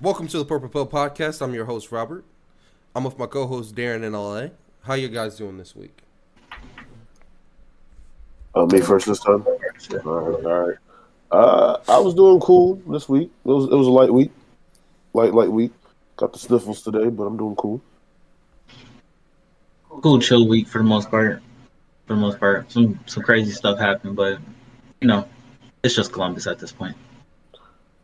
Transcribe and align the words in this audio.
Welcome 0.00 0.28
to 0.28 0.38
the 0.38 0.44
Purple 0.44 0.68
Pill 0.68 0.86
Podcast. 0.86 1.42
I'm 1.42 1.52
your 1.54 1.64
host 1.64 1.90
Robert. 1.90 2.24
I'm 2.94 3.02
with 3.02 3.18
my 3.18 3.26
co-host 3.26 3.74
Darren 3.74 4.04
in 4.04 4.12
LA. 4.12 4.50
How 4.82 4.94
you 4.94 5.08
guys 5.08 5.36
doing 5.36 5.58
this 5.58 5.74
week? 5.74 6.02
Uh, 8.54 8.64
me 8.66 8.80
first 8.80 9.08
this 9.08 9.18
time. 9.18 9.44
All 9.44 10.20
right, 10.20 10.44
all 10.44 10.68
right. 10.68 10.78
Uh, 11.32 11.78
I 11.88 11.98
was 11.98 12.14
doing 12.14 12.38
cool 12.38 12.76
this 12.86 13.08
week. 13.08 13.32
It 13.44 13.48
was 13.48 13.64
it 13.64 13.74
was 13.74 13.88
a 13.88 13.90
light 13.90 14.12
week, 14.14 14.30
light 15.14 15.34
light 15.34 15.50
week. 15.50 15.72
Got 16.14 16.32
the 16.32 16.38
sniffles 16.38 16.82
today, 16.82 17.08
but 17.08 17.24
I'm 17.24 17.36
doing 17.36 17.56
cool. 17.56 17.80
Cool, 19.88 20.20
chill 20.20 20.46
week 20.46 20.68
for 20.68 20.78
the 20.78 20.84
most 20.84 21.10
part. 21.10 21.42
For 22.06 22.14
the 22.14 22.20
most 22.20 22.38
part, 22.38 22.70
some 22.70 23.00
some 23.06 23.24
crazy 23.24 23.50
stuff 23.50 23.80
happened, 23.80 24.14
but 24.14 24.38
you 25.00 25.08
know, 25.08 25.28
it's 25.82 25.96
just 25.96 26.12
Columbus 26.12 26.46
at 26.46 26.60
this 26.60 26.70
point. 26.70 26.96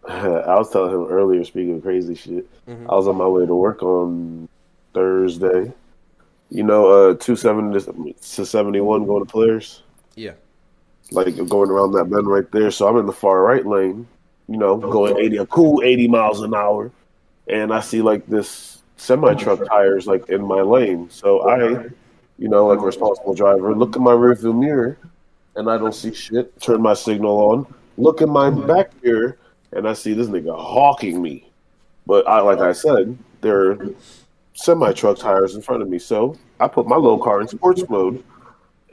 I 0.09 0.55
was 0.57 0.71
telling 0.71 0.93
him 0.95 1.07
earlier, 1.09 1.45
speaking 1.45 1.77
of 1.77 1.83
crazy 1.83 2.15
shit, 2.15 2.47
Mhm. 2.67 2.87
I 2.91 2.95
was 2.95 3.09
on 3.09 3.17
my 3.17 3.27
way 3.27 3.47
to 3.47 3.55
work 3.55 3.83
on 3.83 4.49
Thursday. 4.93 5.73
You 6.51 6.63
know, 6.63 6.87
uh, 7.11 7.15
two 7.15 7.37
seventy 7.37 7.79
to 7.81 8.47
seventy 8.47 8.81
one 8.81 9.07
going 9.07 9.25
to 9.25 9.31
players. 9.31 9.83
Yeah. 10.17 10.33
like 11.13 11.37
going 11.49 11.71
around 11.71 11.93
that 11.93 12.07
bend 12.07 12.27
right 12.27 12.51
there. 12.51 12.71
So 12.71 12.89
I'm 12.89 12.97
in 12.97 13.05
the 13.07 13.13
far 13.13 13.43
right 13.43 13.65
lane, 13.67 14.07
you 14.49 14.57
know, 14.57 14.77
going 14.79 15.19
80, 15.19 15.37
a 15.37 15.47
cool 15.47 15.83
80 15.85 16.09
miles 16.09 16.41
an 16.41 16.55
hour. 16.55 16.91
And 17.47 17.73
I 17.75 17.81
see 17.81 18.01
like 18.01 18.27
this 18.27 18.83
semi 18.97 19.35
truck 19.35 19.65
tires 19.69 20.07
like 20.07 20.29
in 20.31 20.43
my 20.43 20.63
lane. 20.63 21.11
So 21.11 21.47
I, 21.49 21.89
you 22.39 22.49
know, 22.49 22.67
like 22.69 22.79
a 22.79 22.87
responsible 22.87 23.35
driver, 23.35 23.75
look 23.77 23.97
in 23.97 24.03
my 24.03 24.13
rearview 24.13 24.59
mirror 24.59 24.97
and 25.57 25.71
I 25.71 25.77
don't 25.77 25.95
see 25.95 26.13
shit. 26.15 26.59
Turn 26.61 26.81
my 26.81 26.95
signal 26.95 27.37
on, 27.39 27.67
look 27.99 28.23
in 28.23 28.31
my 28.31 28.49
back 28.51 28.91
mirror, 29.03 29.37
and 29.75 29.89
I 29.89 29.93
see 29.93 30.15
this 30.15 30.29
nigga 30.29 30.57
hawking 30.57 31.21
me. 31.21 31.51
But 32.07 32.27
I, 32.29 32.41
like 32.41 32.59
I 32.59 32.73
said, 32.73 33.19
there 33.41 33.73
are 33.73 33.89
semi 34.55 34.93
truck 34.93 35.19
tires 35.19 35.55
in 35.55 35.63
front 35.63 35.83
of 35.83 35.89
me. 35.89 35.99
So 35.99 36.39
I 36.61 36.69
put 36.69 36.87
my 36.87 36.97
little 36.97 37.19
car 37.19 37.41
in 37.41 37.49
sports 37.49 37.83
mode 37.89 38.23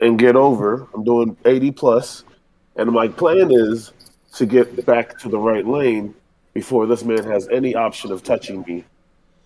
and 0.00 0.18
get 0.18 0.36
over. 0.36 0.86
I'm 0.94 1.04
doing 1.04 1.36
80 1.44 1.70
plus, 1.72 2.24
and 2.76 2.90
my 2.90 3.08
plan 3.08 3.50
is 3.52 3.92
to 4.34 4.46
get 4.46 4.84
back 4.84 5.18
to 5.18 5.28
the 5.28 5.38
right 5.38 5.66
lane 5.66 6.14
before 6.54 6.86
this 6.86 7.04
man 7.04 7.24
has 7.24 7.48
any 7.48 7.74
option 7.74 8.10
of 8.12 8.22
touching 8.22 8.64
me. 8.66 8.84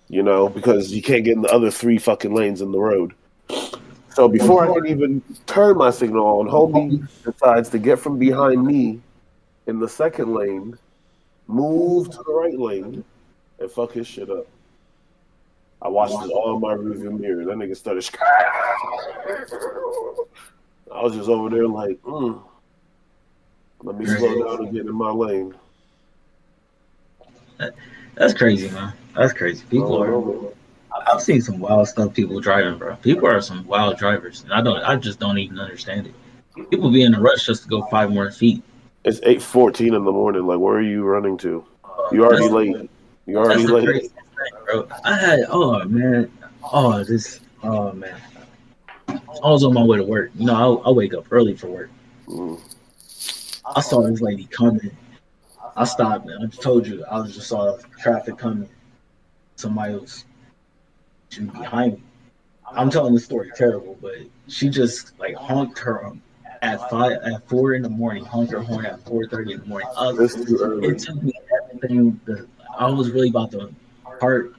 You 0.09 0.23
know, 0.23 0.49
because 0.49 0.93
you 0.93 1.03
can't 1.03 1.25
get 1.25 1.35
in 1.35 1.43
the 1.43 1.53
other 1.53 1.71
three 1.71 1.99
fucking 1.99 2.33
lanes 2.33 2.63
in 2.63 2.71
the 2.71 2.79
road. 2.79 3.13
So 4.11 4.29
before 4.29 4.71
I 4.71 4.73
can 4.73 4.87
even 4.87 5.21
turn 5.47 5.77
my 5.77 5.91
signal 5.91 6.25
on, 6.25 6.47
homie 6.49 7.07
decides 7.25 7.69
to 7.71 7.79
get 7.79 7.99
from 7.99 8.19
behind 8.19 8.65
me 8.65 9.01
in 9.67 9.81
the 9.81 9.89
second 9.89 10.33
lane, 10.33 10.79
move 11.47 12.11
to 12.11 12.19
the 12.19 12.33
right 12.33 12.59
lane, 12.59 13.05
and 13.59 13.71
fuck 13.71 13.93
his 13.93 14.07
shit 14.07 14.31
up. 14.31 14.47
I 15.83 15.89
watched 15.89 16.15
it 16.15 16.31
all 16.31 16.55
in 16.55 16.61
my 16.61 16.75
rearview 16.75 17.19
mirror. 17.19 17.45
That 17.45 17.57
nigga 17.57 17.77
started. 17.77 18.09
I 20.93 21.03
was 21.03 21.15
just 21.15 21.29
over 21.29 21.51
there 21.51 21.69
like, 21.69 22.01
mm, 22.03 22.41
let 23.83 23.99
me 23.99 24.07
slow 24.07 24.45
down 24.45 24.67
and 24.67 24.75
get 24.75 24.87
in 24.87 24.95
my 24.95 25.11
lane. 25.11 25.55
That's 28.15 28.35
crazy, 28.35 28.71
man. 28.71 28.93
That's 29.15 29.33
crazy. 29.33 29.65
People 29.71 30.03
are. 30.03 30.53
I've 31.07 31.21
seen 31.21 31.43
some 31.43 31.59
wild 31.61 31.89
stuff 31.89 32.15
people 32.15 32.41
driving, 32.41 32.79
bro. 32.79 32.97
People 32.97 33.29
are 33.29 33.41
some 33.41 33.67
wild 33.67 33.99
drivers, 33.99 34.43
and 34.43 34.53
I 34.53 34.63
don't. 34.63 34.79
I 34.79 34.97
just 34.97 35.21
don't 35.21 35.39
even 35.39 35.59
understand 35.59 36.07
it. 36.07 36.15
People 36.71 36.91
be 36.91 37.03
in 37.03 37.15
a 37.15 37.21
rush 37.21 37.45
just 37.45 37.65
to 37.65 37.69
go 37.69 37.83
five 37.91 38.11
more 38.11 38.31
feet. 38.31 38.63
It's 39.07 39.21
eight 39.23 39.41
fourteen 39.41 39.95
in 39.95 40.05
the 40.05 40.11
morning. 40.11 40.47
Like, 40.47 40.59
where 40.59 40.75
are 40.75 40.83
you 40.83 41.05
running 41.05 41.39
to? 41.39 41.65
You 42.11 42.25
already 42.25 42.49
late. 42.49 42.91
You 43.27 43.39
already 43.39 43.67
late. 43.67 44.11
thing, 44.11 44.11
bro. 44.65 44.89
I 45.05 45.17
had. 45.17 45.41
Oh 45.49 45.85
man. 45.85 46.31
Oh 46.73 47.05
this. 47.05 47.41
Oh 47.63 47.93
man. 47.93 48.21
I 49.09 49.49
was 49.49 49.63
on 49.63 49.75
my 49.75 49.83
way 49.83 49.99
to 49.99 50.05
work. 50.05 50.33
You 50.35 50.47
know, 50.47 50.83
I, 50.83 50.89
I 50.89 50.91
wake 50.91 51.15
up 51.15 51.27
early 51.31 51.55
for 51.55 51.69
work. 51.69 51.91
Mm. 52.27 52.61
I 53.77 53.81
saw 53.81 54.03
this 54.03 54.21
lady 54.21 54.47
coming. 54.47 54.91
I 55.77 55.85
stopped, 55.85 56.27
man. 56.27 56.39
I 56.43 56.47
just 56.47 56.63
told 56.63 56.87
you, 56.87 57.05
I 57.05 57.21
was 57.21 57.35
just 57.35 57.49
saw 57.49 57.79
traffic 58.01 58.39
coming. 58.39 58.69
Somebody 59.55 59.95
was 59.95 60.25
behind 61.31 61.95
me. 61.95 62.03
I'm 62.73 62.91
telling 62.91 63.15
this 63.15 63.25
story 63.25 63.53
terrible, 63.55 63.97
but 64.03 64.17
she 64.49 64.69
just 64.69 65.17
like 65.21 65.37
honked 65.37 65.79
her 65.79 66.05
at 66.63 66.91
five 66.91 67.19
at 67.23 67.49
four 67.49 67.75
in 67.75 67.83
the 67.83 67.89
morning, 67.89 68.25
honked 68.25 68.53
her 68.53 68.61
horn 68.61 68.87
at 68.87 69.05
four 69.07 69.27
thirty 69.29 69.53
in 69.53 69.61
the 69.61 69.67
morning. 69.67 69.89
Uh, 69.97 70.15
was, 70.17 70.35
too 70.35 70.59
early. 70.61 70.89
it 70.89 70.99
took 70.99 71.23
me 71.23 71.33
everything 71.63 72.21
I 72.79 72.89
was 72.91 73.11
really 73.11 73.29
about 73.29 73.51
to 73.53 73.73
part 74.21 74.55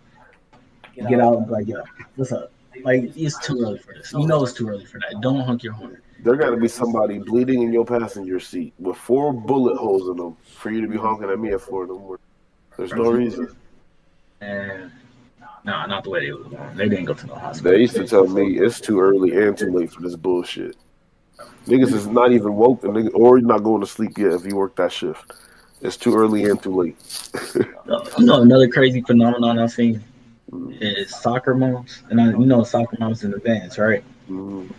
get 0.96 1.20
out 1.20 1.38
and 1.38 1.46
be 1.48 1.52
like, 1.52 1.68
yo, 1.68 1.84
what's 2.16 2.32
up? 2.32 2.52
Like 2.84 3.16
it's 3.16 3.38
too 3.40 3.62
early 3.62 3.80
for 3.80 3.94
this. 3.94 4.14
You 4.14 4.28
know 4.28 4.44
it's 4.44 4.54
too 4.54 4.70
early 4.70 4.86
for 4.86 5.00
that. 5.00 5.22
Don't 5.22 5.40
honk 5.42 5.64
your 5.64 5.74
horn. 5.74 6.02
There 6.24 6.36
got 6.36 6.50
to 6.50 6.58
be 6.58 6.68
somebody 6.68 7.20
bleeding 7.20 7.62
in 7.62 7.72
your 7.72 7.86
passenger 7.86 8.40
seat 8.40 8.74
with 8.80 8.98
four 8.98 9.34
bullet 9.34 9.78
holes 9.78 10.10
in 10.10 10.18
them 10.18 10.36
for 10.56 10.72
you 10.72 10.82
to 10.82 10.88
be 10.88 10.98
honking 10.98 11.30
at 11.30 11.40
me 11.40 11.54
at 11.54 11.62
four 11.62 11.84
in 11.84 11.90
the 11.90 11.96
morning. 11.96 12.24
There's 12.76 12.94
no 12.94 13.12
reason. 13.12 13.56
And 14.42 14.92
nah, 15.64 15.86
not 15.86 16.04
the 16.04 16.10
way 16.10 16.26
they 16.26 16.32
were 16.32 16.44
going. 16.44 16.76
They 16.76 16.90
didn't 16.90 17.06
go 17.06 17.14
to 17.14 17.28
the 17.28 17.36
hospital. 17.36 17.72
They 17.72 17.82
used 17.82 17.96
to 17.96 18.08
tell 18.08 18.28
me 18.28 18.60
it's 18.60 18.80
too 18.80 19.00
early 19.00 19.36
and 19.36 19.58
too 19.58 19.72
late 19.72 19.92
for 19.92 20.02
this 20.02 20.16
bullshit. 20.16 20.76
Niggas 21.66 21.94
is 21.94 22.08
not 22.08 22.32
even 22.32 22.56
woke, 22.56 22.84
and 22.84 22.94
nigga, 22.94 23.14
or 23.14 23.38
you're 23.38 23.48
not 23.48 23.64
going 23.64 23.82
to 23.82 23.88
sleep 23.88 24.18
yet 24.18 24.32
if 24.32 24.46
you 24.46 24.56
work 24.56 24.76
that 24.78 24.92
shift. 24.92 25.34
It's 25.82 25.98
too 25.98 26.16
early 26.16 26.46
and 26.46 26.62
too 26.62 26.76
late. 26.76 26.98
You 28.18 28.26
know, 28.26 28.42
another 28.42 28.68
crazy 28.68 29.02
phenomenon 29.02 29.60
I've 29.60 29.72
seen 29.72 30.04
is 30.82 31.16
soccer 31.16 31.56
moms, 31.56 32.04
and 32.10 32.20
I, 32.20 32.32
you 32.32 32.46
know 32.46 32.64
soccer 32.64 32.98
moms 33.00 33.24
in 33.24 33.32
the 33.32 33.38
vans, 33.38 33.78
right? 33.78 34.04
Mm. 34.30 34.70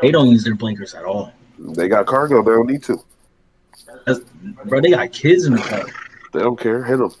They 0.00 0.10
don't 0.10 0.28
use 0.28 0.42
their 0.42 0.56
blinkers 0.56 0.94
at 0.94 1.04
all. 1.04 1.32
They 1.58 1.86
got 1.86 2.06
cargo. 2.06 2.42
They 2.42 2.50
don't 2.50 2.66
need 2.66 2.82
to. 2.84 3.00
That's, 4.06 4.20
bro, 4.64 4.80
they 4.80 4.90
got 4.90 5.12
kids 5.12 5.44
in 5.44 5.54
the 5.54 5.60
car. 5.60 5.84
They 6.32 6.40
don't 6.40 6.58
care. 6.58 6.82
Hit 6.82 6.98
them. 6.98 7.12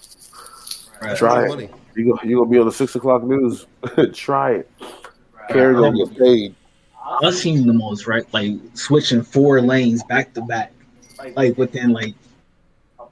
Right? 1.00 1.16
Try 1.16 1.44
it. 1.44 1.48
Money. 1.48 1.70
You 1.94 2.14
go, 2.14 2.20
you 2.22 2.36
gonna 2.36 2.50
be 2.50 2.58
on 2.58 2.66
the 2.66 2.72
six 2.72 2.94
o'clock 2.96 3.22
news? 3.22 3.66
Try 4.12 4.52
it. 4.52 4.70
Karen 5.50 5.76
gonna 5.76 6.06
get 6.06 6.18
paid. 6.18 6.54
I've 7.22 7.34
seen 7.34 7.66
the 7.66 7.72
most 7.72 8.06
right, 8.06 8.24
like 8.32 8.52
switching 8.74 9.22
four 9.22 9.60
lanes 9.60 10.02
back 10.04 10.34
to 10.34 10.42
back, 10.42 10.72
like 11.34 11.56
within 11.56 11.92
like 11.92 12.14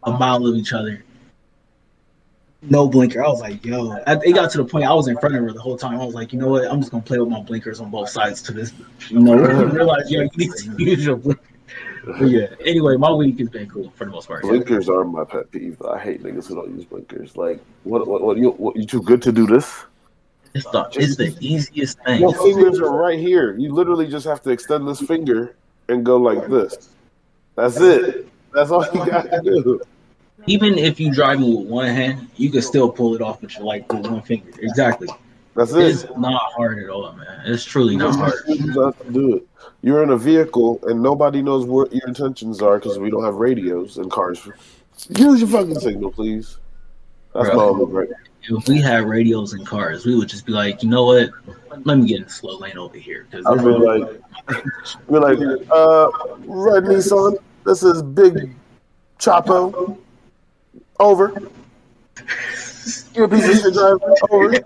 a 0.03 0.11
mile 0.11 0.47
of 0.47 0.55
each 0.57 0.73
other. 0.73 1.03
No 2.63 2.89
blinker. 2.89 3.23
I 3.25 3.29
was 3.29 3.41
like, 3.41 3.65
yo. 3.65 3.93
It 4.07 4.35
got 4.35 4.51
to 4.53 4.59
the 4.59 4.65
point 4.65 4.85
I 4.87 4.93
was 4.93 5.09
in 5.09 5.17
front 5.19 5.37
of 5.37 5.43
her 5.43 5.53
the 5.53 5.61
whole 5.61 5.77
time. 5.77 6.01
I 6.01 6.05
was 6.05 6.15
like, 6.15 6.33
you 6.33 6.39
know 6.39 6.49
what? 6.49 6.65
I'm 6.71 6.81
just 6.81 6.91
gonna 6.91 7.03
play 7.03 7.19
with 7.19 7.29
my 7.29 7.41
blinkers 7.41 7.81
on 7.81 7.91
both 7.91 8.09
sides 8.09 8.43
to 8.43 8.53
this. 8.53 8.73
You 9.09 9.21
know, 9.21 9.37
realize 9.37 10.11
yo, 10.11 10.23
you 10.23 10.31
need 10.37 10.53
to 10.53 10.75
use 10.79 11.07
your 11.07 11.17
blinker. 11.17 11.43
Yeah. 12.21 12.47
Anyway, 12.65 12.97
my 12.97 13.11
week 13.13 13.39
has 13.41 13.49
been 13.49 13.69
cool 13.69 13.91
for 13.91 14.05
the 14.05 14.11
most 14.11 14.29
part. 14.29 14.43
Blinkers 14.43 14.89
are 14.89 15.05
my 15.05 15.25
pet 15.25 15.51
peeve. 15.51 15.81
I 15.83 15.99
hate 15.99 16.23
niggas 16.23 16.47
who 16.47 16.55
don't 16.57 16.75
use 16.77 16.85
blinkers. 16.85 17.37
Like, 17.37 17.61
what? 17.85 18.07
What? 18.07 18.23
what 18.23 18.37
you? 18.37 18.51
What, 18.51 18.77
you 18.77 18.87
too 18.87 19.03
good 19.03 19.23
to 19.23 19.33
do 19.33 19.47
this? 19.47 19.85
It's 20.57 20.71
the 20.71 20.89
it's 20.93 21.17
the 21.17 21.37
easiest 21.41 21.99
thing. 22.03 22.21
Your 22.21 22.35
fingers 22.35 22.81
are 22.81 22.97
right 22.97 23.19
here. 23.19 23.57
You 23.59 23.73
literally 23.73 24.07
just 24.07 24.27
have 24.27 24.43
to 24.43 24.51
extend 24.51 24.89
this 24.89 25.01
finger 25.01 25.55
and 25.89 26.05
go 26.05 26.17
like 26.17 26.49
this. 26.49 26.91
That's 27.55 27.79
it. 27.81 28.29
That's 28.53 28.71
all 28.71 28.85
you 28.85 29.07
gotta 29.07 29.41
do. 29.43 29.81
Even 30.47 30.79
if 30.79 30.99
you 31.01 31.13
driving 31.13 31.57
with 31.57 31.67
one 31.67 31.87
hand, 31.89 32.29
you 32.37 32.51
can 32.51 32.63
still 32.63 32.91
pull 32.91 33.15
it 33.15 33.23
off 33.23 33.43
with 33.43 33.55
your 33.57 33.65
like 33.65 33.93
with 33.93 34.07
one 34.07 34.23
finger. 34.23 34.51
Exactly. 34.61 35.09
That's 35.55 35.73
It's 35.73 36.05
it. 36.05 36.19
not 36.19 36.41
hard 36.53 36.83
at 36.83 36.91
all, 36.91 37.13
man. 37.13 37.43
It's 37.47 37.65
truly 37.65 37.97
not 37.97 38.15
hard. 38.15 38.35
You 38.47 38.83
have 38.83 38.99
to 39.05 39.11
do 39.13 39.37
it. 39.37 39.49
You're 39.83 40.03
in 40.03 40.11
a 40.11 40.17
vehicle 40.17 40.81
and 40.85 41.03
nobody 41.03 41.43
knows 41.43 41.67
what 41.67 41.93
your 41.93 42.07
intentions 42.07 42.61
are 42.61 42.79
because 42.79 42.99
we 42.99 43.11
don't 43.11 43.25
have 43.25 43.37
radios 43.37 43.99
in 43.99 44.11
cars. 44.11 44.47
Use 45.17 45.41
your 45.41 45.49
fucking 45.49 45.81
signal, 45.81 46.13
please. 46.13 46.59
That's 47.35 47.49
Bro. 47.51 47.57
my 47.57 47.63
only 47.65 47.85
right. 47.93 48.09
If 48.49 48.69
we 48.69 48.81
had 48.81 49.05
radios 49.05 49.55
in 49.55 49.65
cars, 49.65 50.07
we 50.07 50.17
would 50.17 50.29
just 50.29 50.47
be 50.47 50.53
like, 50.53 50.83
you 50.83 50.89
know 50.89 51.05
what? 51.05 51.31
Let 51.85 51.99
me 51.99 52.07
get 52.07 52.19
in 52.19 52.25
the 52.25 52.31
slow 52.31 52.59
lane 52.59 52.79
over 52.79 52.97
here. 52.97 53.27
Because 53.31 53.45
I'd 53.47 53.59
be 53.59 53.71
like, 53.71 54.21
be 55.09 55.19
like, 55.19 55.39
uh, 55.71 56.09
red 56.47 56.85
Nissan. 56.85 57.39
This 57.65 57.83
is 57.83 58.03
Big 58.03 58.55
Chapo. 59.19 59.99
Over. 61.01 61.35
You 63.15 63.25
a 63.25 63.29
piece 63.29 63.49
of 63.49 63.57
shit 63.57 63.75
driver. 63.75 64.15
Over. 64.31 64.53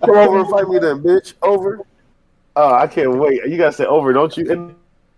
Come 0.00 0.16
over 0.16 0.38
and 0.38 0.48
fight 0.48 0.68
me 0.68 0.78
then, 0.78 1.02
bitch. 1.02 1.34
Over. 1.42 1.80
Uh, 2.56 2.74
I 2.74 2.86
can't 2.86 3.18
wait. 3.18 3.44
You 3.44 3.58
gotta 3.58 3.72
say 3.72 3.84
over, 3.84 4.12
don't 4.12 4.34
you? 4.36 4.50
And 4.50 4.74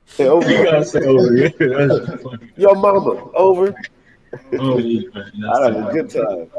say 0.06 0.26
over. 0.26 0.50
you 0.50 0.64
gotta 0.64 0.84
say 0.84 1.00
over 1.00 1.34
here. 1.34 1.50
That's 1.58 2.22
funny. 2.22 2.50
Yo, 2.56 2.74
mama. 2.74 3.30
Over. 3.34 3.74
Don't 4.52 4.76
leave, 4.76 5.14
man. 5.14 5.32
I 5.52 5.64
had 5.64 5.76
a 5.76 5.92
good 5.92 6.10
time. 6.10 6.50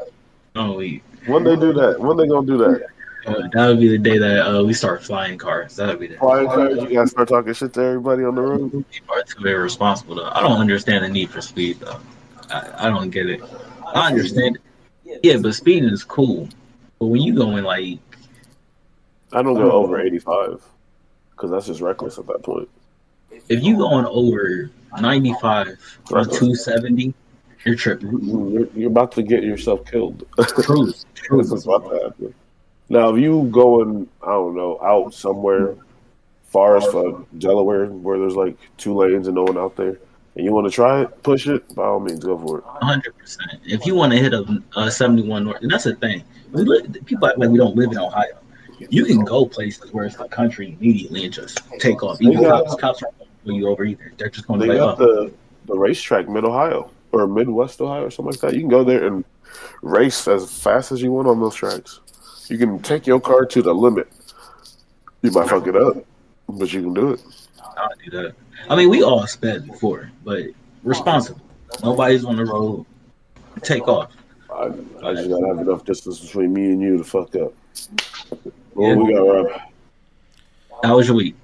Don't 0.54 0.78
leave. 0.78 1.02
When 1.28 1.44
they 1.44 1.56
do 1.56 1.74
that? 1.74 2.00
When 2.00 2.18
they 2.18 2.28
gonna 2.28 2.48
do 2.48 2.58
that? 2.58 2.88
Uh, 3.26 3.48
that 3.52 3.68
would 3.68 3.80
be 3.80 3.90
the 3.90 3.98
day 3.98 4.18
that 4.18 4.48
uh, 4.48 4.64
we 4.64 4.74
start 4.74 5.04
flying 5.04 5.38
cars. 5.38 5.76
That 5.76 5.90
would 5.90 6.00
be 6.00 6.08
the 6.08 6.18
Flying 6.18 6.48
cars, 6.48 6.78
you 6.78 6.94
gotta 6.94 7.08
start 7.08 7.28
talking 7.28 7.54
shit 7.54 7.74
to 7.74 7.82
everybody 7.82 8.24
on 8.24 8.36
the 8.36 8.42
road. 8.42 8.86
people 8.90 9.16
are 9.16 9.24
too 9.24 9.44
very 9.44 9.62
responsible. 9.62 10.16
Though. 10.16 10.30
I 10.34 10.42
don't 10.42 10.62
understand 10.62 11.04
the 11.04 11.10
need 11.10 11.30
for 11.30 11.42
speed 11.42 11.80
though. 11.82 12.00
I, 12.50 12.88
I 12.88 12.90
don't 12.90 13.10
get 13.10 13.30
it. 13.30 13.42
I 13.86 14.08
understand 14.08 14.60
it, 15.04 15.20
Yeah, 15.24 15.38
but 15.38 15.54
speeding 15.56 15.90
is 15.90 16.04
cool. 16.06 16.48
But 17.00 17.08
when 17.08 17.22
you 17.22 17.36
going 17.36 17.64
like 17.66 18.00
I 19.34 19.42
don't 19.42 19.56
go 19.56 19.72
over 19.74 20.00
85 20.00 20.64
because 21.32 21.52
that's 21.52 21.66
just 21.68 21.82
reckless 21.82 22.18
at 22.18 22.28
that 22.28 22.44
point. 22.44 22.70
if 23.50 23.62
you 23.62 23.76
going 23.78 24.06
over 24.06 24.72
ninety 25.02 25.34
five 25.42 25.78
or 26.12 26.26
two 26.26 26.56
seventy, 26.56 27.14
you're 27.68 27.76
tripping. 27.76 28.20
You're, 28.54 28.68
you're 28.74 28.90
about 28.90 29.12
to 29.14 29.24
get 29.24 29.44
yourself 29.44 29.86
killed. 29.86 30.26
True. 30.40 30.94
True. 31.16 31.38
this 31.38 31.52
is 31.52 31.66
about 31.66 31.90
to 31.90 32.04
happen. 32.04 32.34
Now, 32.90 33.14
if 33.14 33.22
you 33.22 33.44
going, 33.52 34.08
I 34.24 34.28
don't 34.28 34.56
know, 34.56 34.80
out 34.82 35.14
somewhere 35.14 35.76
far 36.46 36.78
as 36.78 36.86
fuck, 36.86 37.26
Delaware, 37.38 37.88
where 37.88 38.18
there's 38.18 38.36
like 38.36 38.58
two 38.78 38.96
lanes 38.96 39.28
and 39.28 39.36
no 39.36 39.44
one 39.44 39.58
out 39.58 39.76
there, 39.76 40.00
and 40.36 40.46
you 40.46 40.54
want 40.54 40.66
to 40.66 40.72
try 40.72 41.02
it, 41.02 41.24
push 41.24 41.48
it, 41.48 41.76
by 41.76 41.84
all 41.84 42.00
means, 42.00 42.24
go 42.24 42.38
for 42.38 42.60
it. 42.60 42.64
hundred 42.66 43.18
percent. 43.18 43.60
If 43.66 43.86
you 43.86 43.96
want 43.96 44.14
to 44.14 44.18
hit 44.20 44.34
a, 44.34 44.64
a 44.78 44.90
seventy 44.90 45.28
one 45.28 45.44
north, 45.44 45.62
and 45.62 45.70
that's 45.70 45.84
the 45.84 45.96
thing. 45.96 46.24
We 46.54 46.64
live, 46.64 46.96
people 47.06 47.28
act 47.28 47.38
like 47.38 47.50
we 47.50 47.58
don't 47.58 47.76
live 47.76 47.92
in 47.92 47.98
Ohio. 47.98 48.38
You 48.90 49.04
can 49.04 49.26
go 49.26 49.46
places 49.46 49.92
where 49.92 50.06
it's 50.06 50.16
the 50.16 50.30
country 50.30 50.78
immediately 50.80 51.26
and 51.26 51.34
just 51.34 51.60
take 51.80 52.04
off. 52.04 52.22
Even 52.22 52.42
Yeah. 52.42 52.50
cops, 52.50 52.76
cops 52.76 53.04
aren't 53.04 53.18
going 53.18 53.30
to 53.30 53.36
pull 53.44 53.54
you 53.54 53.68
over 53.68 53.84
either. 53.84 54.14
They're 54.18 54.30
just 54.30 54.48
going 54.48 54.62
to 54.62 54.68
They 54.68 54.78
got 54.78 55.02
oh, 55.02 55.26
the 55.26 55.34
the 55.66 55.78
racetrack 55.78 56.30
mid 56.30 56.46
Ohio 56.46 56.92
or 57.12 57.28
Midwest 57.28 57.82
Ohio 57.82 58.06
or 58.06 58.12
something 58.12 58.32
like 58.34 58.42
that. 58.42 58.54
You 58.54 58.62
can 58.62 58.70
go 58.70 58.84
there 58.84 59.06
and 59.08 59.24
race 59.82 60.28
as 60.28 60.62
fast 60.62 60.92
as 60.92 61.02
you 61.02 61.12
want 61.12 61.28
on 61.28 61.40
those 61.40 61.56
tracks. 61.56 62.00
You 62.50 62.58
can 62.58 62.80
take 62.80 63.08
your 63.08 63.20
car 63.20 63.46
to 63.46 63.62
the 63.62 63.74
limit. 63.74 64.08
You 65.22 65.32
might 65.32 65.50
fuck 65.50 65.68
it 65.68 65.76
up, 65.76 65.98
but 66.48 66.72
you 66.72 66.82
can 66.82 66.94
do 66.94 67.12
it. 67.12 67.22
I'll 67.78 67.90
do 68.04 68.12
that. 68.12 68.36
I 68.70 68.76
mean, 68.76 68.90
we 68.90 69.04
all 69.04 69.26
sped 69.28 69.68
before, 69.68 70.12
but 70.24 70.44
responsible. 70.84 71.42
Nobody's 71.84 72.26
on 72.26 72.38
the 72.38 72.46
road. 72.46 72.86
Take 73.62 73.88
off. 73.88 74.12
I, 74.52 74.66
I 75.04 75.14
just 75.14 75.30
gotta 75.30 75.48
have 75.48 75.60
enough 75.60 75.84
distance 75.86 76.20
between 76.20 76.54
me 76.54 76.66
and 76.68 76.82
you 76.82 76.98
to 76.98 77.04
fuck 77.04 77.36
up. 77.36 77.54
What 78.74 78.88
Yeah. 78.90 78.96
we 78.96 79.14
got, 79.14 79.22
Rob? 79.22 79.62
How 80.84 80.98
was 80.98 81.08
your 81.08 81.16
week? 81.18 81.36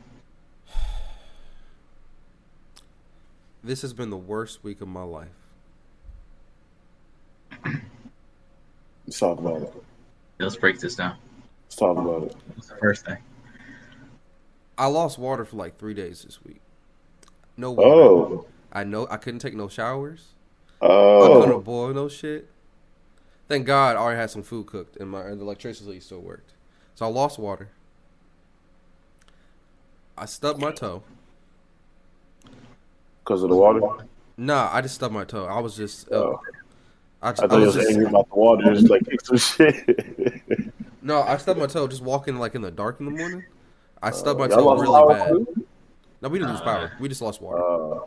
This 3.64 3.82
has 3.82 3.94
been 3.94 4.10
the 4.10 4.18
worst 4.18 4.64
week 4.64 4.82
of 4.82 4.88
my 4.88 5.04
life. 5.04 5.30
Let's 9.06 9.20
talk 9.20 9.40
about 9.40 9.62
it. 9.64 9.74
Let's 10.40 10.56
break 10.56 10.80
this 10.80 10.96
down. 10.96 11.18
Let's 11.66 11.76
talk 11.76 11.98
about 11.98 12.24
it. 12.24 12.36
What's 12.56 12.68
the 12.70 12.76
first 12.76 13.06
thing? 13.06 13.18
I 14.78 14.88
lost 14.88 15.18
water 15.20 15.46
for 15.46 15.56
like 15.58 15.78
three 15.78 15.94
days 15.94 16.24
this 16.24 16.44
week. 16.44 16.62
No 17.58 17.72
water. 17.72 17.90
Oh, 17.90 18.46
I 18.72 18.84
know 18.84 19.08
I 19.10 19.18
couldn't 19.18 19.40
take 19.40 19.54
no 19.54 19.68
showers. 19.68 20.30
Oh. 20.82 21.42
I 21.42 21.46
couldn't 21.46 21.62
boil 21.62 21.94
no 21.94 22.10
shit. 22.10 22.50
Thank 23.48 23.68
God 23.68 23.96
I 23.96 24.00
already 24.00 24.20
had 24.20 24.32
some 24.32 24.42
food 24.44 24.66
cooked 24.68 24.98
and 24.98 25.10
my 25.10 25.22
and 25.28 25.40
the 25.40 25.44
electricity 25.46 26.00
still 26.00 26.22
worked. 26.22 26.54
So 26.96 27.06
I 27.06 27.10
lost 27.10 27.38
water. 27.38 27.70
I 30.18 30.26
stubbed 30.26 30.60
my 30.60 30.72
toe. 30.72 31.04
because 33.24 33.44
of 33.44 33.50
the 33.50 33.56
water. 33.56 33.82
Nah, 34.38 34.70
I 34.72 34.82
just 34.82 34.96
stubbed 34.96 35.14
my 35.14 35.24
toe. 35.26 35.46
I 35.46 35.60
was 35.60 35.76
just, 35.76 36.12
uh, 36.12 36.16
Oh, 36.16 36.42
I, 37.24 37.28
I 37.28 37.30
I, 37.30 37.34
thought 37.34 37.52
you 37.60 37.66
was 37.66 37.78
was 37.78 37.88
angry 37.88 38.06
about 38.06 38.30
the 38.30 38.36
water. 38.36 38.74
Just 38.74 38.90
like 38.90 39.06
kick 39.10 39.22
some 39.26 39.38
shit. 39.38 40.74
no, 41.02 41.22
I 41.24 41.38
stubbed 41.38 41.60
my 41.60 41.68
toe 41.68 41.88
just 41.88 42.02
walking 42.04 42.38
like 42.38 42.54
in 42.54 42.62
the 42.62 42.70
dark 42.72 43.00
in 43.00 43.06
the 43.06 43.12
morning. 43.14 43.44
I 44.02 44.12
stubbed 44.12 44.40
my 44.40 44.48
toe 44.50 44.78
really 44.78 45.14
bad. 45.16 45.30
too? 45.30 45.66
No, 46.22 46.30
we 46.30 46.38
didn't 46.40 46.52
lose 46.52 46.62
power. 46.62 46.92
We 47.00 47.08
just 47.10 47.22
lost 47.22 47.42
water. 47.42 47.64
Uh, 47.64 48.00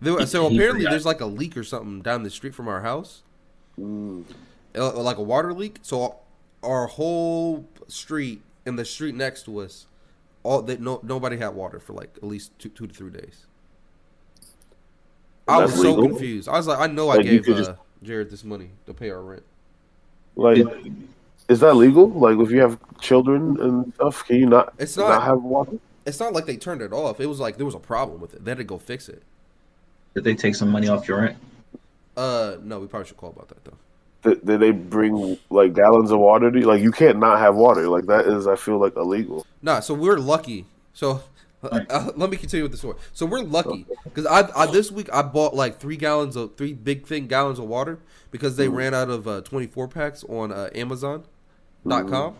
There, 0.00 0.26
so 0.26 0.46
apparently, 0.52 0.84
there's 0.86 1.04
like 1.04 1.20
a 1.20 1.26
leak 1.26 1.56
or 1.56 1.64
something 1.64 2.00
down 2.00 2.22
the 2.22 2.30
street 2.30 2.54
from 2.54 2.68
our 2.68 2.80
house, 2.80 3.22
mm, 3.78 4.24
uh, 4.74 4.92
like 5.02 5.18
a 5.18 5.22
water 5.22 5.52
leak. 5.52 5.78
So 5.82 6.16
our 6.62 6.86
whole 6.86 7.66
street 7.88 8.40
and 8.64 8.78
the 8.78 8.84
street 8.86 9.14
next 9.14 9.44
to 9.44 9.60
us, 9.60 9.86
all 10.42 10.62
that 10.62 10.80
no 10.80 11.00
nobody 11.02 11.36
had 11.36 11.50
water 11.54 11.78
for 11.78 11.92
like 11.92 12.10
at 12.16 12.24
least 12.24 12.58
two 12.58 12.70
two 12.70 12.86
to 12.86 12.94
three 12.94 13.10
days. 13.10 13.44
I 15.46 15.60
That's 15.60 15.72
was 15.72 15.82
so 15.82 15.88
legal? 15.94 16.08
confused. 16.08 16.48
I 16.48 16.52
was 16.52 16.66
like, 16.66 16.78
I 16.78 16.86
know 16.86 17.10
I 17.10 17.16
Like, 17.16 17.26
you 17.26 17.32
gave 17.32 17.44
could 17.44 17.54
uh, 17.54 17.58
just- 17.58 17.70
Jared 18.02 18.30
this 18.30 18.44
money 18.44 18.70
to 18.86 18.94
pay 18.94 19.10
our 19.10 19.20
rent. 19.20 19.42
like, 20.36 20.66
is 21.48 21.60
that 21.60 21.74
legal? 21.74 22.08
Like, 22.08 22.38
if 22.38 22.50
you 22.50 22.60
have 22.60 22.78
children 23.00 23.60
and 23.60 23.92
stuff, 23.94 24.24
can 24.24 24.36
you 24.36 24.46
not? 24.46 24.72
It's 24.78 24.96
not, 24.96 25.08
not. 25.08 25.22
have 25.24 25.42
water. 25.42 25.78
It's 26.06 26.20
not 26.20 26.32
like 26.32 26.46
they 26.46 26.56
turned 26.56 26.80
it 26.80 26.92
off. 26.92 27.20
It 27.20 27.26
was 27.26 27.40
like 27.40 27.56
there 27.56 27.66
was 27.66 27.74
a 27.74 27.80
problem 27.80 28.20
with 28.20 28.34
it. 28.34 28.44
They 28.44 28.52
had 28.52 28.58
to 28.58 28.64
go 28.64 28.78
fix 28.78 29.08
it. 29.08 29.22
Did 30.14 30.24
they 30.24 30.34
take 30.34 30.54
some 30.54 30.70
money 30.70 30.88
off 30.88 31.06
your 31.06 31.20
rent? 31.20 31.38
Uh, 32.16 32.56
no, 32.62 32.80
we 32.80 32.86
probably 32.86 33.06
should 33.06 33.16
call 33.16 33.30
about 33.30 33.48
that 33.48 33.64
though. 33.64 33.76
Did, 34.22 34.44
did 34.44 34.60
they 34.60 34.70
bring 34.70 35.38
like 35.50 35.74
gallons 35.74 36.10
of 36.10 36.18
water 36.18 36.50
to 36.50 36.58
you? 36.58 36.66
Like, 36.66 36.82
you 36.82 36.92
can't 36.92 37.18
not 37.18 37.38
have 37.38 37.54
water. 37.54 37.88
Like, 37.88 38.06
that 38.06 38.26
is, 38.26 38.46
I 38.46 38.56
feel 38.56 38.78
like 38.78 38.96
illegal. 38.96 39.46
Nah, 39.62 39.80
so 39.80 39.94
we're 39.94 40.18
lucky. 40.18 40.66
So 40.92 41.22
uh, 41.62 41.80
uh, 41.90 42.10
let 42.16 42.30
me 42.30 42.36
continue 42.36 42.62
with 42.62 42.72
the 42.72 42.78
story. 42.78 42.96
So 43.12 43.26
we're 43.26 43.42
lucky 43.42 43.86
because 44.04 44.26
I, 44.26 44.48
I 44.56 44.66
this 44.66 44.90
week 44.90 45.12
I 45.12 45.22
bought 45.22 45.54
like 45.54 45.78
three 45.78 45.96
gallons 45.96 46.36
of 46.36 46.56
three 46.56 46.72
big 46.72 47.06
thing 47.06 47.26
gallons 47.26 47.58
of 47.58 47.66
water 47.66 47.98
because 48.30 48.56
they 48.56 48.68
ran 48.68 48.94
out 48.94 49.10
of 49.10 49.28
uh, 49.28 49.40
24 49.42 49.88
packs 49.88 50.24
on 50.24 50.52
uh, 50.52 50.70
Amazon.com. 50.74 52.34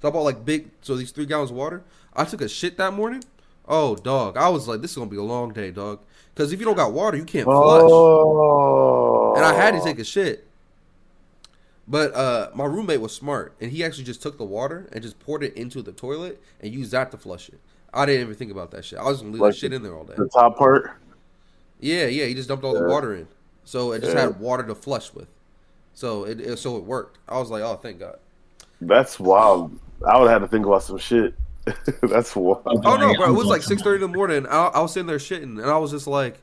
So 0.00 0.08
I 0.08 0.10
bought 0.10 0.22
like 0.22 0.44
big. 0.44 0.70
So 0.80 0.96
these 0.96 1.10
three 1.10 1.26
gallons 1.26 1.50
of 1.50 1.56
water. 1.56 1.82
I 2.14 2.24
took 2.24 2.40
a 2.40 2.48
shit 2.48 2.76
that 2.78 2.92
morning. 2.92 3.22
Oh 3.68 3.96
dog, 3.96 4.36
I 4.36 4.48
was 4.48 4.66
like, 4.66 4.80
this 4.80 4.92
is 4.92 4.96
gonna 4.96 5.10
be 5.10 5.16
a 5.16 5.22
long 5.22 5.52
day, 5.52 5.70
dog. 5.70 6.00
Because 6.34 6.52
if 6.52 6.58
you 6.58 6.64
don't 6.64 6.76
got 6.76 6.92
water, 6.92 7.16
you 7.16 7.24
can't 7.24 7.44
flush. 7.44 7.82
Oh, 7.84 9.34
and 9.36 9.44
I 9.44 9.54
had 9.54 9.72
to 9.74 9.80
take 9.80 9.98
a 9.98 10.04
shit. 10.04 10.48
But 11.86 12.14
uh, 12.14 12.50
my 12.54 12.64
roommate 12.64 13.00
was 13.00 13.14
smart, 13.14 13.54
and 13.60 13.70
he 13.70 13.84
actually 13.84 14.04
just 14.04 14.22
took 14.22 14.38
the 14.38 14.44
water 14.44 14.88
and 14.92 15.02
just 15.02 15.18
poured 15.20 15.42
it 15.42 15.54
into 15.54 15.82
the 15.82 15.92
toilet 15.92 16.40
and 16.60 16.72
used 16.72 16.92
that 16.92 17.10
to 17.10 17.18
flush 17.18 17.48
it. 17.48 17.60
I 17.94 18.06
didn't 18.06 18.22
even 18.22 18.34
think 18.34 18.50
about 18.50 18.70
that 18.72 18.84
shit. 18.84 18.98
I 18.98 19.04
was 19.04 19.18
gonna 19.20 19.32
leave 19.32 19.40
Like 19.42 19.52
that 19.52 19.58
shit 19.58 19.72
in 19.72 19.82
there 19.82 19.94
all 19.94 20.04
day. 20.04 20.14
the 20.16 20.28
top 20.28 20.56
part. 20.56 20.92
Yeah, 21.80 22.06
yeah. 22.06 22.26
He 22.26 22.34
just 22.34 22.48
dumped 22.48 22.64
all 22.64 22.74
the 22.74 22.88
water 22.88 23.14
in, 23.14 23.28
so 23.64 23.92
it 23.92 24.00
just 24.00 24.14
Yeah. 24.14 24.22
had 24.22 24.40
water 24.40 24.62
to 24.64 24.74
flush 24.74 25.12
with. 25.12 25.28
So 25.94 26.24
it, 26.24 26.40
it 26.40 26.56
so 26.58 26.76
it 26.76 26.84
worked. 26.84 27.18
I 27.28 27.38
was 27.38 27.50
like, 27.50 27.62
oh, 27.62 27.76
thank 27.76 27.98
God. 27.98 28.18
That's 28.80 29.20
wild. 29.20 29.78
I 30.06 30.18
would 30.18 30.28
have 30.30 30.40
had 30.40 30.46
to 30.46 30.50
think 30.50 30.66
about 30.66 30.82
some 30.82 30.98
shit. 30.98 31.34
That's 32.02 32.34
wild. 32.34 32.62
Oh 32.66 32.96
no, 32.96 33.14
bro! 33.14 33.28
It 33.28 33.32
was 33.32 33.46
like 33.46 33.60
going 33.60 33.68
six 33.68 33.82
thirty 33.82 34.02
in 34.04 34.10
the 34.10 34.16
morning. 34.16 34.46
I, 34.46 34.66
I 34.68 34.80
was 34.80 34.92
sitting 34.92 35.06
there 35.06 35.18
shitting, 35.18 35.42
and 35.42 35.60
I 35.62 35.76
was 35.78 35.90
just 35.92 36.06
like, 36.08 36.38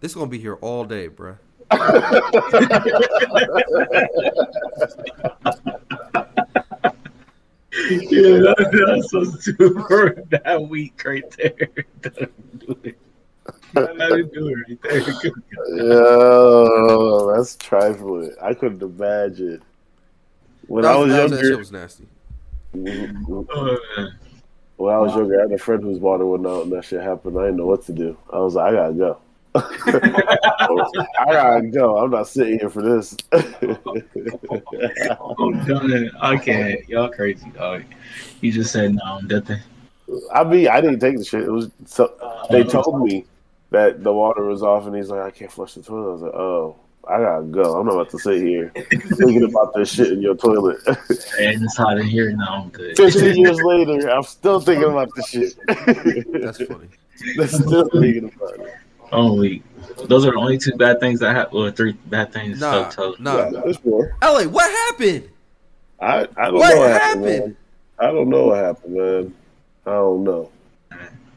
"This 0.00 0.12
is 0.12 0.16
gonna 0.16 0.30
be 0.30 0.38
here 0.38 0.54
all 0.54 0.84
day, 0.84 1.08
bro." 1.08 1.36
yeah, 7.90 8.38
that, 8.38 8.84
that's 8.86 9.10
so 9.10 9.24
super 9.24 10.22
that 10.30 10.62
week 10.68 11.02
right 11.04 11.24
there. 11.36 11.54
That'll 13.72 14.22
do 14.24 14.48
it 14.48 14.56
right 14.68 14.82
there. 14.82 15.32
Yo, 15.76 17.34
that's 17.34 17.56
trifling. 17.56 18.34
I 18.42 18.54
couldn't 18.54 18.82
imagine. 18.82 19.62
When 20.66 20.82
That 20.82 20.94
I 20.94 20.98
was 20.98 21.10
that 21.12 21.30
that 21.30 21.40
shit 21.40 21.58
was 21.58 21.72
nasty. 21.72 22.06
when 22.72 23.26
Oh, 23.30 23.78
man. 23.96 24.18
I 24.78 24.98
was 24.98 25.14
younger, 25.14 25.38
I 25.38 25.42
had 25.42 25.52
a 25.52 25.58
friend 25.58 25.82
whose 25.82 25.98
water 25.98 26.26
went 26.26 26.46
out 26.46 26.64
and 26.64 26.72
that 26.72 26.84
shit 26.84 27.02
happened. 27.02 27.38
I 27.38 27.42
didn't 27.44 27.56
know 27.56 27.66
what 27.66 27.84
to 27.86 27.92
do. 27.92 28.16
I 28.32 28.38
was 28.38 28.54
like, 28.54 28.72
I 28.72 28.76
gotta 28.76 28.94
go. 28.94 29.18
I 29.86 31.26
gotta 31.26 31.66
go. 31.66 31.98
I'm 31.98 32.10
not 32.10 32.28
sitting 32.28 32.58
here 32.58 32.70
for 32.70 32.82
this. 32.82 33.16
I'm 33.32 33.46
done. 35.66 36.10
I 36.20 36.36
can't. 36.36 36.88
Y'all 36.88 37.08
crazy, 37.08 37.50
dog. 37.50 37.84
He 38.40 38.50
just 38.50 38.72
said 38.72 38.94
no, 38.94 39.02
I'm 39.04 39.26
nothing. 39.26 39.60
I 40.34 40.44
mean, 40.44 40.68
I 40.68 40.80
didn't 40.80 41.00
take 41.00 41.18
the 41.18 41.24
shit. 41.24 41.42
It 41.42 41.50
was 41.50 41.70
so 41.84 42.12
they 42.50 42.62
uh-huh. 42.62 42.82
told 42.82 43.04
me 43.04 43.24
that 43.70 44.02
the 44.02 44.12
water 44.12 44.44
was 44.44 44.62
off, 44.62 44.86
and 44.86 44.94
he's 44.94 45.10
like, 45.10 45.20
I 45.20 45.30
can't 45.30 45.50
flush 45.50 45.74
the 45.74 45.82
toilet. 45.82 46.08
I 46.08 46.12
was 46.12 46.22
like, 46.22 46.34
oh, 46.34 46.76
I 47.08 47.18
gotta 47.18 47.44
go. 47.44 47.78
I'm 47.78 47.86
not 47.86 47.94
about 47.94 48.10
to 48.10 48.18
sit 48.18 48.42
here 48.42 48.70
thinking 48.90 49.44
about 49.44 49.74
this 49.74 49.92
shit 49.92 50.12
in 50.12 50.20
your 50.20 50.36
toilet. 50.36 50.78
And 50.86 51.62
it's 51.62 51.76
hot 51.76 51.98
in 51.98 52.06
here 52.06 52.32
now. 52.32 52.62
I'm 52.62 52.68
good. 52.70 52.96
15 52.96 53.36
years 53.36 53.60
later, 53.62 54.10
I'm 54.10 54.24
still 54.24 54.60
thinking 54.60 54.90
about 54.90 55.10
the 55.14 55.22
shit. 55.22 55.56
That's 56.42 56.62
funny. 56.62 56.88
That's 57.36 57.54
still 57.54 57.88
thinking 57.90 58.32
about 58.34 58.60
it. 58.60 58.74
Only 59.12 59.62
those 60.08 60.26
are 60.26 60.32
the 60.32 60.38
only 60.38 60.58
two 60.58 60.76
bad 60.76 61.00
things 61.00 61.20
that 61.20 61.34
happened, 61.34 61.60
Well, 61.62 61.70
three 61.70 61.92
bad 62.06 62.32
things. 62.32 62.60
Nah, 62.60 62.88
so, 62.90 63.12
so, 63.14 63.16
nah. 63.22 63.48
Yeah, 63.50 63.60
there's 63.64 63.84
more. 63.84 64.16
LA, 64.22 64.44
what 64.44 64.70
happened? 64.70 65.28
I, 66.00 66.26
I 66.36 66.44
don't 66.46 66.54
What 66.54 66.70
know 66.74 66.78
what 66.80 66.90
happened. 66.90 67.24
happened? 67.24 67.24
man. 67.40 67.56
I 67.98 68.06
don't 68.06 68.28
know 68.28 68.44
what 68.46 68.58
happened, 68.58 68.94
man. 68.94 69.34
I 69.86 69.90
don't 69.90 70.24
know. 70.24 70.50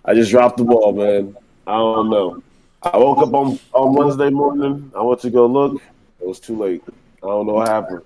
I 0.05 0.13
just 0.13 0.31
dropped 0.31 0.57
the 0.57 0.63
ball, 0.65 0.91
man. 0.91 1.35
I 1.67 1.73
don't 1.77 2.09
know. 2.09 2.41
I 2.81 2.97
woke 2.97 3.19
up 3.19 3.33
on, 3.33 3.59
on 3.73 3.93
Wednesday 3.93 4.29
morning. 4.29 4.91
I 4.97 5.01
went 5.01 5.21
to 5.21 5.29
go 5.29 5.45
look. 5.45 5.81
It 6.19 6.27
was 6.27 6.39
too 6.39 6.57
late. 6.57 6.81
I 6.87 7.27
don't 7.27 7.45
know 7.47 7.53
what 7.53 7.67
happened. 7.67 8.01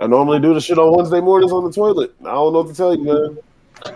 I 0.00 0.06
normally 0.06 0.40
do 0.40 0.54
the 0.54 0.60
shit 0.60 0.78
on 0.78 0.96
Wednesday 0.96 1.20
mornings 1.20 1.52
on 1.52 1.64
the 1.64 1.72
toilet. 1.72 2.14
I 2.22 2.32
don't 2.32 2.52
know 2.52 2.60
what 2.62 2.68
to 2.68 2.74
tell 2.74 2.94
you, 2.96 3.04
man. 3.04 3.38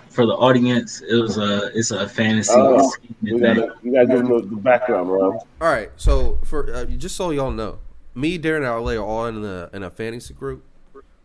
For 0.09 0.26
the 0.26 0.33
audience, 0.33 1.00
it 1.00 1.17
was 1.17 1.38
a 1.38 1.71
it's 1.76 1.91
a 1.91 2.09
fantasy. 2.09 2.53
Oh, 2.55 2.93
We 3.21 3.38
gotta, 3.38 3.75
you 3.83 3.93
gotta 3.93 4.07
give 4.07 4.19
them 4.19 4.29
the, 4.29 4.47
the 4.47 4.57
background, 4.57 5.11
Rob. 5.11 5.47
All 5.61 5.69
right, 5.69 5.91
so 5.97 6.38
for 6.45 6.73
uh, 6.73 6.85
just 6.85 7.17
so 7.17 7.31
y'all 7.31 7.50
know, 7.50 7.79
me, 8.14 8.38
Darren, 8.38 8.59
and 8.59 8.85
LA 8.85 8.93
are 8.93 9.05
all 9.05 9.26
in 9.26 9.45
a 9.45 9.71
in 9.73 9.83
a 9.83 9.91
fantasy 9.91 10.35
group. 10.35 10.64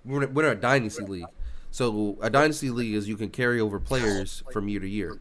We're 0.05 0.23
in, 0.23 0.33
we're 0.33 0.51
in 0.51 0.57
a 0.57 0.61
dynasty 0.61 1.03
league. 1.05 1.25
So 1.71 2.17
a 2.21 2.29
dynasty 2.29 2.69
league 2.69 2.95
is 2.95 3.07
you 3.07 3.15
can 3.17 3.29
carry 3.29 3.59
over 3.61 3.79
players 3.79 4.43
from 4.51 4.67
year 4.67 4.79
to 4.79 4.89
year. 4.89 5.19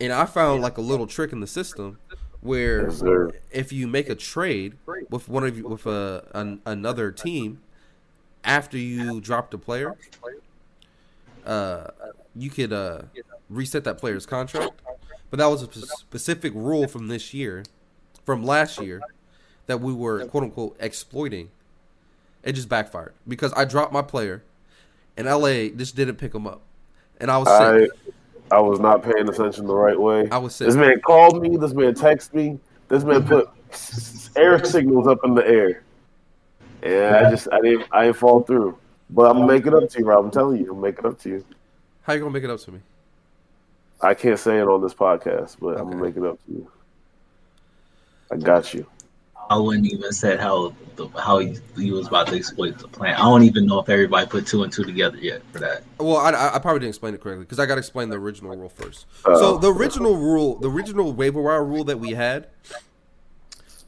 And 0.00 0.12
I 0.12 0.26
found 0.26 0.62
like 0.62 0.78
a 0.78 0.80
little 0.80 1.06
trick 1.06 1.32
in 1.32 1.40
the 1.40 1.46
system 1.46 1.98
where 2.40 2.88
Yes, 2.88 3.02
if 3.50 3.72
you 3.72 3.86
make 3.86 4.08
a 4.08 4.14
trade 4.14 4.76
with 5.10 5.28
one 5.28 5.44
of 5.44 5.56
you 5.56 5.66
with 5.66 5.86
a 5.86 6.28
an, 6.34 6.60
another 6.66 7.10
team 7.10 7.60
after 8.44 8.76
you 8.76 9.20
drop 9.20 9.50
the 9.50 9.58
player, 9.58 9.96
uh, 11.44 11.88
you 12.34 12.50
could 12.50 12.72
uh, 12.72 13.02
reset 13.48 13.84
that 13.84 13.98
player's 13.98 14.26
contract. 14.26 14.72
But 15.30 15.38
that 15.38 15.46
was 15.46 15.62
a 15.62 15.72
specific 15.72 16.52
rule 16.54 16.86
from 16.86 17.08
this 17.08 17.34
year, 17.34 17.64
from 18.24 18.44
last 18.44 18.80
year, 18.80 19.00
that 19.66 19.80
we 19.80 19.92
were 19.92 20.26
quote 20.26 20.44
unquote 20.44 20.76
exploiting. 20.78 21.50
It 22.42 22.52
just 22.52 22.68
backfired 22.68 23.14
because 23.26 23.52
I 23.54 23.64
dropped 23.64 23.92
my 23.92 24.02
player, 24.02 24.42
and 25.16 25.26
LA 25.26 25.68
just 25.68 25.96
didn't 25.96 26.16
pick 26.16 26.34
him 26.34 26.46
up, 26.46 26.60
and 27.20 27.30
I 27.30 27.38
was 27.38 27.48
I 27.48 27.80
sick. 27.80 27.90
I 28.52 28.60
was 28.60 28.78
not 28.78 29.02
paying 29.02 29.28
attention 29.28 29.66
the 29.66 29.74
right 29.74 29.98
way. 29.98 30.28
I 30.30 30.38
was 30.38 30.54
sick. 30.54 30.66
This 30.66 30.76
man 30.76 31.00
called 31.00 31.42
me. 31.42 31.56
This 31.56 31.72
man 31.72 31.94
texted 31.94 32.34
me. 32.34 32.58
This 32.88 33.02
man 33.02 33.26
put 33.26 33.48
air 34.36 34.62
signals 34.64 35.06
up 35.06 35.18
in 35.24 35.34
the 35.34 35.46
air, 35.46 35.82
and 36.82 37.16
I 37.16 37.30
just 37.30 37.48
I 37.50 37.60
didn't 37.60 37.86
I 37.90 38.04
didn't 38.04 38.18
fall 38.18 38.42
through. 38.42 38.78
But 39.14 39.30
I'm 39.30 39.38
gonna 39.38 39.52
it 39.66 39.72
up 39.72 39.88
to 39.88 39.98
you, 40.00 40.06
Rob. 40.06 40.24
I'm 40.24 40.30
telling 40.32 40.56
you, 40.58 40.64
I'm 40.64 40.80
gonna 40.80 40.88
it 40.98 41.04
up 41.04 41.20
to 41.20 41.28
you. 41.28 41.44
How 42.02 42.14
you 42.14 42.18
gonna 42.18 42.32
make 42.32 42.42
it 42.42 42.50
up 42.50 42.58
to 42.60 42.72
me? 42.72 42.80
I 44.00 44.12
can't 44.14 44.38
say 44.38 44.58
it 44.58 44.66
on 44.66 44.82
this 44.82 44.92
podcast, 44.92 45.56
but 45.60 45.78
I'm 45.78 45.82
Okay. 45.82 45.90
gonna 45.90 46.04
make 46.04 46.16
it 46.16 46.24
up 46.24 46.44
to 46.46 46.52
you. 46.52 46.70
I 48.32 48.36
got 48.36 48.74
you. 48.74 48.86
I 49.50 49.56
wouldn't 49.56 49.86
even 49.86 50.10
said 50.10 50.40
how 50.40 50.74
the, 50.96 51.06
how 51.08 51.38
he, 51.38 51.56
he 51.76 51.92
was 51.92 52.08
about 52.08 52.26
to 52.28 52.34
exploit 52.34 52.78
the 52.78 52.88
plan. 52.88 53.14
I 53.14 53.18
don't 53.18 53.44
even 53.44 53.66
know 53.66 53.78
if 53.78 53.88
everybody 53.88 54.26
put 54.26 54.46
two 54.46 54.64
and 54.64 54.72
two 54.72 54.82
together 54.82 55.18
yet 55.18 55.42
for 55.52 55.60
that. 55.60 55.84
Well, 55.98 56.16
I, 56.16 56.30
I 56.30 56.56
I 56.56 56.58
probably 56.58 56.80
didn't 56.80 56.90
explain 56.90 57.14
it 57.14 57.20
correctly 57.20 57.44
because 57.44 57.60
I 57.60 57.66
got 57.66 57.76
to 57.76 57.80
explain 57.80 58.08
the 58.08 58.18
original 58.18 58.56
rule 58.56 58.68
first. 58.68 59.06
Uh, 59.24 59.36
so 59.36 59.56
the 59.58 59.72
original 59.72 60.16
rule, 60.16 60.58
the 60.58 60.70
original 60.70 61.12
waiver 61.12 61.40
wire 61.40 61.64
rule 61.64 61.84
that 61.84 62.00
we 62.00 62.10
had 62.12 62.48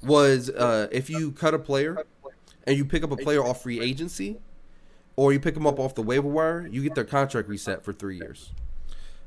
was 0.05 0.51
uh, 0.51 0.87
if 0.93 1.11
you 1.11 1.33
cut 1.33 1.53
a 1.53 1.59
player 1.59 2.05
and 2.65 2.77
you 2.77 2.85
pick 2.85 3.03
up 3.03 3.11
a 3.11 3.17
player 3.17 3.43
off 3.43 3.63
free 3.63 3.81
agency, 3.81 4.39
or 5.17 5.33
you 5.33 5.41
pick 5.41 5.55
them 5.55 5.67
up 5.67 5.79
off 5.79 5.95
the 5.95 6.03
waiver 6.03 6.29
wire, 6.29 6.67
you 6.67 6.83
get 6.83 6.95
their 6.95 7.05
contract 7.05 7.49
reset 7.49 7.83
for 7.83 7.93
three 7.93 8.17
years. 8.17 8.53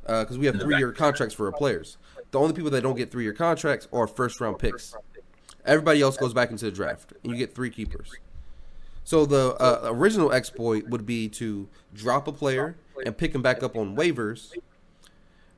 Because 0.05 0.37
we 0.37 0.45
have 0.45 0.59
three 0.59 0.77
year 0.77 0.91
contracts 0.91 1.35
for 1.35 1.45
our 1.45 1.51
players. 1.51 1.97
The 2.31 2.39
only 2.39 2.53
people 2.53 2.71
that 2.71 2.81
don't 2.81 2.95
get 2.95 3.11
three 3.11 3.23
year 3.23 3.33
contracts 3.33 3.87
are 3.91 4.07
first 4.07 4.39
round 4.39 4.57
picks. 4.59 4.95
Everybody 5.65 6.01
else 6.01 6.17
goes 6.17 6.33
back 6.33 6.51
into 6.51 6.65
the 6.65 6.71
draft, 6.71 7.13
and 7.23 7.31
you 7.31 7.37
get 7.37 7.53
three 7.53 7.69
keepers. 7.69 8.11
So 9.03 9.25
the 9.25 9.55
uh, 9.55 9.89
original 9.91 10.31
exploit 10.31 10.87
would 10.87 11.05
be 11.05 11.27
to 11.29 11.67
drop 11.93 12.27
a 12.27 12.31
player 12.31 12.75
and 13.05 13.17
pick 13.17 13.33
him 13.33 13.41
back 13.41 13.63
up 13.63 13.75
on 13.75 13.95
waivers. 13.95 14.53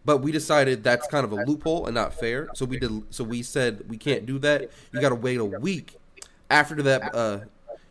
But 0.03 0.17
we 0.17 0.31
decided 0.31 0.83
that's 0.83 1.07
kind 1.07 1.23
of 1.23 1.31
a 1.31 1.43
loophole 1.45 1.85
and 1.85 1.95
not 1.95 2.13
fair. 2.13 2.49
So 2.55 2.65
we 2.65 2.79
did. 2.79 3.03
So 3.13 3.23
we 3.23 3.43
said 3.43 3.83
we 3.87 3.97
can't 3.97 4.25
do 4.25 4.39
that. 4.39 4.71
You 4.91 5.01
got 5.01 5.09
to 5.09 5.15
wait 5.15 5.39
a 5.39 5.45
week 5.45 5.95
after 6.49 6.81
that. 6.81 7.13
Uh, 7.13 7.39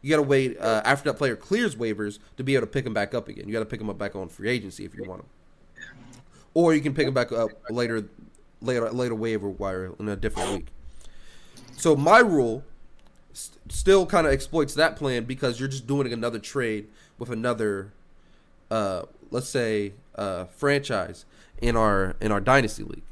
you 0.03 0.11
got 0.11 0.17
to 0.17 0.23
wait 0.23 0.59
uh, 0.59 0.83
after 0.85 1.11
that 1.11 1.19
player 1.19 1.37
clears 1.37 1.77
waivers 1.77 2.19
to 2.37 2.45
be 2.45 2.55
able 2.55 2.67
to 2.67 2.73
pick 2.73 2.87
him 2.87 2.95
back 2.95 3.15
up 3.15 3.29
again. 3.29 3.47
You 3.47 3.53
got 3.53 3.61
to 3.61 3.67
pick 3.67 3.81
him 3.81 3.91
up 3.91 3.99
back 3.99 4.17
on 4.17 4.29
free 4.29 4.49
agency 4.49 4.85
if 4.85 4.95
you 4.95 5.05
want 5.05 5.23
him, 5.23 5.29
or 6.55 6.75
you 6.75 6.81
can 6.81 6.95
pick 6.95 7.07
him 7.07 7.15
back 7.15 7.33
up 7.33 7.51
later, 7.71 8.05
later, 8.61 8.91
later 8.91 9.15
waiver 9.15 9.49
wire 9.49 9.93
in 9.99 10.09
a 10.09 10.17
different 10.17 10.53
week. 10.53 10.67
So 11.77 11.97
my 11.97 12.19
rule 12.19 12.65
st- 13.33 13.59
still 13.71 14.07
kind 14.07 14.27
of 14.27 14.33
exploits 14.33 14.75
that 14.75 14.97
plan 14.97 15.25
because 15.25 15.61
you're 15.61 15.69
just 15.69 15.87
doing 15.87 16.13
another 16.13 16.39
trade 16.39 16.89
with 17.19 17.31
another, 17.31 17.93
uh, 18.71 19.03
let's 19.31 19.49
say, 19.49 19.93
uh, 20.17 20.45
franchise 20.47 21.25
in 21.61 21.77
our 21.77 22.17
in 22.21 22.33
our 22.33 22.41
dynasty 22.41 22.83
league. 22.83 23.03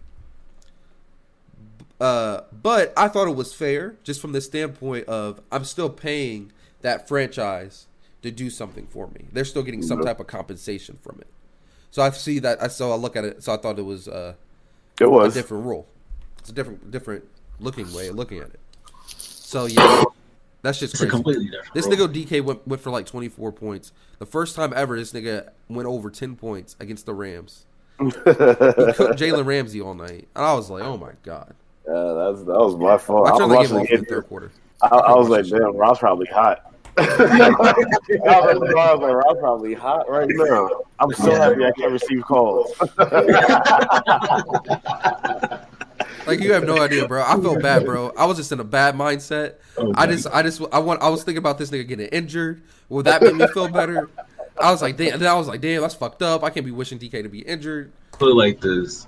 Uh, 2.00 2.42
but 2.52 2.92
I 2.96 3.08
thought 3.08 3.26
it 3.26 3.34
was 3.34 3.52
fair, 3.52 3.96
just 4.04 4.20
from 4.20 4.32
the 4.32 4.40
standpoint 4.40 5.08
of 5.08 5.40
I'm 5.50 5.64
still 5.64 5.90
paying 5.90 6.52
that 6.82 7.08
franchise 7.08 7.86
to 8.22 8.30
do 8.30 8.50
something 8.50 8.86
for 8.86 9.08
me. 9.08 9.26
They're 9.32 9.44
still 9.44 9.62
getting 9.62 9.82
some 9.82 10.02
type 10.02 10.20
of 10.20 10.26
compensation 10.26 10.98
from 11.02 11.20
it. 11.20 11.26
So 11.90 12.02
I 12.02 12.10
see 12.10 12.38
that. 12.40 12.62
I 12.62 12.68
so 12.68 12.92
I 12.92 12.96
look 12.96 13.16
at 13.16 13.24
it. 13.24 13.42
So 13.42 13.52
I 13.52 13.56
thought 13.56 13.78
it 13.78 13.84
was 13.84 14.08
uh, 14.08 14.34
It 15.00 15.06
a 15.06 15.30
different 15.30 15.64
rule. 15.64 15.86
It's 16.38 16.50
a 16.50 16.52
different 16.52 16.90
different 16.90 17.24
looking 17.60 17.92
way 17.92 18.08
of 18.08 18.16
looking 18.16 18.38
at 18.38 18.48
it. 18.48 18.60
So 19.16 19.66
yeah, 19.66 20.04
that's 20.62 20.78
just 20.78 20.94
It's 20.94 21.02
a 21.02 21.06
completely 21.06 21.46
different. 21.46 21.74
This 21.74 21.86
rule. 21.86 22.08
nigga 22.08 22.26
DK 22.26 22.44
went 22.44 22.66
went 22.66 22.82
for 22.82 22.90
like 22.90 23.06
24 23.06 23.52
points. 23.52 23.92
The 24.18 24.26
first 24.26 24.56
time 24.56 24.72
ever 24.74 24.96
this 24.96 25.12
nigga 25.12 25.50
went 25.68 25.88
over 25.88 26.10
10 26.10 26.36
points 26.36 26.76
against 26.80 27.06
the 27.06 27.14
Rams. 27.14 27.64
He 27.98 28.10
cooked 28.10 29.18
Jalen 29.18 29.46
Ramsey 29.46 29.80
all 29.80 29.94
night. 29.94 30.28
And 30.36 30.44
I 30.44 30.54
was 30.54 30.70
like, 30.70 30.82
oh 30.82 30.96
my 30.96 31.12
god. 31.22 31.54
Yeah, 31.86 31.94
that's 31.94 32.44
that 32.44 32.58
was 32.58 32.76
my 32.76 32.98
fault. 32.98 33.28
I 33.28 33.34
I 33.34 33.38
turned 33.38 33.50
was 33.50 33.68
the 33.70 33.74
game 33.74 33.80
watching 33.80 33.94
in 33.96 34.00
the 34.04 34.06
third 34.06 34.28
quarter. 34.28 34.52
I, 34.82 34.88
I 34.88 35.14
was 35.14 35.28
like, 35.28 35.46
damn, 35.46 35.76
Ross 35.76 35.98
probably 35.98 36.26
hot. 36.26 36.74
I 36.98 37.50
was 37.50 38.58
like, 38.58 38.74
Rob's 38.74 39.40
probably 39.40 39.74
hot 39.74 40.10
right 40.10 40.28
now. 40.28 40.68
I'm 40.98 41.12
so 41.12 41.34
happy 41.34 41.64
I 41.64 41.70
can't 41.72 41.92
receive 41.92 42.22
calls. 42.22 42.72
Like 46.28 46.40
you 46.40 46.52
have 46.52 46.64
no 46.64 46.78
idea, 46.78 47.08
bro. 47.08 47.22
I 47.22 47.40
felt 47.40 47.62
bad, 47.62 47.86
bro. 47.86 48.12
I 48.16 48.26
was 48.26 48.36
just 48.36 48.52
in 48.52 48.60
a 48.60 48.64
bad 48.64 48.94
mindset. 48.94 49.54
Oh, 49.78 49.94
I 49.96 50.06
just, 50.06 50.26
I 50.26 50.42
just, 50.42 50.60
I 50.72 50.78
want, 50.78 51.02
I 51.02 51.08
was 51.08 51.24
thinking 51.24 51.38
about 51.38 51.56
this 51.56 51.70
nigga 51.70 51.88
getting 51.88 52.08
injured. 52.08 52.62
Will 52.90 53.02
that 53.04 53.22
make 53.22 53.34
me 53.34 53.46
feel 53.48 53.68
better? 53.68 54.10
I 54.60 54.70
was 54.70 54.82
like, 54.82 54.98
damn. 54.98 55.18
Then 55.18 55.28
I 55.28 55.34
was 55.34 55.48
like, 55.48 55.62
damn, 55.62 55.80
that's 55.80 55.94
fucked 55.94 56.20
up. 56.20 56.44
I 56.44 56.50
can't 56.50 56.66
be 56.66 56.72
wishing 56.72 56.98
DK 56.98 57.22
to 57.22 57.30
be 57.30 57.40
injured. 57.40 57.92
put 58.12 58.28
it 58.28 58.34
like 58.34 58.60
this. 58.60 59.06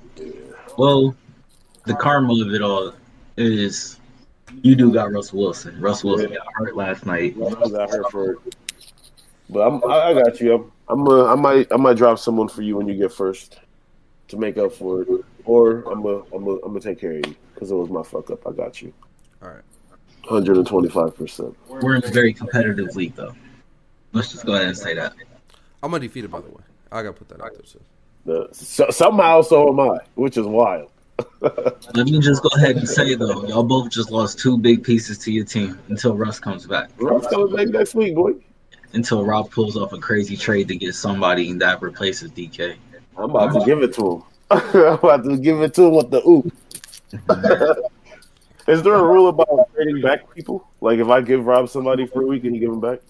Well, 0.78 1.14
the 1.84 1.94
karma 1.94 2.40
of 2.40 2.54
it 2.54 2.62
all 2.62 2.94
is 3.36 4.00
you 4.62 4.75
do 4.75 4.92
got 4.92 5.12
Russell 5.12 5.38
Wilson. 5.38 5.80
Russell 5.80 6.11
Wilson 6.11 6.33
got 6.33 6.47
hurt 6.54 6.76
last 6.76 7.07
night. 7.07 7.37
I 7.37 7.69
got 7.69 7.90
her 7.90 8.04
for 8.11 8.33
it. 8.33 8.38
But 9.49 9.61
I'm, 9.61 9.85
I, 9.90 10.11
I 10.11 10.14
got 10.14 10.40
you. 10.40 10.73
I'm, 10.88 11.00
I'm 11.00 11.09
uh, 11.09 11.33
I 11.33 11.35
might, 11.35 11.73
I 11.73 11.76
might 11.76 11.97
drop 11.97 12.19
someone 12.19 12.49
for 12.49 12.62
you 12.62 12.76
when 12.76 12.87
you 12.88 12.95
get 12.95 13.12
first 13.12 13.59
to 14.28 14.37
make 14.37 14.59
up 14.59 14.73
for 14.73 15.02
it, 15.02 15.09
or 15.45 15.83
I'm 15.90 16.02
gonna, 16.02 16.23
I'm 16.33 16.45
gonna, 16.45 16.59
I'm 16.64 16.69
gonna 16.69 16.80
take 16.80 17.00
care 17.00 17.12
of 17.12 17.26
you 17.26 17.35
because 17.54 17.71
it 17.71 17.75
was 17.75 17.90
my 17.90 18.02
fuck 18.02 18.30
up. 18.30 18.47
I 18.47 18.52
got 18.52 18.80
you. 18.80 18.92
All 19.42 19.49
right. 19.49 19.62
125 20.28 21.16
percent. 21.16 21.57
We're 21.69 21.97
in 21.97 22.04
a 22.04 22.09
very 22.09 22.33
competitive 22.33 22.95
league, 22.95 23.16
though. 23.16 23.35
Let's 24.12 24.30
just 24.30 24.47
go 24.47 24.54
ahead 24.54 24.69
and 24.69 24.76
say 24.76 24.95
that. 24.95 25.14
I'm 25.83 25.95
undefeated, 25.95 26.30
by 26.30 26.40
the 26.40 26.50
way. 26.50 26.62
I 26.92 27.02
gotta 27.02 27.14
put 27.14 27.28
that 27.30 27.40
out 27.40 27.52
there 27.52 27.62
too. 27.62 28.49
So, 28.52 28.90
somehow, 28.90 29.42
so 29.42 29.69
am 29.69 29.80
I, 29.80 29.99
which 30.14 30.37
is 30.37 30.47
wild. 30.47 30.90
Let 31.40 32.06
me 32.06 32.20
just 32.20 32.42
go 32.42 32.48
ahead 32.56 32.76
and 32.76 32.88
say 32.88 33.14
though, 33.14 33.46
y'all 33.46 33.62
both 33.62 33.90
just 33.90 34.10
lost 34.10 34.38
two 34.38 34.58
big 34.58 34.82
pieces 34.82 35.18
to 35.18 35.32
your 35.32 35.44
team 35.44 35.78
until 35.88 36.16
Russ 36.16 36.38
comes 36.38 36.66
back. 36.66 36.90
Russ 36.98 37.26
coming 37.28 37.54
back 37.54 37.68
next 37.68 37.94
week, 37.94 38.14
boy. 38.14 38.32
Until 38.92 39.24
Rob 39.24 39.50
pulls 39.50 39.76
off 39.76 39.92
a 39.92 39.98
crazy 39.98 40.36
trade 40.36 40.68
to 40.68 40.76
get 40.76 40.94
somebody 40.94 41.52
that 41.54 41.80
replaces 41.80 42.30
DK. 42.32 42.76
I'm 43.16 43.24
about 43.30 43.52
to 43.52 43.58
uh-huh. 43.58 43.64
give 43.64 43.82
it 43.82 43.94
to 43.94 44.10
him. 44.10 44.22
I'm 44.50 44.94
about 44.94 45.24
to 45.24 45.36
give 45.36 45.60
it 45.62 45.74
to 45.74 45.82
him 45.84 45.94
with 45.94 46.10
the 46.10 46.26
oop. 46.26 46.52
Is 48.68 48.82
there 48.82 48.94
a 48.94 49.02
rule 49.02 49.28
about 49.28 49.72
trading 49.74 50.00
back 50.00 50.32
people? 50.34 50.68
Like 50.80 50.98
if 50.98 51.08
I 51.08 51.20
give 51.20 51.46
Rob 51.46 51.68
somebody 51.68 52.06
for 52.06 52.22
a 52.22 52.26
week 52.26 52.44
and 52.44 52.54
he 52.54 52.60
give 52.60 52.70
him 52.70 52.80
back? 52.80 53.00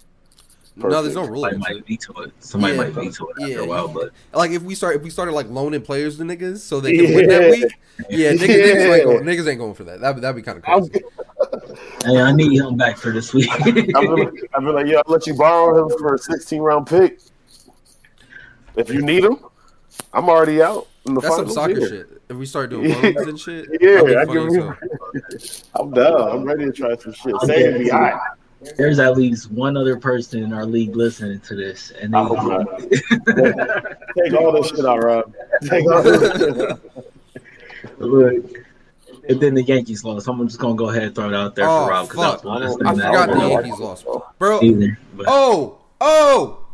No, 0.88 1.02
there's 1.02 1.14
no 1.14 1.24
rule. 1.24 1.42
Somebody 1.42 1.56
into 1.56 1.68
might 1.68 1.76
it. 1.76 1.86
veto 1.86 2.20
it. 2.22 2.32
Somebody 2.40 2.72
Yeah. 2.74 2.82
might 2.82 2.92
veto 2.92 3.26
it 3.26 3.42
after 3.42 3.52
Yeah. 3.52 3.58
a 3.60 3.66
while, 3.66 3.88
but 3.88 4.10
Like 4.32 4.52
if 4.52 4.62
we 4.62 4.74
start, 4.74 4.96
if 4.96 5.02
we 5.02 5.10
started 5.10 5.32
like 5.32 5.48
loaning 5.48 5.82
players 5.82 6.16
to 6.18 6.24
niggas 6.24 6.58
so 6.58 6.80
they 6.80 6.96
can 6.96 7.14
win 7.14 7.28
that 7.28 7.50
week, 7.50 7.72
yeah, 8.08 8.32
niggas, 8.32 8.38
niggas, 8.38 8.94
ain't 8.94 9.04
going, 9.04 9.24
niggas 9.24 9.48
ain't 9.48 9.58
going 9.58 9.74
for 9.74 9.84
that. 9.84 10.00
That 10.00 10.20
that'd 10.20 10.36
be 10.36 10.42
kind 10.42 10.58
of 10.58 10.64
I'm, 10.66 10.88
crazy. 10.88 11.04
hey, 12.04 12.20
I 12.20 12.32
need 12.32 12.58
him 12.58 12.76
back 12.76 12.96
for 12.96 13.10
this 13.10 13.34
week. 13.34 13.48
I'm, 13.50 14.06
gonna, 14.06 14.30
I'm 14.54 14.64
gonna 14.64 14.72
like, 14.72 14.86
yeah, 14.86 15.02
I'll 15.06 15.12
let 15.12 15.26
you 15.26 15.34
borrow 15.34 15.84
him 15.84 15.98
for 15.98 16.14
a 16.14 16.18
16 16.18 16.60
round 16.60 16.86
pick. 16.86 17.20
If 18.76 18.90
you 18.90 19.02
need 19.02 19.24
him, 19.24 19.38
I'm 20.12 20.28
already 20.28 20.62
out. 20.62 20.86
In 21.06 21.14
the 21.14 21.20
That's 21.20 21.36
some 21.36 21.48
soccer 21.50 21.80
yeah. 21.80 21.88
shit. 21.88 22.22
If 22.28 22.36
we 22.36 22.46
start 22.46 22.70
doing 22.70 22.92
loans 22.92 23.26
and 23.26 23.40
shit, 23.40 23.68
Yeah, 23.80 24.02
I 24.20 24.24
give 24.26 24.52
you. 24.52 24.74
I'm 25.74 25.90
down. 25.90 26.30
I'm 26.30 26.44
ready 26.44 26.66
to 26.66 26.72
try 26.72 26.94
some 26.96 27.12
shit. 27.12 27.34
Okay. 27.34 27.46
Say 27.46 27.64
it 27.64 27.78
be 27.78 27.88
hot. 27.88 28.20
There's 28.76 28.98
at 28.98 29.16
least 29.16 29.50
one 29.50 29.76
other 29.76 29.96
person 29.96 30.42
in 30.42 30.52
our 30.52 30.66
league 30.66 30.94
listening 30.94 31.40
to 31.40 31.54
this, 31.56 31.92
and 31.92 32.14
I 32.14 32.24
hope 32.24 32.38
they, 32.38 32.96
uh-huh. 32.96 33.52
not. 33.74 33.98
Take 34.18 34.34
all 34.34 34.52
this 34.52 34.68
shit 34.68 34.84
out, 34.84 35.02
Rob. 35.02 35.34
Take 35.64 35.90
all 35.90 36.02
this 36.02 36.38
shit 36.38 36.70
out. 36.70 36.80
look. 37.98 38.44
And 39.28 39.40
then 39.40 39.54
the 39.54 39.62
Yankees 39.62 40.02
lost. 40.04 40.26
I'm 40.28 40.46
just 40.46 40.58
gonna 40.58 40.74
go 40.74 40.88
ahead 40.90 41.04
and 41.04 41.14
throw 41.14 41.28
it 41.28 41.34
out 41.34 41.54
there 41.54 41.68
Oh, 41.68 41.84
for 41.84 41.90
Rob 41.90 42.08
because 42.08 42.24
fuck. 42.24 42.42
that 42.42 42.48
was 42.48 42.76
one 42.78 42.86
I 42.86 42.90
of 42.90 42.96
the 42.96 43.02
forgot 43.04 43.30
the 43.30 43.48
Yankees 43.48 43.78
lost, 43.78 44.06
bro. 44.38 44.60
either. 44.62 44.98
Oh, 45.26 45.78
oh. 46.00 46.66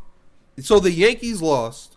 So 0.61 0.81
the 0.81 0.90
Yankees 0.93 1.43
lost 1.43 1.97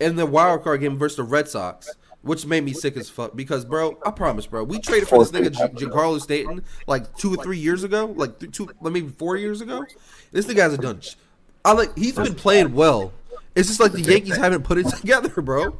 in 0.00 0.16
the 0.16 0.26
wild 0.26 0.64
card 0.64 0.80
game 0.80 0.96
versus 0.96 1.16
the 1.16 1.22
Red 1.24 1.48
Sox. 1.48 1.90
Which 2.22 2.44
made 2.46 2.64
me 2.64 2.72
sick 2.72 2.96
as 2.96 3.08
fuck. 3.08 3.34
Because, 3.34 3.64
bro, 3.64 3.98
I 4.04 4.10
promise, 4.10 4.46
bro, 4.46 4.64
we 4.64 4.78
traded 4.78 5.08
for 5.08 5.24
this 5.24 5.30
nigga 5.32 5.50
Giancarlo 5.74 6.20
Stanton 6.20 6.62
like 6.86 7.16
two 7.16 7.34
or 7.34 7.42
three 7.42 7.58
years 7.58 7.82
ago, 7.84 8.06
like 8.16 8.38
th- 8.38 8.52
two, 8.52 8.68
maybe 8.82 9.08
four 9.08 9.36
years 9.36 9.60
ago. 9.60 9.84
This 10.32 10.46
nigga 10.46 10.58
hasn't 10.58 10.82
done. 10.82 11.00
sh- 11.00 11.14
I 11.64 11.72
like 11.72 11.96
he's 11.96 12.14
been 12.16 12.34
playing 12.34 12.74
well. 12.74 13.12
It's 13.54 13.68
just 13.68 13.80
like 13.80 13.92
the 13.92 14.00
Yankees 14.02 14.36
haven't 14.36 14.62
put 14.64 14.78
it 14.78 14.88
together, 14.96 15.28
bro. 15.42 15.78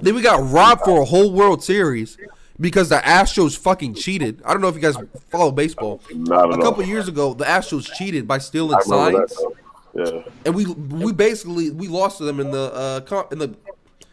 then 0.00 0.14
we 0.14 0.22
got 0.22 0.50
robbed 0.50 0.82
for 0.84 1.00
a 1.02 1.04
whole 1.04 1.32
World 1.32 1.62
Series 1.64 2.18
because 2.60 2.88
the 2.88 2.96
Astros 2.96 3.56
fucking 3.56 3.94
cheated. 3.94 4.42
I 4.44 4.52
don't 4.52 4.60
know 4.62 4.68
if 4.68 4.74
you 4.74 4.80
guys 4.80 4.96
follow 5.30 5.50
baseball. 5.50 6.00
Not 6.14 6.52
at 6.52 6.58
A 6.58 6.62
couple 6.62 6.82
all. 6.82 6.88
years 6.88 7.08
ago, 7.08 7.34
the 7.34 7.44
Astros 7.44 7.92
cheated 7.94 8.26
by 8.28 8.38
stealing 8.38 8.80
signs, 8.82 9.14
that. 9.34 9.52
Yeah. 9.94 10.22
and 10.44 10.54
we 10.54 10.66
we 10.66 11.12
basically 11.12 11.70
we 11.70 11.88
lost 11.88 12.18
to 12.18 12.24
them 12.24 12.38
in 12.40 12.50
the 12.50 13.02
uh, 13.10 13.22
in 13.32 13.38
the 13.38 13.54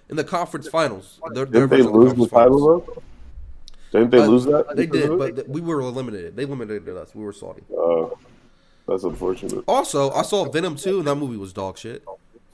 in 0.09 0.15
the 0.15 0.23
conference 0.23 0.67
finals. 0.67 1.19
Their- 1.33 1.45
their 1.45 1.67
Didn't 1.67 1.69
they 1.69 1.77
version 1.77 1.91
the 1.91 1.97
lose 1.97 2.09
the 2.11 2.15
conference 2.15 2.31
final 2.31 2.59
finals. 2.59 2.83
though? 3.91 3.99
Didn't 3.99 4.11
they 4.11 4.19
Uh, 4.19 4.27
lose 4.27 4.45
that? 4.45 4.75
They 4.75 4.85
did, 4.87 5.17
but 5.17 5.35
th- 5.35 5.47
we 5.47 5.61
were 5.61 5.79
eliminated. 5.81 6.35
They 6.35 6.43
eliminated 6.43 6.97
us. 6.97 7.13
We 7.13 7.23
were 7.23 7.33
salty. 7.33 7.61
Uh, 7.77 8.07
that's 8.87 9.03
unfortunate. 9.03 9.63
Also, 9.67 10.11
I 10.11 10.23
saw 10.23 10.45
Venom 10.49 10.75
2, 10.75 10.99
and 10.99 11.07
that 11.07 11.15
movie 11.15 11.37
was 11.37 11.53
dog 11.53 11.77
shit. 11.77 12.03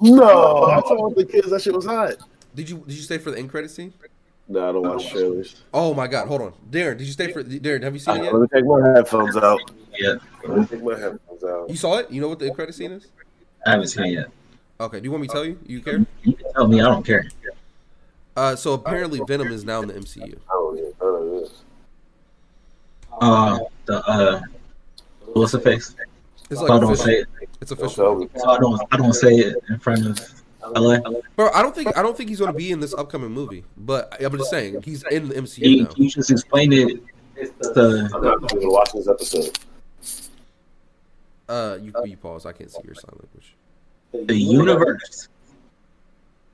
No, 0.01 0.65
I 0.65 0.81
told 0.87 1.15
the 1.15 1.25
kids 1.25 1.49
that 1.49 1.61
shit 1.61 1.73
was 1.73 1.85
hot. 1.85 2.15
Did 2.55 2.69
you 2.69 2.77
did 2.87 2.95
you 2.95 3.01
stay 3.01 3.17
for 3.17 3.31
the 3.31 3.37
end 3.37 3.49
credit 3.49 3.69
scene? 3.71 3.93
No, 4.47 4.67
I 4.69 4.71
don't 4.71 4.81
watch 4.81 5.09
trailers. 5.11 5.61
Oh 5.73 5.93
my 5.93 6.07
god, 6.07 6.27
hold 6.27 6.41
on, 6.41 6.53
Darren, 6.71 6.97
did 6.97 7.05
you 7.05 7.13
stay 7.13 7.31
for 7.31 7.43
Darren? 7.43 7.83
Have 7.83 7.93
you 7.93 7.99
seen 7.99 8.17
it 8.17 8.23
yet? 8.23 8.33
Let 8.33 8.41
me 8.41 8.47
take 8.51 8.65
my 8.65 8.89
headphones 8.95 9.37
out. 9.37 9.59
Yeah, 9.97 10.15
Let 10.47 10.57
me 10.57 10.65
take 10.65 10.83
my 10.83 10.97
headphones 10.97 11.43
out. 11.43 11.69
You 11.69 11.75
saw 11.75 11.97
it? 11.97 12.09
You 12.09 12.21
know 12.21 12.29
what 12.29 12.39
the 12.39 12.45
end 12.47 12.55
credit 12.55 12.73
scene 12.75 12.91
is? 12.93 13.07
I 13.65 13.71
haven't 13.71 13.87
seen 13.87 14.05
it 14.05 14.11
yet. 14.13 14.29
Okay, 14.81 14.99
do 14.99 15.03
you 15.05 15.11
want 15.11 15.21
me 15.21 15.27
to 15.27 15.33
tell 15.33 15.45
you? 15.45 15.59
You 15.67 15.81
care? 15.81 16.03
You 16.23 16.33
can 16.33 16.53
tell 16.53 16.67
me. 16.67 16.79
I 16.81 16.85
don't 16.85 17.05
care. 17.05 17.27
Uh, 18.39 18.55
so 18.55 18.71
apparently 18.71 19.19
Venom 19.27 19.49
is 19.51 19.65
now 19.65 19.81
in 19.81 19.89
the 19.89 19.93
MCU. 19.95 20.37
I 20.49 20.53
don't 20.53 20.77
even. 20.77 20.93
Uh, 23.21 23.59
the 23.85 23.97
uh, 24.09 24.41
what's 25.33 25.51
the 25.51 25.59
face? 25.59 25.93
It's 26.49 26.61
So 26.61 26.65
like 26.65 26.71
I 26.71 26.79
don't 26.79 26.93
official. 26.93 27.05
say 27.05 27.13
it. 27.15 27.27
It's 27.59 27.71
official. 27.71 28.29
So 28.37 28.47
I 28.49 28.57
don't. 28.59 28.81
I 28.93 28.97
don't 28.97 29.11
say 29.13 29.33
it 29.35 29.57
in 29.67 29.77
front 29.79 30.05
of 30.05 30.41
LA. 30.73 30.99
bro. 31.35 31.49
I 31.51 31.61
don't 31.61 31.75
think 31.75 31.97
I 31.97 32.01
don't 32.01 32.15
think 32.15 32.29
he's 32.29 32.39
gonna 32.39 32.53
be 32.53 32.71
in 32.71 32.79
this 32.79 32.93
upcoming 32.93 33.31
movie. 33.31 33.65
But 33.75 34.15
I'm 34.23 34.37
just 34.37 34.49
saying 34.49 34.83
he's 34.83 35.03
in 35.03 35.27
the 35.27 35.35
MCU 35.35 35.57
You, 35.57 35.83
now. 35.83 35.89
you 35.97 36.09
just 36.09 36.31
explained 36.31 36.73
it. 36.73 37.03
It's 37.35 37.51
the 37.69 38.09
I'm 38.15 38.23
not 38.23 38.39
going 38.39 38.61
to 38.61 38.69
watch 38.69 38.91
this 38.93 39.07
episode. 39.09 39.59
Uh, 41.49 41.77
you 41.81 41.91
you 42.05 42.15
pause. 42.15 42.45
I 42.45 42.53
can't 42.53 42.71
see 42.71 42.79
your 42.85 42.95
sign 42.95 43.11
language. 43.19 44.27
the 44.27 44.35
universe. 44.37 45.27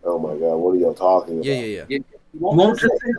Oh 0.06 0.20
my 0.20 0.36
god, 0.38 0.56
what 0.58 0.72
are 0.72 0.76
y'all 0.78 0.94
talking 0.94 1.36
about? 1.36 1.46
Yeah, 1.46 1.54
yeah, 1.56 1.86
yeah. 1.90 1.98
You 2.34 2.40
won't 2.40 2.80
just 2.80 2.94
say. 3.02 3.12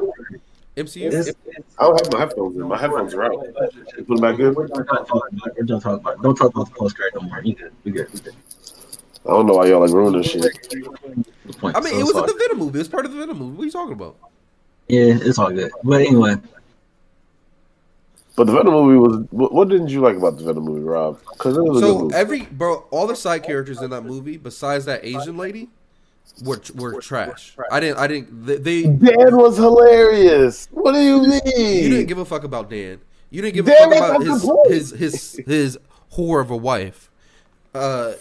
MCU. 0.76 1.34
I 1.78 1.84
don't 1.84 2.00
have 2.04 2.12
my 2.12 2.18
headphones 2.20 2.56
in. 2.56 2.62
My 2.68 2.76
headphones 2.78 3.14
are 3.14 3.24
out. 3.24 3.32
You 3.32 4.04
put 4.04 4.06
them 4.08 4.16
back 4.18 4.38
in? 4.38 4.54
we're 4.54 4.66
done 4.66 4.84
talking 4.86 5.06
about. 5.10 5.22
it. 5.46 5.54
We're 5.56 5.64
done 5.64 5.80
talking 5.80 6.00
about. 6.00 6.22
Don't 6.22 6.34
talk 6.36 6.54
about 6.54 6.68
the 6.68 6.74
post 6.74 6.96
grade 6.96 7.12
no 7.14 7.22
more. 7.22 7.40
You 7.42 7.54
good? 7.54 7.72
We 7.84 7.92
good? 7.92 8.12
We 8.12 8.20
good. 8.20 8.34
I 9.24 9.30
don't 9.30 9.46
know 9.46 9.54
why 9.54 9.66
y'all 9.68 9.80
like 9.80 9.90
ruining 9.90 10.22
shit. 10.22 10.44
I 10.44 11.80
mean, 11.80 11.94
So 11.94 11.98
it 11.98 12.04
was 12.04 12.16
in 12.16 12.26
the 12.26 12.36
Venom 12.38 12.58
movie. 12.58 12.78
It's 12.78 12.88
part 12.90 13.06
of 13.06 13.12
the 13.12 13.18
Venom 13.18 13.38
movie. 13.38 13.56
What 13.56 13.62
are 13.62 13.66
you 13.66 13.72
talking 13.72 13.94
about? 13.94 14.16
Yeah, 14.88 15.18
it's 15.20 15.38
all 15.38 15.50
good. 15.50 15.72
But 15.82 16.02
anyway, 16.02 16.36
But 18.36 18.46
the 18.48 18.52
Venom 18.52 18.74
movie 18.74 18.98
was. 18.98 19.26
What, 19.30 19.52
what 19.54 19.68
didn't 19.70 19.88
you 19.88 20.00
like 20.02 20.16
about 20.16 20.36
the 20.36 20.44
Venom 20.44 20.64
movie, 20.64 20.82
Rob? 20.82 21.18
Because 21.32 21.56
it 21.56 21.62
was 21.62 21.78
a 21.78 21.80
good 21.80 21.86
So 21.88 21.98
movie. 22.02 22.14
every 22.14 22.42
bro, 22.42 22.84
all 22.90 23.06
the 23.06 23.16
side 23.16 23.42
characters 23.44 23.80
in 23.80 23.88
that 23.90 24.02
movie, 24.04 24.36
besides 24.36 24.84
that 24.84 25.04
Asian 25.06 25.38
lady, 25.38 25.70
were 26.42 26.60
were 26.74 27.00
trash. 27.00 27.56
I 27.70 27.80
didn't. 27.80 27.98
I 27.98 28.06
didn't. 28.06 28.46
They. 28.46 28.56
they 28.56 28.82
Dan 28.82 29.36
was 29.36 29.56
hilarious. 29.56 30.68
What 30.70 30.92
do 30.92 31.00
you 31.00 31.22
mean? 31.22 31.42
you 31.44 31.88
didn't 31.88 32.06
give 32.06 32.18
a 32.18 32.24
fuck 32.24 32.44
about 32.44 32.70
Dan. 32.70 33.00
You 33.30 33.42
didn't 33.42 33.54
give 33.54 33.68
a 33.68 33.72
fuck 33.72 33.92
about 33.92 34.22
his 34.22 34.50
his 34.68 34.90
his 34.90 35.40
his 35.46 35.78
whore 36.12 36.40
of 36.40 36.50
a 36.50 36.56
wife. 36.56 37.10
Uh, 37.74 38.12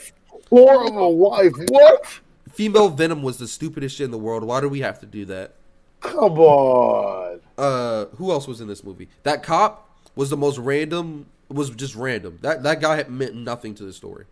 Poor 0.49 0.87
of 0.87 0.95
a 0.95 1.09
wife. 1.09 1.53
What? 1.69 2.19
female 2.55 2.89
Venom 2.89 3.21
was 3.21 3.37
the 3.37 3.47
stupidest 3.47 3.97
shit 3.97 4.05
in 4.05 4.11
the 4.11 4.17
world. 4.17 4.43
Why 4.43 4.61
do 4.61 4.69
we 4.69 4.79
have 4.79 4.99
to 4.99 5.05
do 5.05 5.25
that? 5.25 5.55
Come 5.99 6.39
on. 6.39 7.41
Uh, 7.57 8.05
who 8.17 8.31
else 8.31 8.47
was 8.47 8.61
in 8.61 8.67
this 8.67 8.83
movie? 8.83 9.09
That 9.23 9.43
cop 9.43 9.89
was 10.15 10.29
the 10.29 10.37
most 10.37 10.57
random. 10.57 11.25
Was 11.49 11.69
just 11.69 11.95
random. 11.95 12.39
That 12.41 12.63
that 12.63 12.81
guy 12.81 12.95
had 12.95 13.09
meant 13.09 13.35
nothing 13.35 13.75
to 13.75 13.83
the 13.83 13.93
story. 13.93 14.25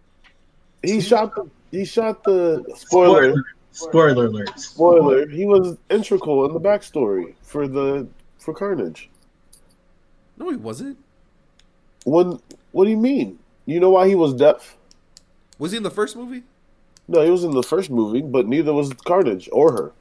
He 0.81 0.99
shot 0.99 1.35
the. 1.35 1.49
He 1.71 1.85
shot 1.85 2.23
the 2.23 2.63
spoiler. 2.75 3.31
Spoiler 3.31 3.43
alert. 3.81 4.59
Spoiler. 4.59 5.27
He 5.27 5.45
was 5.45 5.77
integral 5.89 6.45
in 6.45 6.53
the 6.53 6.59
backstory 6.59 7.33
for 7.41 7.67
the 7.67 8.07
for 8.37 8.53
Carnage. 8.53 9.09
No, 10.37 10.49
he 10.49 10.57
wasn't. 10.57 10.97
When? 12.05 12.39
What 12.71 12.85
do 12.85 12.89
you 12.91 12.97
mean? 12.97 13.39
You 13.65 13.79
know 13.79 13.91
why 13.91 14.07
he 14.07 14.15
was 14.15 14.33
deaf? 14.33 14.75
Was 15.59 15.71
he 15.71 15.77
in 15.77 15.83
the 15.83 15.91
first 15.91 16.15
movie? 16.15 16.43
No, 17.07 17.21
he 17.21 17.29
was 17.29 17.43
in 17.43 17.51
the 17.51 17.63
first 17.63 17.89
movie, 17.89 18.21
but 18.21 18.47
neither 18.47 18.73
was 18.73 18.91
Carnage 18.93 19.49
or 19.51 19.71
her. 19.71 19.91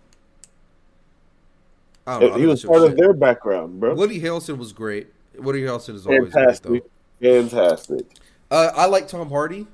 I 2.07 2.19
don't 2.19 2.31
know. 2.31 2.37
he 2.37 2.43
I'm 2.43 2.49
was 2.49 2.65
not 2.65 2.73
sure 2.73 2.79
part 2.81 2.91
of 2.91 2.97
their 2.97 3.13
background, 3.13 3.79
bro. 3.81 3.95
Woody 3.95 4.21
Harrelson 4.21 4.59
was 4.59 4.73
great. 4.73 5.09
Woody 5.37 5.63
Harrelson 5.63 5.95
is 5.95 6.07
always 6.07 6.33
Fantastic. 6.33 6.69
great 6.69 6.83
though. 7.21 7.49
Fantastic. 7.49 8.07
Uh, 8.51 8.71
I 8.75 8.87
like 8.87 9.09
Tom 9.09 9.31
Hardy. 9.31 9.67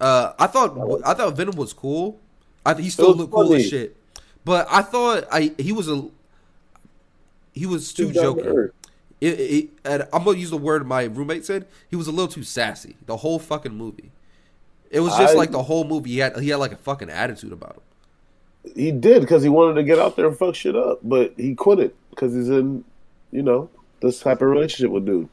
Uh, 0.00 0.32
I 0.38 0.48
thought 0.48 0.76
I 1.04 1.14
thought 1.14 1.36
Venom 1.36 1.56
was 1.56 1.72
cool. 1.72 2.18
I 2.64 2.74
he 2.74 2.90
still 2.90 3.14
looked 3.14 3.32
cool 3.32 3.54
as 3.54 3.68
shit. 3.68 3.96
But 4.44 4.66
I 4.70 4.82
thought 4.82 5.24
I 5.30 5.52
he 5.58 5.72
was 5.72 5.88
a 5.88 6.08
he 7.52 7.66
was 7.66 7.92
too 7.92 8.12
Too 8.12 8.12
to 8.12 8.72
It, 9.20 9.70
it, 9.84 10.08
I'm 10.12 10.24
gonna 10.24 10.38
use 10.38 10.50
the 10.50 10.56
word 10.56 10.86
my 10.86 11.04
roommate 11.04 11.44
said. 11.44 11.66
He 11.88 11.96
was 11.96 12.06
a 12.06 12.10
little 12.10 12.28
too 12.28 12.42
sassy. 12.42 12.96
The 13.06 13.18
whole 13.18 13.38
fucking 13.38 13.74
movie. 13.74 14.10
It 14.90 15.00
was 15.00 15.16
just 15.16 15.34
I- 15.34 15.38
like 15.38 15.50
the 15.50 15.62
whole 15.62 15.84
movie. 15.84 16.10
He 16.10 16.18
had 16.18 16.38
he 16.38 16.50
had 16.50 16.56
like 16.56 16.72
a 16.72 16.76
fucking 16.76 17.10
attitude 17.10 17.52
about 17.52 17.76
him. 17.76 18.74
He 18.76 18.92
did 18.92 19.22
because 19.22 19.42
he 19.42 19.48
wanted 19.48 19.74
to 19.74 19.82
get 19.82 19.98
out 19.98 20.16
there 20.16 20.26
and 20.28 20.36
fuck 20.36 20.54
shit 20.54 20.76
up, 20.76 21.00
but 21.02 21.34
he 21.36 21.54
couldn't 21.56 21.94
because 22.10 22.32
he's 22.32 22.48
in, 22.48 22.84
you 23.32 23.42
know, 23.42 23.68
this 24.00 24.20
type 24.20 24.40
of 24.40 24.48
relationship 24.48 24.92
with 24.92 25.04
dude. 25.04 25.28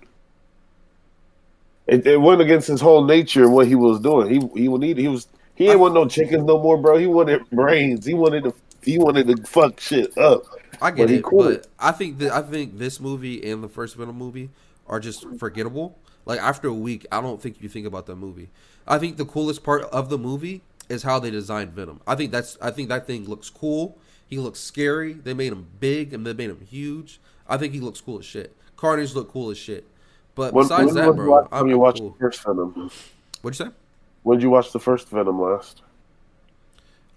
It, 1.85 2.07
it 2.07 2.17
went 2.17 2.41
against 2.41 2.67
his 2.67 2.81
whole 2.81 3.03
nature 3.03 3.43
and 3.43 3.53
what 3.53 3.67
he 3.67 3.75
was 3.75 3.99
doing. 3.99 4.29
He 4.29 4.61
he 4.61 4.67
would 4.67 4.81
need 4.81 4.97
he 4.97 5.07
was 5.07 5.27
he 5.59 5.69
ain't 5.69 5.79
want 5.79 5.93
no 5.93 6.07
chickens 6.07 6.43
no 6.45 6.57
more, 6.57 6.77
bro. 6.77 6.97
He 6.97 7.07
wanted 7.07 7.47
brains. 7.51 8.05
He 8.05 8.15
wanted 8.15 8.45
to 8.45 8.53
he 8.81 8.97
wanted 8.97 9.27
to 9.27 9.43
fuck 9.43 9.79
shit 9.79 10.17
up. 10.17 10.43
I 10.81 10.91
get 10.91 11.07
But 11.07 11.11
it, 11.11 11.23
but 11.37 11.67
I 11.79 11.91
think 11.91 12.17
that 12.19 12.31
I 12.31 12.41
think 12.41 12.77
this 12.79 12.99
movie 12.99 13.51
and 13.51 13.63
the 13.63 13.69
first 13.69 13.95
Venom 13.97 14.17
movie 14.17 14.49
are 14.87 14.99
just 14.99 15.27
forgettable. 15.37 15.99
Like 16.25 16.39
after 16.39 16.69
a 16.69 16.73
week, 16.73 17.05
I 17.11 17.21
don't 17.21 17.41
think 17.41 17.61
you 17.61 17.69
think 17.69 17.85
about 17.85 18.07
that 18.07 18.15
movie. 18.15 18.49
I 18.87 18.97
think 18.99 19.17
the 19.17 19.25
coolest 19.25 19.63
part 19.63 19.83
of 19.83 20.09
the 20.09 20.17
movie 20.17 20.61
is 20.89 21.03
how 21.03 21.19
they 21.19 21.29
designed 21.31 21.73
Venom. 21.73 22.01
I 22.07 22.15
think 22.15 22.31
that's 22.31 22.57
I 22.61 22.71
think 22.71 22.89
that 22.89 23.05
thing 23.05 23.25
looks 23.25 23.49
cool. 23.49 23.97
He 24.27 24.39
looks 24.39 24.59
scary. 24.59 25.13
They 25.13 25.33
made 25.33 25.51
him 25.51 25.67
big 25.79 26.13
and 26.13 26.25
they 26.25 26.33
made 26.33 26.49
him 26.51 26.61
huge. 26.69 27.19
I 27.47 27.57
think 27.57 27.73
he 27.73 27.81
looks 27.81 28.01
cool 28.01 28.19
as 28.19 28.25
shit. 28.25 28.55
Carnage 28.77 29.13
looked 29.15 29.31
cool 29.33 29.49
as 29.51 29.57
shit. 29.57 29.85
But 30.35 30.53
When, 30.53 30.63
besides 30.63 30.85
when 30.85 30.95
that, 30.95 31.15
bro, 31.15 31.47
I'm, 31.51 31.67
you 31.67 31.83
I'm 31.85 31.93
cool. 31.93 32.11
the 32.11 32.19
first 32.19 32.43
Venom? 32.43 32.91
What'd 33.41 33.59
you 33.59 33.65
say? 33.65 33.71
When 34.23 34.37
did 34.37 34.43
you 34.43 34.49
watch 34.49 34.71
the 34.71 34.79
first 34.79 35.09
Venom 35.09 35.41
last? 35.41 35.81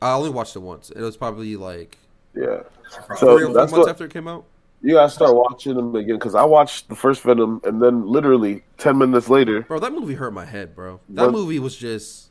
I 0.01 0.13
only 0.15 0.31
watched 0.31 0.57
it 0.57 0.61
once. 0.61 0.91
It 0.91 1.01
was 1.01 1.17
probably 1.17 1.57
like 1.57 1.99
Yeah. 2.35 2.63
three 3.07 3.17
So 3.19 3.29
or 3.37 3.41
four 3.41 3.49
months 3.51 3.73
what 3.73 3.89
after 3.89 4.05
it 4.07 4.13
came 4.13 4.27
out. 4.29 4.45
you 4.83 4.95
gotta 4.95 5.11
start 5.11 5.35
watching 5.35 5.75
them 5.75 5.95
again 5.95 6.17
because 6.17 6.35
I 6.35 6.45
watched 6.45 6.89
the 6.89 6.97
first 6.97 7.23
Venom 7.23 7.61
and 7.65 7.81
then 7.83 8.07
literally 8.07 8.63
ten 8.79 8.99
minutes 8.99 9.29
later, 9.29 9.63
Bro, 9.63 9.81
that 9.81 9.93
movie 9.93 10.15
hurt 10.15 10.33
my 10.33 10.45
head, 10.45 10.75
bro. 10.75 11.01
That 11.11 11.25
What- 11.27 11.33
movie 11.33 11.59
was 11.59 11.77
just. 11.77 12.29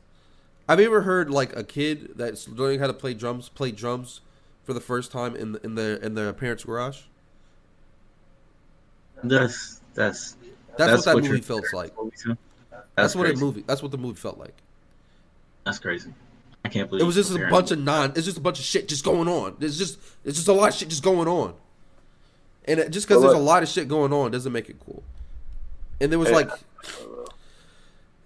Have 0.69 0.79
you 0.79 0.85
ever 0.85 1.01
heard 1.01 1.29
like 1.29 1.55
a 1.55 1.63
kid 1.63 2.13
that's 2.15 2.47
learning 2.47 2.79
how 2.79 2.87
to 2.87 2.93
play 2.93 3.13
drums 3.13 3.49
play 3.49 3.71
drums 3.71 4.21
for 4.63 4.73
the 4.73 4.79
first 4.79 5.11
time 5.11 5.35
in 5.35 5.53
the, 5.53 5.65
in 5.65 5.75
their 5.75 5.95
in 5.95 6.13
their 6.15 6.31
parents' 6.33 6.63
garage? 6.63 7.01
That's 9.23 9.81
that's 9.93 10.35
That's, 10.77 10.91
That's 10.91 10.91
what 10.99 11.05
that 11.05 11.15
what 11.15 11.23
movie 11.23 11.27
you're- 11.35 11.41
felt 11.41 11.65
like. 11.73 11.93
That's, 12.95 13.13
That's, 13.13 13.15
what 13.15 13.27
a 13.27 13.29
crazy. 13.31 13.43
movie. 13.45 13.63
That's 13.67 13.81
what 13.81 13.91
the 13.91 13.97
movie 13.97 14.15
felt 14.19 14.37
like. 14.37 14.55
That's 15.65 15.79
crazy. 15.79 16.13
I 16.63 16.69
can't 16.69 16.89
believe 16.89 17.01
It 17.03 17.05
was 17.05 17.15
just 17.15 17.31
a 17.31 17.47
bunch 17.49 17.71
of 17.71 17.79
non. 17.79 18.11
It's 18.15 18.25
just 18.25 18.37
a 18.37 18.41
bunch 18.41 18.59
of 18.59 18.65
shit 18.65 18.87
just 18.87 19.03
going 19.03 19.27
on. 19.27 19.55
It's 19.59 19.77
just 19.77 19.97
it's 20.23 20.37
just 20.37 20.47
a 20.47 20.53
lot 20.53 20.69
of 20.69 20.75
shit 20.75 20.89
just 20.89 21.03
going 21.03 21.27
on. 21.27 21.53
And 22.65 22.79
it, 22.79 22.91
just 22.91 23.07
because 23.07 23.21
there's 23.23 23.33
a 23.33 23.37
lot 23.39 23.63
of 23.63 23.69
shit 23.69 23.87
going 23.87 24.13
on 24.13 24.31
doesn't 24.31 24.51
make 24.51 24.69
it 24.69 24.77
cool. 24.85 25.01
And 25.99 26.11
there 26.11 26.19
was 26.19 26.29
Yeah. 26.29 26.35
like, 26.35 26.49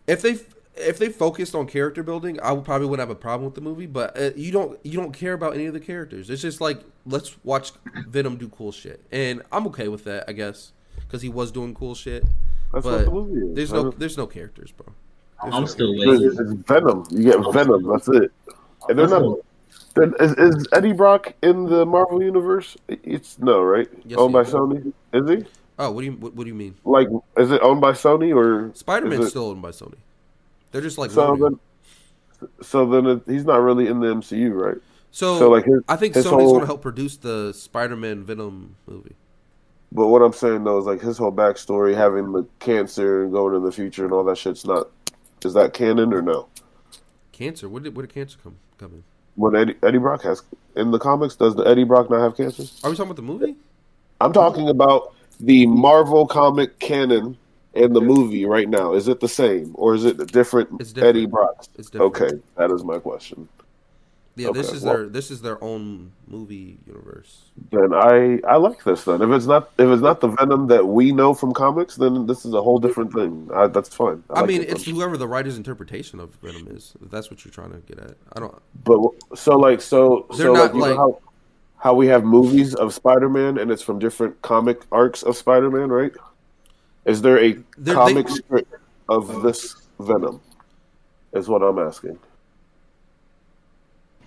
if 0.08 0.22
they 0.22 0.38
if 0.78 0.98
they 0.98 1.08
focused 1.10 1.56
on 1.56 1.68
character 1.68 2.04
building, 2.04 2.38
I 2.42 2.52
would 2.52 2.66
probably 2.66 2.88
wouldn't 2.88 3.08
have 3.08 3.16
a 3.16 3.20
problem 3.20 3.46
with 3.46 3.56
the 3.56 3.62
movie. 3.62 3.86
But 3.86 4.18
uh, 4.20 4.32
you 4.36 4.52
don't 4.52 4.78
you 4.84 4.94
don't 4.94 5.14
care 5.14 5.34
about 5.34 5.54
any 5.56 5.66
of 5.68 5.74
the 5.74 5.80
characters. 5.80 6.30
It's 6.30 6.42
just 6.42 6.60
like 6.60 6.82
let's 7.06 7.36
watch 7.46 7.72
Venom 8.08 8.38
do 8.38 8.50
cool 8.50 8.72
shit, 8.72 9.02
and 9.12 9.42
I'm 9.52 9.66
okay 9.68 9.88
with 9.88 10.04
that, 10.06 10.26
I 10.28 10.34
guess, 10.34 10.74
because 11.00 11.22
he 11.22 11.30
was 11.30 11.52
doing 11.52 11.74
cool 11.74 11.96
shit. 11.96 12.26
That's 12.74 12.84
But 12.86 12.92
what 12.92 13.06
the 13.06 13.12
movie 13.12 13.48
is. 13.50 13.56
There's 13.56 13.74
no 13.74 13.92
there's 13.92 14.18
no 14.18 14.28
characters, 14.28 14.72
bro. 14.72 14.88
There's 15.44 15.54
I'm 15.54 15.62
no 15.62 15.68
still 15.68 15.94
It's, 15.94 16.06
waiting. 16.06 16.28
it's 16.56 16.68
Venom. 16.68 17.04
You 17.12 17.24
get 17.24 17.54
Venom. 17.54 17.88
That's 17.92 18.08
it. 18.10 18.32
And 18.90 19.00
they're 19.00 19.08
not. 19.08 19.40
Then 19.96 20.14
is, 20.20 20.34
is 20.34 20.68
Eddie 20.74 20.92
Brock 20.94 21.34
in 21.42 21.66
the 21.66 21.86
Marvel 21.86 22.22
universe? 22.22 22.76
It's 22.90 23.40
no, 23.40 23.62
right? 23.62 23.88
Yes, 24.06 24.18
owned 24.20 24.34
by 24.34 24.42
is. 24.42 24.50
Sony? 24.50 24.94
Is 25.14 25.30
he? 25.30 25.46
Oh, 25.80 25.92
what 25.92 26.02
do 26.02 26.06
you 26.08 26.14
what, 26.14 26.34
what 26.36 26.44
do 26.44 26.50
you 26.50 26.56
mean? 26.56 26.76
Like, 26.84 27.08
is 27.38 27.52
it 27.52 27.62
owned 27.62 27.80
by 27.82 27.92
Sony 27.92 28.36
or 28.36 28.74
Spider 28.76 29.08
is 29.08 29.10
Man's 29.12 29.26
it- 29.28 29.30
still 29.30 29.46
owned 29.48 29.62
by 29.62 29.72
Sony. 29.72 29.96
They're 30.72 30.82
just 30.82 30.98
like 30.98 31.12
So 31.12 31.38
then, 31.38 32.50
so 32.62 32.86
then 32.86 33.06
it, 33.06 33.22
he's 33.26 33.46
not 33.46 33.62
really 33.62 33.88
in 33.88 34.00
the 34.02 34.08
MCU, 34.08 34.52
right? 34.54 34.78
So, 35.12 35.40
so, 35.40 35.50
like, 35.50 35.64
his- 35.64 35.82
I 35.88 35.96
think 35.96 36.14
his 36.16 36.26
Sony's 36.26 36.32
whole- 36.32 36.48
going 36.52 36.60
to 36.62 36.66
help 36.66 36.82
produce 36.82 37.16
the 37.16 37.54
Spider 37.54 37.96
Man 37.96 38.24
Venom 38.26 38.76
movie. 38.88 39.16
But 39.92 40.08
what 40.08 40.22
I'm 40.22 40.34
saying 40.34 40.64
though 40.64 40.78
is 40.78 40.86
like 40.86 41.02
his 41.02 41.18
whole 41.18 41.32
backstory, 41.32 41.96
having 41.96 42.32
the 42.32 42.46
cancer 42.60 43.24
and 43.24 43.32
going 43.32 43.56
in 43.56 43.64
the 43.64 43.72
future 43.72 44.04
and 44.04 44.14
all 44.14 44.24
that 44.26 44.38
shit's 44.38 44.66
not. 44.66 44.90
Is 45.44 45.54
that 45.54 45.74
canon 45.74 46.14
or 46.14 46.22
no? 46.22 46.48
Cancer? 47.32 47.70
Where 47.70 47.82
did 47.82 47.96
where 47.96 48.06
did 48.06 48.14
cancer 48.14 48.38
come 48.42 48.58
come 48.78 48.94
in? 48.94 49.04
When 49.36 49.56
Eddie, 49.56 49.76
Eddie 49.84 49.98
Brock 49.98 50.24
has 50.24 50.42
in 50.76 50.92
the 50.92 51.00
comics, 51.00 51.36
does 51.36 51.56
the 51.56 51.64
Eddie 51.64 51.84
Brock 51.84 52.10
not 52.10 52.22
have 52.22 52.36
cancer? 52.36 52.64
Are 52.84 52.90
we 52.90 52.96
talking 52.96 53.12
about 53.12 53.16
the 53.16 53.22
movie? 53.22 53.56
I'm 54.22 54.34
talking 54.34 54.70
about 54.70 55.14
the 55.40 55.68
Marvel 55.68 56.26
comic 56.26 56.80
canon 56.80 57.38
and 57.74 57.96
the 57.96 58.02
movie 58.02 58.46
right 58.46 58.70
now. 58.70 58.94
Is 58.94 59.08
it 59.08 59.20
the 59.20 59.28
same 59.28 59.72
or 59.76 59.94
is 59.94 60.06
it 60.06 60.18
different? 60.32 60.70
It's 60.80 60.94
different. 60.94 61.18
Eddie 61.18 61.26
Brock. 61.26 61.66
It's 61.78 61.90
different. 61.90 62.16
Okay, 62.16 62.42
that 62.58 62.72
is 62.72 62.84
my 62.84 62.98
question. 63.00 63.48
Yeah, 64.38 64.52
this 64.52 64.72
is 64.72 64.84
well- 64.84 64.96
their 64.96 65.08
this 65.08 65.32
is 65.32 65.42
their 65.42 65.64
own 65.64 66.12
movie 66.28 66.78
universe. 66.86 67.52
Then 67.72 67.94
I 67.94 68.40
I 68.48 68.58
like 68.58 68.84
this. 68.84 69.06
Then 69.06 69.22
if 69.22 69.30
it's 69.30 69.46
not 69.46 69.72
if 69.78 69.88
it's 69.88 70.02
not 70.02 70.20
the 70.20 70.28
Venom 70.28 70.68
that 70.68 70.86
we 70.86 71.12
know 71.14 71.34
from 71.34 71.54
comics, 71.54 71.96
then 71.96 72.26
this 72.26 72.46
is 72.46 72.54
a 72.54 72.62
whole 72.62 72.78
different 72.80 73.14
thing. 73.14 73.50
I, 73.54 73.68
that's 73.68 73.96
fine. 73.96 74.24
I, 74.30 74.42
like 74.42 74.48
mean, 74.50 74.62
it. 74.62 74.70
it's 74.70 74.84
whoever 74.84 75.16
the 75.16 75.28
writer's 75.28 75.56
interpretation 75.56 76.20
of 76.20 76.36
Venom 76.42 76.68
is. 76.76 76.94
If 77.02 77.10
that's 77.10 77.32
what 77.32 77.46
you're 77.46 77.54
trying 77.54 77.72
to 77.72 77.78
get 77.80 78.00
at. 78.00 78.16
I 78.34 78.42
don't. 78.42 78.62
But 78.84 79.00
so 79.38 79.56
like 79.58 79.80
so 79.82 80.26
so 80.34 80.52
like, 80.52 80.74
you 80.74 80.80
know 80.80 80.96
how 80.98 81.20
how 81.78 81.94
we 81.94 82.08
have 82.08 82.24
movies 82.26 82.76
of 82.76 82.94
Spider 82.94 83.30
Man 83.30 83.58
and 83.58 83.72
it's 83.72 83.82
from 83.82 84.00
different 84.00 84.42
comic 84.42 84.82
arcs 84.92 85.24
of 85.24 85.38
Spider 85.38 85.72
Man, 85.72 85.90
right? 85.90 86.12
Is 87.06 87.22
there 87.22 87.40
a 87.42 87.54
comic 87.86 88.28
they- 88.28 88.34
strip 88.34 88.68
of 89.08 89.44
this 89.44 89.76
Venom? 90.00 90.42
Is 91.34 91.48
what 91.48 91.62
I'm 91.62 91.80
asking. 91.80 92.18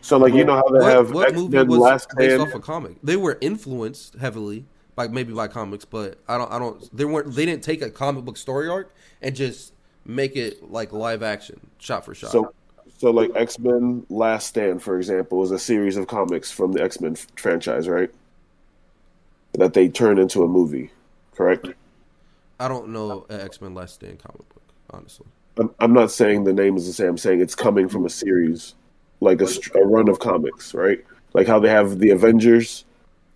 So 0.00 0.16
like 0.16 0.34
you 0.34 0.44
know 0.44 0.56
how 0.56 0.68
they 0.68 0.78
What, 0.78 0.92
have 0.92 1.12
what 1.12 1.28
X 1.28 1.36
movie 1.36 1.56
Men 1.56 1.68
was 1.68 1.80
Last 1.80 2.08
based 2.16 2.34
Stand. 2.34 2.42
off 2.42 2.54
a 2.54 2.60
comic? 2.60 2.96
They 3.02 3.16
were 3.16 3.38
influenced 3.40 4.14
heavily 4.14 4.64
by 4.94 5.08
maybe 5.08 5.32
by 5.32 5.48
comics, 5.48 5.84
but 5.84 6.18
I 6.28 6.38
don't. 6.38 6.50
I 6.50 6.58
don't. 6.58 6.96
They 6.96 7.04
weren't. 7.04 7.34
They 7.34 7.46
didn't 7.46 7.62
take 7.62 7.82
a 7.82 7.90
comic 7.90 8.24
book 8.24 8.36
story 8.36 8.68
arc 8.68 8.94
and 9.22 9.34
just 9.34 9.72
make 10.04 10.36
it 10.36 10.70
like 10.70 10.92
live 10.92 11.22
action, 11.22 11.60
shot 11.78 12.04
for 12.04 12.14
shot. 12.14 12.30
So 12.30 12.52
so 12.98 13.10
like 13.10 13.30
X 13.36 13.58
Men 13.58 14.04
Last 14.10 14.48
Stand, 14.48 14.82
for 14.82 14.96
example, 14.96 15.42
is 15.44 15.52
a 15.52 15.58
series 15.58 15.96
of 15.96 16.08
comics 16.08 16.50
from 16.50 16.72
the 16.72 16.82
X 16.82 17.00
Men 17.00 17.14
franchise, 17.36 17.88
right? 17.88 18.10
That 19.52 19.72
they 19.72 19.88
turn 19.88 20.18
into 20.18 20.42
a 20.42 20.48
movie, 20.48 20.90
correct? 21.34 21.68
I 22.58 22.66
don't 22.66 22.88
know 22.88 23.24
X 23.30 23.60
Men 23.60 23.74
Last 23.74 23.94
Stand 23.94 24.18
comic 24.18 24.48
book, 24.48 24.62
honestly. 24.90 25.26
I'm, 25.58 25.74
I'm 25.78 25.92
not 25.92 26.10
saying 26.10 26.44
the 26.44 26.52
name 26.52 26.76
is 26.76 26.86
the 26.86 26.92
same. 26.92 27.10
I'm 27.10 27.18
saying 27.18 27.40
it's 27.40 27.54
coming 27.54 27.88
from 27.88 28.04
a 28.04 28.10
series, 28.10 28.74
like 29.20 29.40
a, 29.40 29.48
a 29.74 29.84
run 29.86 30.08
of 30.08 30.18
comics, 30.18 30.74
right? 30.74 31.04
Like 31.34 31.46
how 31.46 31.58
they 31.58 31.68
have 31.68 31.98
the 31.98 32.10
Avengers 32.10 32.84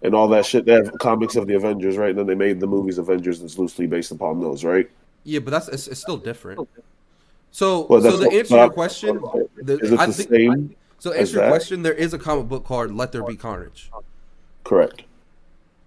and 0.03 0.15
all 0.15 0.29
that 0.29 0.47
shit. 0.47 0.65
They 0.65 0.73
have 0.73 0.97
comics 0.99 1.37
of 1.37 1.47
the 1.47 1.55
Avengers, 1.55 1.97
right? 1.97 2.11
And 2.11 2.19
then 2.19 2.27
they 2.27 2.35
made 2.35 2.61
the 2.61 2.67
movies 2.67 2.99
Avengers 2.99 3.41
that's 3.41 3.59
loosely 3.59 3.87
based 3.87 4.11
upon 4.11 4.41
those, 4.41 4.65
right? 4.65 4.89
Yeah, 5.25 5.41
but 5.41 5.51
that's 5.51 5.69
it's, 5.69 5.87
it's 5.89 6.01
still 6.01 6.17
different. 6.17 6.69
So, 7.51 7.87
Well, 7.87 8.01
so 8.01 8.11
that's 8.11 8.21
to 8.23 8.27
what- 8.29 8.35
answer 8.37 8.57
your 8.57 8.71
question, 8.71 9.21
the, 9.57 9.79
Is 9.79 9.93
it 9.93 9.99
I 10.01 10.07
the 10.07 10.13
think, 10.13 10.29
same? 10.31 10.77
so 10.99 11.11
to 11.13 11.17
as 11.17 11.21
answer 11.29 11.33
your 11.35 11.43
that? 11.45 11.51
question, 11.51 11.83
there 11.83 11.93
is 11.95 12.15
a 12.15 12.19
comic 12.19 12.49
book 12.49 12.65
called 12.65 12.93
"Let 12.93 13.13
There 13.13 13.23
Be 13.25 13.37
Carnage." 13.37 13.91
Correct. 14.65 15.03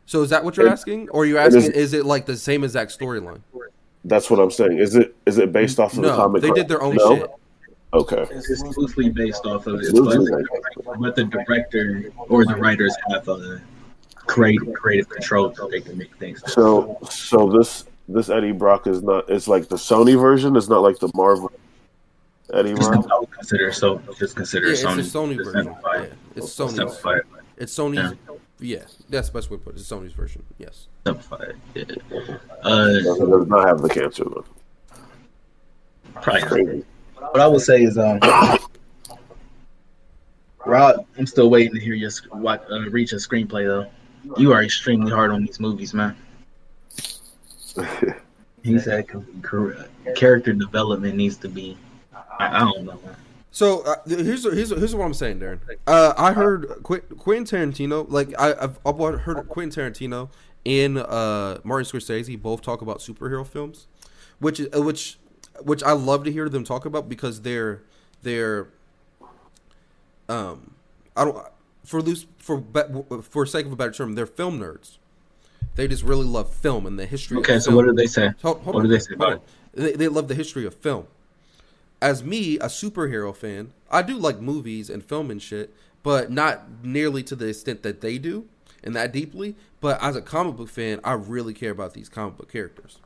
So 0.06 0.22
is 0.22 0.30
that 0.30 0.44
what 0.46 0.56
you're 0.58 0.68
It- 0.68 0.72
asking, 0.72 1.10
or 1.10 1.24
are 1.24 1.26
you 1.26 1.40
it 1.40 1.48
is- 1.48 1.56
asking 1.56 1.72
is 1.74 1.94
it 1.94 2.06
like 2.06 2.26
the 2.28 2.38
same 2.38 2.64
exact 2.64 2.98
storyline? 2.98 3.42
That's 4.04 4.30
what 4.30 4.40
I'm 4.40 4.52
saying. 4.52 4.78
Is 4.78 4.96
it 4.96 5.16
is 5.26 5.40
it 5.40 5.52
based 5.52 5.80
off 5.80 5.94
of 5.94 6.04
the 6.04 6.10
No, 6.10 6.16
comic? 6.16 6.44
they 6.44 6.52
did 6.52 6.68
their 6.68 6.84
own 6.84 6.96
No? 6.96 7.16
shit. 7.16 7.30
Okay. 7.96 8.26
It's 8.30 8.78
loosely 8.78 9.10
based 9.10 9.46
off 9.46 9.68
of 9.68 9.80
it, 9.80 9.94
Loosely 9.94 10.44
but, 10.84 11.00
but 11.00 11.16
the 11.16 11.24
director 11.24 12.12
or 12.18 12.44
the 12.46 12.56
writers 12.56 12.96
have 13.10 13.28
a 13.30 13.62
creative 14.18 14.74
creative 14.74 15.08
control 15.08 15.54
so 15.56 15.68
they 15.70 15.80
can 15.80 15.98
make 15.98 16.14
things. 16.18 16.44
So 16.52 16.98
so 17.10 17.50
this 17.50 17.86
this 18.10 18.30
Eddie 18.30 18.52
Brock 18.52 18.86
is 18.88 19.02
not. 19.02 19.30
It's 19.30 19.48
like 19.48 19.70
the 19.70 19.78
Sony 19.78 20.20
version. 20.20 20.56
It's 20.58 20.68
not 20.68 20.82
like 20.82 21.00
the 21.00 21.10
Marvel 21.16 21.52
Eddie 22.54 22.74
Brock. 22.74 23.06
I 23.10 23.20
would 23.20 23.32
consider 23.32 23.72
so. 23.72 24.02
Just 24.20 24.36
consider 24.36 24.68
Yeah, 24.68 24.74
it's 24.74 24.84
Sony. 24.84 25.00
a 25.00 25.04
Sony 25.04 25.38
version. 25.38 25.76
Yeah, 25.86 26.06
it's 26.36 26.48
Sony's. 26.48 26.76
Simplify 26.76 27.14
it. 27.16 27.26
It's 27.58 27.74
Sony's. 27.74 28.18
Yeah, 28.60 28.84
that's 29.10 29.30
the 29.30 29.34
best 29.34 29.50
way 29.50 29.58
to 29.58 29.64
put 29.64 29.76
it. 29.76 29.80
It's 29.80 29.90
Sony's 29.90 30.14
version. 30.14 30.44
Yes. 30.58 30.88
Simplify 31.06 31.46
it. 31.76 32.02
Yeah. 32.12 32.38
Uh, 32.62 32.88
does 33.00 33.48
not 33.48 33.68
have 33.68 33.82
the 33.82 33.90
cancer 33.90 34.26
though. 34.26 34.46
probably. 36.22 36.84
Crazy. 37.16 37.30
What 37.32 37.42
I 37.42 37.48
would 37.48 37.62
say 37.62 37.84
is, 37.84 37.98
um, 37.98 38.20
Rod, 40.66 41.06
I'm 41.18 41.28
still 41.28 41.50
waiting 41.50 41.74
to 41.74 41.80
hear 41.80 41.94
your 41.94 42.10
sc- 42.10 42.34
what 42.34 42.66
uh, 42.72 42.90
reach 42.90 43.14
a 43.14 43.18
screenplay 43.18 43.66
though. 43.66 43.90
You 44.38 44.52
are 44.54 44.64
extremely 44.64 45.12
hard 45.12 45.32
on 45.32 45.46
these 45.46 45.60
movies, 45.60 45.94
man. 45.94 46.16
He 48.64 48.80
said 48.80 49.08
character 50.16 50.52
development 50.52 51.16
needs 51.16 51.38
to 51.38 51.48
be. 51.48 51.78
I, 52.40 52.58
I 52.58 52.60
don't 52.62 52.86
know. 52.86 53.00
Man. 53.06 53.16
So 53.52 53.82
uh, 53.84 53.98
here's 54.08 54.44
here's 54.44 54.72
here's 54.72 54.96
what 54.96 55.06
I'm 55.06 55.14
saying, 55.14 55.40
Darren. 55.40 55.60
Uh, 55.86 56.14
I 56.18 56.34
heard 56.34 56.68
Qu- 56.82 57.02
Quentin 57.02 57.72
Tarantino, 57.72 58.08
like 58.10 58.34
I, 58.40 58.56
I've, 58.60 58.80
I've 58.84 59.20
heard 59.20 59.48
Quentin 59.50 59.94
Tarantino 59.94 60.30
and 60.66 60.98
uh, 60.98 61.60
Martin 61.64 61.86
Scorsese 61.86 62.42
both 62.42 62.64
talk 62.64 62.82
about 62.82 63.00
superhero 63.00 63.46
films, 63.46 63.86
which 64.40 64.60
is 64.60 64.68
which 64.82 65.20
which 65.62 65.84
I 65.84 65.92
love 65.92 66.24
to 66.26 66.32
hear 66.32 66.50
them 66.50 66.64
talk 66.64 66.86
about 66.86 67.10
because 67.10 67.42
they're 67.42 67.82
they're 68.24 68.68
um 70.30 70.72
I 71.16 71.26
don't 71.26 71.46
for 71.84 72.02
loose 72.02 72.26
for 72.38 72.64
for 73.22 73.46
sake 73.46 73.66
of 73.66 73.72
a 73.72 73.76
better 73.76 73.92
term 73.92 74.16
they're 74.16 74.26
film 74.26 74.60
nerds. 74.60 74.98
They 75.76 75.88
just 75.88 76.04
really 76.04 76.26
love 76.26 76.54
film 76.54 76.86
and 76.86 76.98
the 76.98 77.06
history. 77.06 77.38
Okay, 77.40 77.60
so 77.60 77.76
what 77.76 77.86
did 77.86 77.98
they 77.98 78.08
say? 78.08 78.32
Hold, 78.42 78.62
hold 78.62 78.76
What 78.76 78.84
do 78.84 78.88
they 78.88 79.00
say 79.00 79.14
about 79.14 79.34
on. 79.34 79.42
They, 79.74 79.92
they 79.92 80.08
love 80.08 80.30
the 80.30 80.36
history 80.36 80.66
of 80.66 80.74
film. 80.74 81.08
As 82.02 82.24
me, 82.24 82.56
a 82.58 82.68
superhero 82.68 83.36
fan, 83.36 83.74
I 83.92 84.02
do 84.02 84.16
like 84.16 84.40
movies 84.40 84.90
and 84.90 85.04
film 85.04 85.30
and 85.30 85.42
shit, 85.42 85.74
but 86.02 86.32
not 86.32 86.84
nearly 86.84 87.24
to 87.24 87.36
the 87.36 87.48
extent 87.48 87.84
that 87.84 88.02
they 88.02 88.18
do 88.18 88.48
and 88.84 88.96
that 88.96 89.12
deeply. 89.12 89.56
But 89.82 90.02
as 90.02 90.16
a 90.16 90.22
comic 90.22 90.56
book 90.56 90.70
fan, 90.70 91.02
I 91.04 91.14
really 91.14 91.54
care 91.54 91.72
about 91.72 91.94
these 91.94 92.08
comic 92.08 92.38
book 92.38 92.52
characters. 92.52 93.00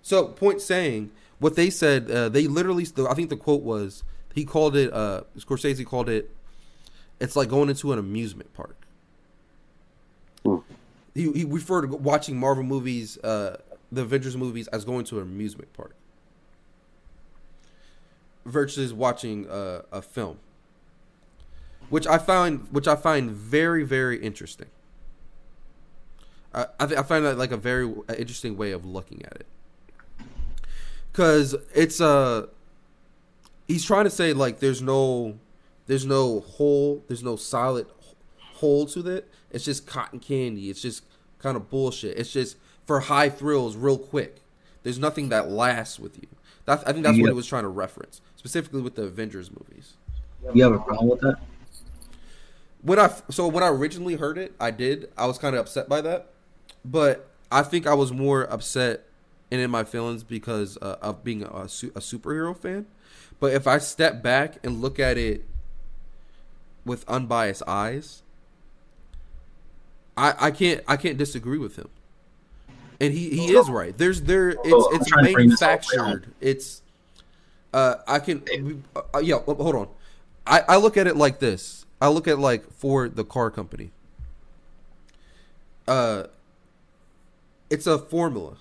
So, 0.00 0.26
point 0.26 0.60
saying, 0.60 1.10
what 1.42 1.56
they 1.56 1.70
said, 1.70 2.10
uh, 2.10 2.28
they 2.28 2.46
literally, 2.46 2.86
I 3.08 3.14
think 3.14 3.28
the 3.28 3.36
quote 3.36 3.62
was, 3.62 4.04
he 4.32 4.44
called 4.44 4.76
it, 4.76 4.92
uh, 4.92 5.22
Scorsese 5.36 5.84
called 5.84 6.08
it, 6.08 6.30
it's 7.20 7.34
like 7.34 7.48
going 7.48 7.68
into 7.68 7.92
an 7.92 7.98
amusement 7.98 8.54
park. 8.54 8.76
Hmm. 10.44 10.58
He, 11.14 11.30
he 11.32 11.44
referred 11.44 11.82
to 11.82 11.96
watching 11.96 12.38
Marvel 12.38 12.62
movies, 12.62 13.18
uh, 13.18 13.58
the 13.90 14.02
Avengers 14.02 14.36
movies, 14.36 14.68
as 14.68 14.84
going 14.84 15.04
to 15.06 15.18
an 15.18 15.24
amusement 15.24 15.72
park 15.72 15.94
versus 18.44 18.92
watching 18.92 19.48
uh, 19.48 19.82
a 19.90 20.00
film, 20.00 20.38
which 21.90 22.06
I 22.06 22.18
find 22.18 22.66
which 22.70 22.88
I 22.88 22.96
find 22.96 23.30
very 23.30 23.84
very 23.84 24.18
interesting. 24.18 24.68
I 26.54 26.66
I, 26.80 26.86
th- 26.86 26.98
I 26.98 27.02
find 27.02 27.24
that 27.24 27.38
like 27.38 27.52
a 27.52 27.56
very 27.56 27.86
uh, 27.86 28.14
interesting 28.14 28.56
way 28.56 28.72
of 28.72 28.84
looking 28.84 29.24
at 29.24 29.34
it, 29.34 29.46
because 31.12 31.54
it's 31.74 32.00
uh 32.00 32.46
he's 33.68 33.84
trying 33.84 34.04
to 34.04 34.10
say 34.10 34.32
like 34.32 34.58
there's 34.60 34.82
no 34.82 35.38
there's 35.86 36.06
no 36.06 36.40
hole 36.40 37.04
there's 37.08 37.22
no 37.22 37.36
solid 37.36 37.86
hole 38.54 38.86
to 38.86 39.06
it. 39.08 39.28
It's 39.50 39.64
just 39.64 39.86
cotton 39.86 40.18
candy. 40.20 40.70
It's 40.70 40.80
just 40.80 41.04
kind 41.38 41.56
of 41.56 41.68
bullshit. 41.68 42.16
It's 42.18 42.32
just 42.32 42.56
for 42.86 43.00
high 43.00 43.28
thrills, 43.28 43.76
real 43.76 43.98
quick. 43.98 44.36
There's 44.82 44.98
nothing 44.98 45.28
that 45.28 45.50
lasts 45.50 45.98
with 46.00 46.16
you. 46.16 46.26
That, 46.64 46.82
I 46.88 46.92
think 46.92 47.04
that's 47.04 47.16
what 47.18 47.24
Yeah. 47.26 47.30
he 47.30 47.34
was 47.34 47.46
trying 47.46 47.64
to 47.64 47.68
reference, 47.68 48.20
specifically 48.36 48.80
with 48.80 48.94
the 48.94 49.02
Avengers 49.02 49.50
movies. 49.50 49.94
You 50.54 50.64
have 50.64 50.72
a 50.72 50.78
problem 50.78 51.08
with 51.08 51.20
that? 51.20 51.36
When 52.82 52.98
I 52.98 53.12
so 53.30 53.46
when 53.46 53.62
I 53.62 53.68
originally 53.68 54.14
heard 54.14 54.38
it, 54.38 54.54
I 54.58 54.70
did. 54.70 55.10
I 55.16 55.26
was 55.26 55.38
kind 55.38 55.54
of 55.54 55.60
upset 55.60 55.88
by 55.88 56.00
that, 56.00 56.28
but 56.84 57.28
I 57.50 57.62
think 57.62 57.86
I 57.86 57.94
was 57.94 58.12
more 58.12 58.44
upset 58.44 59.04
and 59.52 59.60
in 59.60 59.70
my 59.70 59.84
feelings 59.84 60.24
because 60.24 60.78
uh, 60.80 60.96
of 61.02 61.22
being 61.22 61.42
a, 61.42 61.68
su- 61.68 61.92
a 61.94 62.00
superhero 62.00 62.56
fan. 62.56 62.86
But 63.38 63.52
if 63.52 63.66
I 63.66 63.76
step 63.76 64.22
back 64.22 64.56
and 64.64 64.80
look 64.80 64.98
at 64.98 65.18
it 65.18 65.44
with 66.86 67.06
unbiased 67.06 67.62
eyes, 67.66 68.22
I, 70.16 70.34
I 70.38 70.50
can't 70.50 70.82
I 70.88 70.96
can't 70.96 71.18
disagree 71.18 71.58
with 71.58 71.76
him. 71.76 71.90
And 72.98 73.12
he, 73.12 73.28
he 73.28 73.52
is 73.52 73.68
right. 73.68 73.96
There's 73.96 74.22
there 74.22 74.50
it's 74.50 74.60
it's 74.64 75.08
trying 75.08 75.26
to 75.26 75.32
bring 75.32 75.50
this 75.50 75.60
all 75.60 75.68
the 75.68 75.74
way 75.74 75.98
home. 75.98 76.06
manufactured. 76.06 76.34
It's 76.40 76.80
uh 77.74 77.96
I 78.08 78.20
can 78.20 78.82
uh, 78.96 79.18
yeah 79.18 79.36
hold 79.38 79.74
on. 79.74 79.88
I 80.46 80.62
I 80.66 80.76
look 80.78 80.96
at 80.96 81.06
it 81.06 81.16
like 81.16 81.40
this. 81.40 81.84
I 82.00 82.08
look 82.08 82.26
at 82.26 82.38
like 82.38 82.72
for 82.72 83.06
the 83.08 83.24
car 83.24 83.50
company. 83.50 83.90
Uh, 85.86 86.24
it's 87.68 87.86
a 87.86 87.98
formula, 87.98 88.56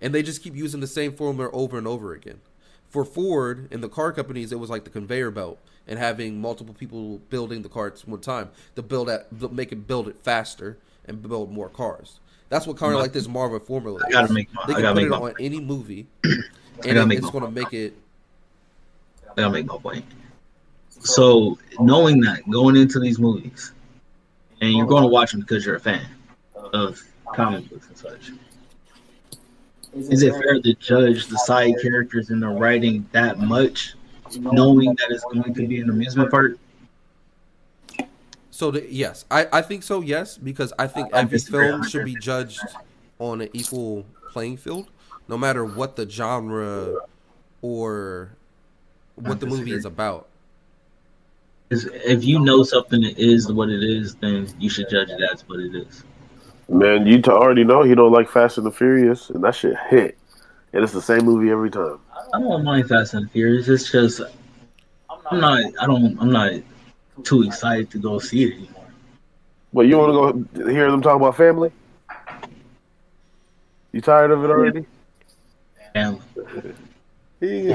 and 0.00 0.14
they 0.14 0.22
just 0.22 0.42
keep 0.42 0.54
using 0.54 0.80
the 0.80 0.86
same 0.86 1.12
formula 1.12 1.50
over 1.52 1.78
and 1.78 1.86
over 1.86 2.14
again. 2.14 2.40
For 2.88 3.04
Ford 3.04 3.68
and 3.70 3.82
the 3.82 3.88
car 3.88 4.12
companies, 4.12 4.52
it 4.52 4.58
was 4.58 4.70
like 4.70 4.84
the 4.84 4.90
conveyor 4.90 5.30
belt 5.30 5.58
and 5.86 5.98
having 5.98 6.40
multiple 6.40 6.74
people 6.74 7.18
building 7.30 7.62
the 7.62 7.68
car 7.68 7.88
at 7.88 8.00
one 8.00 8.20
time 8.20 8.50
to 8.74 8.82
build 8.82 9.08
at 9.08 9.30
make 9.52 9.72
it 9.72 9.86
build 9.86 10.08
it 10.08 10.16
faster 10.22 10.78
and 11.06 11.22
build 11.22 11.52
more 11.52 11.68
cars. 11.68 12.20
That's 12.48 12.66
what 12.66 12.76
kind 12.76 12.94
of 12.94 13.00
like 13.00 13.12
this 13.12 13.28
Marvel 13.28 13.58
formula. 13.58 14.00
I 14.06 14.10
gotta 14.10 14.32
make 14.32 14.52
my, 14.54 14.62
They 14.66 14.74
I 14.74 14.76
can 14.76 14.82
gotta 14.82 14.94
put 14.94 15.10
make 15.10 15.18
it 15.18 15.22
on 15.22 15.44
any 15.44 15.60
movie, 15.60 16.06
and 16.24 17.12
it's 17.12 17.30
going 17.30 17.44
to 17.44 17.50
make 17.50 17.72
it. 17.72 17.94
I 19.32 19.42
gotta 19.42 19.52
make 19.52 19.66
my 19.66 19.78
point. 19.78 20.04
So 21.00 21.58
knowing 21.80 22.20
that 22.20 22.48
going 22.48 22.76
into 22.76 23.00
these 23.00 23.18
movies, 23.18 23.72
and 24.60 24.72
you're 24.72 24.86
going 24.86 25.02
to 25.02 25.08
watch 25.08 25.32
them 25.32 25.40
because 25.40 25.66
you're 25.66 25.76
a 25.76 25.80
fan 25.80 26.06
of 26.54 27.02
comic 27.34 27.68
books 27.68 27.88
and 27.88 27.98
such. 27.98 28.30
Is 29.96 30.22
it 30.22 30.32
fair 30.32 30.60
to 30.60 30.74
judge 30.74 31.26
the 31.26 31.38
side 31.38 31.74
characters 31.80 32.30
in 32.30 32.40
the 32.40 32.48
writing 32.48 33.08
that 33.12 33.38
much, 33.38 33.94
knowing 34.38 34.94
that 34.96 35.06
it's 35.10 35.24
going 35.24 35.54
to 35.54 35.66
be 35.66 35.80
an 35.80 35.88
amusement 35.88 36.30
park? 36.30 36.58
So 38.50 38.70
the, 38.70 38.86
yes, 38.90 39.24
I, 39.30 39.46
I 39.52 39.62
think 39.62 39.82
so. 39.82 40.02
Yes, 40.02 40.36
because 40.36 40.72
I 40.78 40.86
think 40.86 41.14
I 41.14 41.20
every 41.20 41.38
film 41.38 41.82
should 41.86 42.04
be 42.04 42.14
judged 42.14 42.60
on 43.18 43.40
an 43.40 43.48
equal 43.54 44.04
playing 44.32 44.58
field, 44.58 44.88
no 45.28 45.38
matter 45.38 45.64
what 45.64 45.96
the 45.96 46.08
genre 46.08 47.00
or 47.62 48.30
what 49.14 49.40
the 49.40 49.46
movie 49.46 49.72
is 49.72 49.86
about. 49.86 50.28
if 51.70 52.22
you 52.22 52.38
know 52.38 52.62
something 52.62 53.02
is 53.02 53.50
what 53.50 53.70
it 53.70 53.82
is, 53.82 54.14
then 54.16 54.48
you 54.58 54.68
should 54.68 54.90
judge 54.90 55.08
it 55.08 55.20
as 55.32 55.48
what 55.48 55.60
it 55.60 55.74
is. 55.74 56.04
Man, 56.68 57.06
you 57.06 57.22
already 57.28 57.64
know 57.64 57.82
he 57.82 57.94
don't 57.94 58.12
like 58.12 58.28
Fast 58.28 58.58
and 58.58 58.66
the 58.66 58.72
Furious, 58.72 59.30
and 59.30 59.42
that 59.44 59.54
shit 59.54 59.76
hit. 59.88 60.18
And 60.72 60.82
it's 60.82 60.92
the 60.92 61.02
same 61.02 61.24
movie 61.24 61.50
every 61.50 61.70
time. 61.70 61.98
I 62.34 62.40
don't 62.40 62.64
mind 62.64 62.88
Fast 62.88 63.14
and 63.14 63.26
the 63.26 63.30
Furious. 63.30 63.68
It's 63.68 63.90
just 63.90 64.20
I'm 65.30 65.40
not. 65.40 65.64
I 65.80 65.86
don't. 65.86 66.20
I'm 66.20 66.30
not 66.30 66.52
too 67.24 67.44
excited 67.44 67.90
to 67.90 67.98
go 67.98 68.18
see 68.18 68.44
it 68.44 68.54
anymore. 68.54 68.84
Well, 69.72 69.86
you 69.86 69.98
want 69.98 70.54
to 70.54 70.62
go 70.62 70.70
hear 70.70 70.90
them 70.90 71.02
talk 71.02 71.16
about 71.16 71.36
family? 71.36 71.70
You 73.92 74.00
tired 74.00 74.30
of 74.30 74.44
it 74.44 74.50
already? 74.50 74.86
Family. 75.92 76.20
He, 77.40 77.74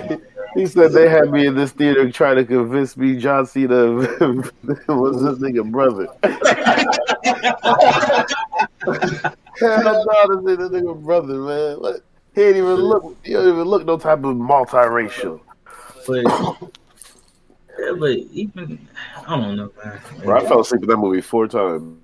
he 0.55 0.65
said 0.65 0.91
they 0.91 1.07
had 1.07 1.31
me 1.31 1.45
in 1.45 1.55
this 1.55 1.71
theater 1.71 2.11
trying 2.11 2.37
to 2.37 2.45
convince 2.45 2.97
me 2.97 3.17
John 3.17 3.45
Cena 3.45 3.91
was 3.93 4.09
this 4.21 5.39
nigga 5.39 5.69
brother. 5.69 6.07
Hell 8.83 9.35
no, 9.59 10.41
this 10.41 10.59
ain't 10.59 10.71
nigga 10.71 11.03
brother, 11.03 11.35
man. 11.35 11.79
What? 11.79 12.01
He 12.33 12.41
ain't 12.41 12.57
even 12.57 12.75
look. 12.75 13.17
He 13.23 13.33
don't 13.33 13.47
even 13.47 13.63
look 13.63 13.85
no 13.85 13.97
type 13.97 14.19
of 14.19 14.35
multiracial. 14.35 15.41
But 16.07 16.23
yeah, 17.79 17.93
but 17.99 18.11
even 18.11 18.87
I 19.27 19.37
don't 19.37 19.55
know, 19.55 19.71
man. 19.83 19.99
Bro, 20.23 20.37
I 20.37 20.47
fell 20.47 20.61
asleep 20.61 20.83
in 20.83 20.89
that 20.89 20.97
movie 20.97 21.21
four 21.21 21.47
times. 21.47 21.97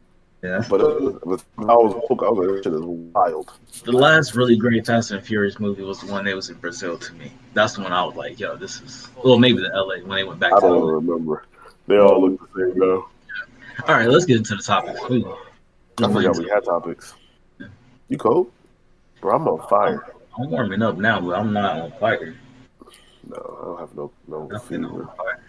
Yeah. 0.43 0.63
But 0.69 0.81
uh, 0.81 0.97
it 1.07 1.25
was, 1.25 1.43
I 1.57 1.63
was. 1.63 1.95
I 2.09 2.29
was 2.29 2.63
shit 2.63 2.73
is 2.73 2.81
wild. 2.81 3.53
The 3.85 3.91
last 3.91 4.35
really 4.35 4.55
great 4.55 4.85
Fast 4.85 5.09
and 5.11 5.25
Furious 5.25 5.59
movie 5.59 5.81
was 5.81 6.01
the 6.01 6.11
one 6.11 6.25
that 6.25 6.35
was 6.35 6.49
in 6.49 6.57
Brazil 6.57 6.97
to 6.97 7.13
me. 7.13 7.31
That's 7.53 7.73
the 7.73 7.81
one 7.81 7.91
I 7.91 8.03
was 8.05 8.15
like, 8.15 8.39
yo, 8.39 8.55
this 8.55 8.81
is 8.81 9.07
well 9.23 9.39
maybe 9.39 9.59
the 9.59 9.69
LA 9.69 9.97
when 10.05 10.09
they 10.15 10.23
went 10.23 10.39
back 10.39 10.53
I 10.53 10.59
to 10.59 10.61
don't 10.61 10.81
LA. 10.85 10.91
remember. 10.91 11.45
They 11.87 11.97
all 11.97 12.21
look 12.29 12.53
the 12.53 12.69
same 12.69 12.79
though. 12.79 13.07
All 13.87 13.95
right, 13.95 14.07
let's 14.07 14.25
get 14.25 14.37
into 14.37 14.55
the 14.55 14.61
topic. 14.63 14.95
We- 15.99 16.05
I 16.05 16.11
forgot 16.13 16.37
we 16.37 16.49
had 16.49 16.63
topics. 16.63 17.13
You 18.09 18.17
cold? 18.17 18.51
Bro, 19.21 19.35
I'm 19.35 19.47
on 19.47 19.67
fire. 19.67 20.13
I'm 20.37 20.49
warming 20.51 20.81
up 20.83 20.97
now, 20.97 21.19
but 21.19 21.37
I'm 21.37 21.51
not 21.53 21.81
on 21.81 21.91
fire. 21.99 22.35
No, 23.27 23.35
I 23.61 23.65
don't 23.65 23.79
have 23.79 23.95
no 23.95 24.11
no 24.27 24.45
Nothing 24.47 24.85
on 24.85 25.07
fire. 25.17 25.43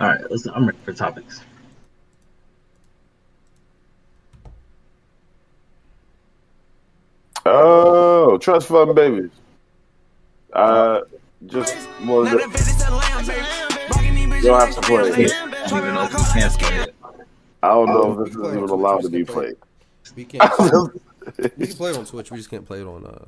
All 0.00 0.08
right, 0.08 0.20
let's. 0.30 0.46
I'm 0.46 0.66
ready 0.66 0.78
for 0.84 0.92
topics. 0.92 1.40
Oh, 7.46 8.38
trust 8.38 8.68
fund 8.68 8.94
babies. 8.94 9.30
Uh, 10.52 11.00
just 11.46 11.74
well, 12.04 12.22
Not 12.24 12.34
a 12.34 12.38
the, 12.38 12.48
visit 12.48 12.84
to 12.86 12.94
lamb, 12.94 13.26
baby. 13.26 13.40
Rocking 13.90 14.14
these 14.14 14.26
bitches 14.26 14.44
You'll 14.44 14.58
have 14.58 14.74
to 14.74 14.80
play 14.82 15.08
it. 15.24 15.30
stamps. 15.30 15.56
I 15.56 15.68
don't 15.68 15.78
even 15.78 15.94
know 15.94 16.02
if 16.04 16.12
we 16.34 16.40
can 16.40 16.50
play 16.50 16.76
it. 16.80 16.87
I 17.62 17.68
don't 17.68 17.86
know 17.86 18.22
if 18.22 18.28
this 18.28 18.36
is 18.36 18.46
even 18.46 18.68
allowed 18.68 19.02
to 19.02 19.10
be 19.10 19.24
play 19.24 19.34
played. 19.34 19.56
We 20.16 20.24
can't. 20.24 20.58
we 21.56 21.66
can 21.66 21.76
play 21.76 21.90
it 21.90 21.96
on 21.96 22.06
Twitch. 22.06 22.30
We 22.30 22.36
just 22.38 22.50
can't 22.50 22.66
play 22.66 22.80
it 22.80 22.86
on 22.86 23.04
uh, 23.04 23.24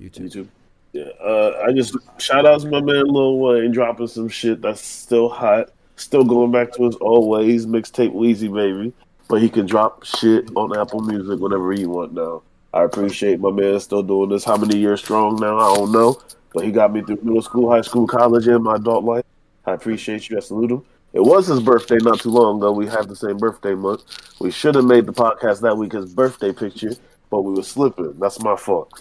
YouTube. 0.00 0.30
YouTube. 0.30 0.46
Yeah, 0.92 1.04
uh, 1.20 1.64
I 1.66 1.72
just 1.72 1.96
shout 2.18 2.46
out 2.46 2.60
to 2.60 2.70
my 2.70 2.80
man 2.80 3.04
Lil 3.06 3.38
Wayne 3.38 3.72
dropping 3.72 4.06
some 4.06 4.28
shit 4.28 4.62
that's 4.62 4.80
still 4.80 5.28
hot, 5.28 5.70
still 5.96 6.24
going 6.24 6.52
back 6.52 6.72
to 6.74 6.84
his 6.84 6.96
old 7.00 7.28
ways. 7.28 7.66
Mixtape 7.66 8.14
Weezy 8.14 8.52
baby, 8.52 8.94
but 9.28 9.42
he 9.42 9.48
can 9.48 9.66
drop 9.66 10.04
shit 10.04 10.48
on 10.56 10.78
Apple 10.78 11.00
Music 11.00 11.38
whenever 11.38 11.72
he 11.72 11.86
want 11.86 12.14
now. 12.14 12.42
I 12.72 12.84
appreciate 12.84 13.40
my 13.40 13.50
man 13.50 13.78
still 13.80 14.02
doing 14.02 14.30
this. 14.30 14.44
How 14.44 14.56
many 14.56 14.78
years 14.78 15.00
strong 15.00 15.36
now? 15.36 15.58
I 15.58 15.74
don't 15.74 15.92
know, 15.92 16.18
but 16.54 16.64
he 16.64 16.70
got 16.70 16.92
me 16.92 17.02
through 17.02 17.18
middle 17.22 17.42
school, 17.42 17.70
high 17.70 17.80
school, 17.82 18.06
college, 18.06 18.46
and 18.46 18.62
my 18.62 18.76
adult 18.76 19.04
life. 19.04 19.24
I 19.66 19.72
appreciate 19.72 20.30
you. 20.30 20.36
I 20.36 20.40
salute 20.40 20.70
him. 20.70 20.84
It 21.16 21.24
was 21.24 21.46
his 21.46 21.60
birthday 21.60 21.96
not 21.96 22.20
too 22.20 22.28
long 22.28 22.58
ago. 22.58 22.72
We 22.72 22.86
have 22.88 23.08
the 23.08 23.16
same 23.16 23.38
birthday 23.38 23.72
month. 23.74 24.02
We 24.38 24.50
should 24.50 24.74
have 24.74 24.84
made 24.84 25.06
the 25.06 25.14
podcast 25.14 25.62
that 25.62 25.74
week 25.74 25.92
his 25.92 26.12
birthday 26.12 26.52
picture, 26.52 26.92
but 27.30 27.40
we 27.40 27.54
were 27.54 27.62
slipping. 27.62 28.12
That's 28.18 28.38
my 28.42 28.54
fault. 28.54 28.92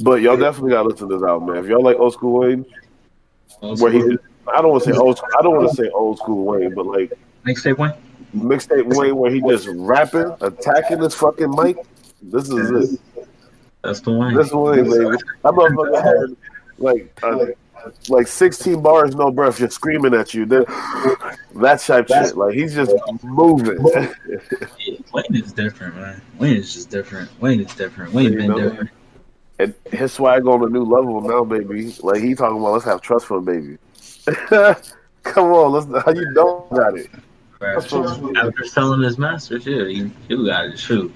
But 0.00 0.20
y'all 0.20 0.36
definitely 0.36 0.72
gotta 0.72 0.88
listen 0.88 1.08
to 1.08 1.14
this 1.14 1.22
album, 1.22 1.54
man. 1.54 1.62
If 1.62 1.70
y'all 1.70 1.80
like 1.84 1.96
old 1.96 2.14
school 2.14 2.40
Wayne, 2.40 2.66
where 3.60 3.92
he, 3.92 4.18
I 4.52 4.60
don't 4.60 4.72
want 4.72 4.82
to 4.82 4.92
say 4.92 4.98
old, 4.98 5.20
I 5.38 5.42
don't 5.42 5.54
want 5.54 5.70
to 5.70 5.76
say 5.76 5.88
old 5.90 6.18
school 6.18 6.44
Wayne, 6.44 6.74
but 6.74 6.86
like 6.86 7.12
Mixtape 7.46 7.78
one. 7.78 7.94
mixtape 8.34 8.96
Wayne, 8.96 9.14
where 9.14 9.30
he 9.30 9.40
just 9.42 9.68
rapping, 9.68 10.34
attacking 10.40 11.00
his 11.00 11.14
fucking 11.14 11.54
mic. 11.54 11.76
This 12.20 12.48
is 12.48 12.94
it. 12.94 13.00
That's 13.84 14.00
the 14.00 14.10
one. 14.10 14.34
This 14.34 14.50
Wayne, 14.50 14.90
baby. 14.90 15.18
That 15.44 15.52
motherfucker 15.52 16.02
had 16.02 16.36
like 16.78 17.16
uh, 17.22 17.46
like 18.08 18.26
sixteen 18.26 18.82
bars, 18.82 19.14
no 19.14 19.30
breath, 19.30 19.58
just 19.58 19.74
screaming 19.74 20.14
at 20.14 20.34
you. 20.34 20.46
Then 20.46 20.64
that 21.56 21.80
type 21.86 22.08
shit. 22.08 22.36
Like 22.36 22.54
he's 22.54 22.74
just 22.74 22.92
moving. 23.22 23.78
Yeah, 23.94 24.12
Wayne 25.12 25.24
is 25.34 25.52
different, 25.52 25.96
man. 25.96 26.20
Wayne 26.38 26.56
is 26.56 26.72
just 26.74 26.90
different. 26.90 27.30
Wayne 27.40 27.60
is 27.60 27.74
different. 27.74 28.12
Wayne 28.12 28.32
You 28.32 28.38
been 28.38 28.48
know? 28.48 28.68
different. 28.68 28.90
and 29.58 29.74
his 29.92 30.12
swag 30.12 30.46
on 30.46 30.62
a 30.64 30.68
new 30.68 30.84
level 30.84 31.20
now, 31.20 31.44
baby. 31.44 31.94
Like 32.02 32.20
he 32.22 32.34
talking 32.34 32.58
about, 32.58 32.72
let's 32.72 32.84
have 32.84 33.00
trust 33.00 33.26
fund, 33.26 33.46
baby. 33.46 33.78
Come 35.22 35.52
on, 35.52 35.72
let's. 35.72 36.04
How 36.04 36.12
you 36.12 36.32
don't 36.34 36.70
got 36.70 36.98
it? 36.98 37.08
After 37.62 38.64
selling 38.66 39.00
his 39.02 39.16
masters, 39.16 39.64
yeah, 39.66 39.84
you, 39.84 40.10
you 40.28 40.44
got 40.44 40.66
it. 40.66 40.78
Shoot, 40.78 41.10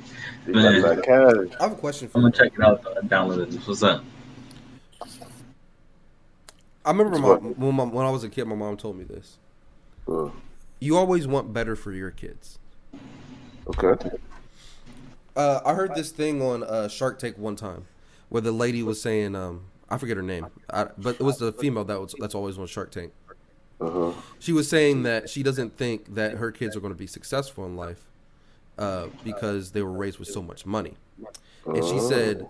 You 0.47 0.55
got 0.55 0.83
that 0.97 1.03
cash. 1.05 1.57
I 1.61 1.65
have 1.65 1.73
a 1.73 1.75
question 1.77 2.09
for 2.09 2.19
you. 2.21 2.25
I'm 2.27 2.31
gonna 2.33 2.45
check 2.45 2.59
it 2.59 2.65
out. 2.65 2.83
though. 2.83 2.95
Download 3.03 3.53
it. 3.55 3.61
What's 3.69 3.83
up? 3.83 4.03
I 6.89 6.91
remember 6.91 7.19
my, 7.19 7.35
when, 7.35 7.75
my, 7.75 7.85
when 7.85 8.07
I 8.07 8.11
was 8.11 8.25
a 8.25 8.31
kid, 8.31 8.47
my 8.47 8.55
mom 8.55 8.79
told 8.79 8.97
me 8.97 9.05
this. 9.05 9.37
Uh, 10.09 10.31
You 10.81 10.97
always 10.97 11.27
want 11.27 11.53
better 11.53 11.77
for 11.77 11.93
your 11.93 12.11
kids. 12.11 12.59
okay. 13.67 14.11
Uh, 15.37 15.61
I 15.67 15.75
heard 15.75 15.95
this 15.95 16.11
thing 16.11 16.41
on 16.41 16.63
uh, 16.63 16.89
Shark 16.89 17.19
Tank 17.19 17.37
one 17.37 17.57
time, 17.57 17.85
where 18.31 18.41
the 18.41 18.53
lady 18.53 18.83
was 18.83 19.03
saying, 19.03 19.37
um, 19.37 19.67
I 19.91 19.99
forget 19.99 20.17
her 20.17 20.23
name, 20.23 20.47
I, 20.71 20.87
but 20.97 21.17
it 21.17 21.23
was 21.23 21.37
the 21.37 21.53
female 21.53 21.85
that 21.85 22.01
was 22.01 22.15
that's 22.19 22.35
always 22.35 22.59
on 22.59 22.67
Shark 22.67 22.91
Tank. 22.91 23.13
Uh 23.81 23.91
huh. 23.91 24.13
She 24.39 24.53
was 24.53 24.67
saying 24.67 25.03
that 25.03 25.29
she 25.29 25.43
doesn't 25.43 25.77
think 25.77 26.15
that 26.15 26.39
her 26.39 26.51
kids 26.51 26.75
are 26.75 26.81
going 26.81 26.95
to 26.95 26.99
be 26.99 27.07
successful 27.07 27.67
in 27.67 27.77
life 27.77 28.03
uh, 28.79 29.09
because 29.25 29.73
they 29.73 29.83
were 29.83 29.93
raised 29.93 30.19
with 30.19 30.29
so 30.29 30.41
much 30.43 30.65
money, 30.65 30.95
and 31.67 31.85
she 31.85 32.01
said 32.01 32.49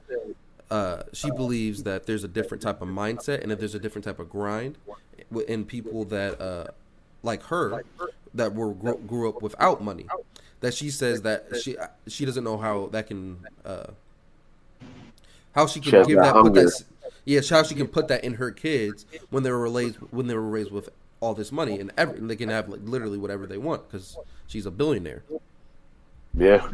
uh, 0.70 1.02
she 1.12 1.31
believes 1.31 1.83
that 1.85 2.07
there's 2.07 2.24
a 2.24 2.28
different 2.28 2.62
type 2.62 2.83
of 2.83 2.88
mindset 2.88 3.42
and 3.42 3.50
that 3.50 3.59
there's 3.59 3.74
a 3.74 3.78
different 3.78 4.04
type 4.04 4.18
of 4.18 4.28
grind 4.28 4.76
in 5.46 5.64
people 5.64 6.04
that 6.07 6.40
uh, 6.40 6.66
like 7.22 7.42
her 7.44 7.83
that 8.35 8.54
were 8.54 8.72
grew, 8.72 8.98
grew 9.07 9.28
up 9.28 9.42
without 9.42 9.83
money. 9.83 10.07
That 10.61 10.74
she 10.74 10.90
says 10.90 11.22
that 11.22 11.46
she 11.62 11.76
she 12.07 12.24
doesn't 12.24 12.44
know 12.44 12.59
how 12.59 12.87
that 12.88 13.07
can 13.07 13.38
uh, 13.64 13.87
how 15.54 15.66
she 15.66 15.81
She 15.81 15.90
can 15.90 15.98
has 16.00 16.07
give 16.07 16.16
that 16.18 16.35
that 16.35 16.42
put 16.42 16.54
that 16.54 16.85
yeah 17.24 17.40
how 17.48 17.62
she 17.62 17.74
can 17.74 17.87
put 17.87 18.09
that 18.09 18.24
in 18.24 18.35
her 18.35 18.50
kids 18.50 19.07
when 19.31 19.42
they 19.42 19.50
were 19.50 19.70
raised 19.70 19.96
when 20.11 20.26
they 20.26 20.35
were 20.35 20.48
raised 20.48 20.70
with 20.70 20.90
all 21.20 21.35
this 21.35 21.50
money 21.50 21.81
and 21.81 21.92
every, 21.96 22.20
they 22.20 22.37
can 22.37 22.48
have 22.48 22.68
like 22.68 22.81
literally 22.85 23.18
whatever 23.18 23.46
they 23.46 23.59
want 23.59 23.88
because 23.88 24.16
she's 24.46 24.66
a 24.66 24.70
billionaire. 24.70 25.22
Yeah. 26.35 26.70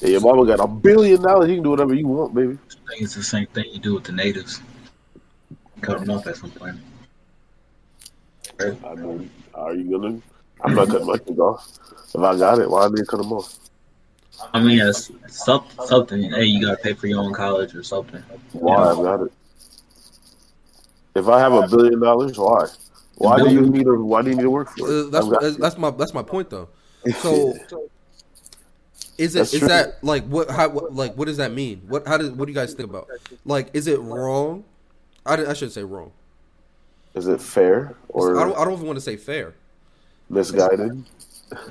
Yeah, 0.00 0.08
your 0.08 0.20
mama 0.20 0.46
got 0.46 0.60
a 0.60 0.66
billion 0.66 1.22
dollars. 1.22 1.48
You 1.48 1.56
can 1.56 1.64
do 1.64 1.70
whatever 1.70 1.94
you 1.94 2.06
want, 2.06 2.34
baby. 2.34 2.58
I 2.70 2.90
think 2.90 3.02
it's 3.02 3.14
the 3.14 3.22
same 3.22 3.46
thing 3.48 3.64
you 3.72 3.78
do 3.80 3.94
with 3.94 4.04
the 4.04 4.12
natives. 4.12 4.60
Cut 5.80 6.00
them 6.00 6.10
off 6.10 6.26
at 6.26 6.36
some 6.36 6.50
point. 6.50 6.76
I 8.60 8.94
mean, 8.94 9.30
are 9.54 9.74
you 9.74 9.90
gonna? 9.98 10.20
I'm 10.62 10.74
not 10.74 10.88
cutting 10.88 11.06
my 11.06 11.18
kids 11.18 11.38
off. 11.38 11.78
If 12.14 12.20
I 12.20 12.36
got 12.36 12.58
it, 12.58 12.70
why 12.70 12.88
did 12.88 13.00
I 13.00 13.04
cut 13.04 13.18
them 13.18 13.32
off? 13.32 13.58
I 14.52 14.60
mean, 14.60 14.80
it's 14.80 15.10
some- 15.28 15.64
something. 15.84 16.22
Hey, 16.30 16.44
you 16.44 16.64
gotta 16.64 16.76
pay 16.76 16.92
for 16.94 17.06
your 17.06 17.20
own 17.20 17.32
college 17.32 17.74
or 17.74 17.82
something. 17.82 18.22
Why 18.52 18.76
I 18.90 18.94
got 18.94 19.22
it? 19.22 19.32
If 21.14 21.28
I 21.28 21.38
have 21.40 21.52
a 21.52 21.68
billion 21.68 22.00
dollars, 22.00 22.38
why? 22.38 22.66
Why 23.16 23.38
do 23.38 23.52
you 23.52 23.62
need 23.62 23.84
to? 23.84 24.02
Why 24.04 24.22
do 24.22 24.30
you 24.30 24.36
need 24.36 24.42
to 24.42 24.50
work 24.50 24.70
for 24.70 24.86
Uh, 24.86 24.90
it? 25.06 25.10
that's 25.12 25.26
I've 25.26 25.40
that's, 25.40 25.56
that's 25.56 25.78
my 25.78 25.90
that's 25.90 26.14
my 26.14 26.22
point 26.22 26.50
though. 26.50 26.68
So 27.20 27.54
is 29.18 29.34
it 29.34 29.38
That's 29.38 29.54
is 29.54 29.58
true. 29.60 29.68
that 29.68 30.02
like 30.02 30.24
what 30.24 30.50
how 30.50 30.68
what, 30.68 30.94
like 30.94 31.14
what 31.16 31.26
does 31.26 31.36
that 31.36 31.52
mean? 31.52 31.82
What 31.88 32.06
how 32.06 32.16
does 32.16 32.30
what 32.30 32.46
do 32.46 32.52
you 32.52 32.56
guys 32.56 32.74
think 32.74 32.88
about? 32.90 33.08
Like 33.44 33.70
is 33.72 33.86
it 33.86 34.00
wrong? 34.00 34.64
I, 35.26 35.34
I 35.34 35.52
shouldn't 35.54 35.72
say 35.72 35.84
wrong. 35.84 36.12
Is 37.14 37.28
it 37.28 37.40
fair 37.40 37.90
I 37.90 37.94
or 38.08 38.34
don't 38.34 38.56
I 38.56 38.64
don't 38.64 38.74
even 38.74 38.86
want 38.86 38.96
to 38.96 39.04
say 39.04 39.16
fair. 39.16 39.54
misguided? 40.28 41.04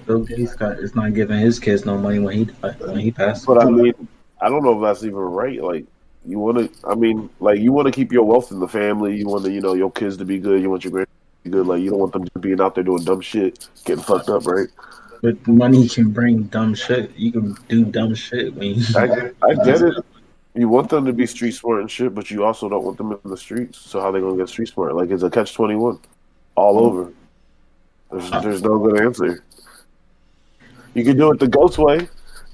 Bill 0.05 0.19
Gates 0.23 0.55
got 0.55 0.79
is 0.79 0.95
not 0.95 1.13
giving 1.13 1.39
his 1.39 1.59
kids 1.59 1.85
no 1.85 1.97
money 1.97 2.19
when 2.19 2.37
he 2.37 2.43
when 2.45 2.99
he 2.99 3.11
passed. 3.11 3.45
But 3.45 3.61
I 3.61 3.69
mean, 3.69 4.07
I 4.39 4.49
don't 4.49 4.63
know 4.63 4.75
if 4.75 4.81
that's 4.81 5.03
even 5.03 5.15
right. 5.15 5.61
Like, 5.61 5.85
you 6.25 6.39
want 6.39 6.57
to, 6.57 6.87
I 6.87 6.95
mean, 6.95 7.29
like, 7.39 7.59
you 7.59 7.71
want 7.71 7.87
to 7.87 7.91
keep 7.91 8.11
your 8.11 8.23
wealth 8.23 8.51
in 8.51 8.59
the 8.59 8.67
family. 8.67 9.17
You 9.17 9.27
want 9.27 9.45
to, 9.45 9.51
you 9.51 9.61
know, 9.61 9.73
your 9.73 9.91
kids 9.91 10.17
to 10.17 10.25
be 10.25 10.37
good. 10.37 10.61
You 10.61 10.69
want 10.69 10.83
your 10.83 10.93
grandkids 10.93 11.05
to 11.05 11.43
be 11.43 11.49
good. 11.49 11.67
Like, 11.67 11.81
you 11.81 11.89
don't 11.89 11.99
want 11.99 12.13
them 12.13 12.23
just 12.23 12.41
being 12.41 12.61
out 12.61 12.75
there 12.75 12.83
doing 12.83 13.03
dumb 13.03 13.21
shit, 13.21 13.67
getting 13.85 14.03
fucked 14.03 14.29
up, 14.29 14.45
right? 14.45 14.67
But 15.23 15.47
money 15.47 15.87
can 15.87 16.09
bring 16.09 16.43
dumb 16.43 16.75
shit. 16.75 17.15
You 17.15 17.31
can 17.31 17.55
do 17.69 17.85
dumb 17.85 18.13
shit 18.13 18.53
when 18.55 18.75
you. 18.75 18.85
I, 18.93 19.31
I 19.41 19.53
get 19.65 19.81
it. 19.81 19.95
You 20.53 20.67
want 20.67 20.89
them 20.89 21.05
to 21.05 21.13
be 21.13 21.25
street 21.25 21.53
smart 21.53 21.79
and 21.79 21.89
shit, 21.89 22.13
but 22.13 22.29
you 22.29 22.43
also 22.43 22.67
don't 22.67 22.83
want 22.83 22.97
them 22.97 23.13
in 23.13 23.31
the 23.31 23.37
streets. 23.37 23.79
So 23.79 24.01
how 24.01 24.11
they 24.11 24.19
gonna 24.19 24.35
get 24.35 24.49
street 24.49 24.67
smart? 24.67 24.95
Like, 24.95 25.11
it's 25.11 25.23
a 25.23 25.29
catch 25.29 25.53
twenty 25.53 25.75
one, 25.75 25.97
all 26.55 26.73
hmm. 26.73 26.85
over. 26.85 27.13
There's, 28.11 28.31
ah. 28.33 28.39
there's 28.41 28.61
no 28.63 28.77
good 28.77 28.99
answer. 28.99 29.41
You 30.93 31.05
can 31.05 31.15
do 31.15 31.31
it 31.31 31.39
the 31.39 31.47
ghost 31.47 31.77
way. 31.77 31.99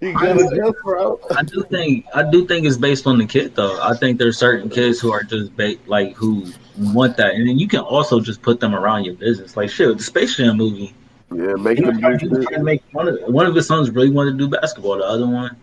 you 0.00 0.14
can 0.16 0.36
go 0.36 0.48
the 0.48 0.56
ghost 0.62 0.78
route. 0.84 1.20
I 1.36 1.42
do 1.42 1.64
think 1.64 2.06
I 2.14 2.30
do 2.30 2.46
think 2.46 2.64
it's 2.64 2.76
based 2.76 3.08
on 3.08 3.18
the 3.18 3.26
kid 3.26 3.56
though. 3.56 3.82
I 3.82 3.96
think 3.96 4.20
there's 4.20 4.38
certain 4.38 4.70
kids 4.70 5.00
who 5.00 5.10
are 5.10 5.24
just 5.24 5.56
ba- 5.56 5.74
like 5.86 6.14
who 6.14 6.46
want 6.78 7.16
that, 7.16 7.34
and 7.34 7.48
then 7.48 7.58
you 7.58 7.66
can 7.66 7.80
also 7.80 8.20
just 8.20 8.40
put 8.40 8.60
them 8.60 8.72
around 8.72 9.02
your 9.02 9.14
business. 9.14 9.56
Like 9.56 9.68
shit, 9.68 9.98
the 9.98 10.04
Space 10.04 10.36
Jam 10.36 10.56
movie. 10.56 10.94
Yeah, 11.32 11.54
make 11.54 11.78
them 11.78 12.00
do 12.00 12.42
shit. 12.42 12.62
make 12.62 12.82
one 12.92 13.08
of 13.08 13.18
one 13.22 13.46
of 13.46 13.54
his 13.54 13.66
sons 13.66 13.90
really 13.90 14.10
wanted 14.10 14.32
to 14.32 14.38
do 14.38 14.48
basketball. 14.48 14.98
The 14.98 15.04
other 15.04 15.26
one 15.26 15.56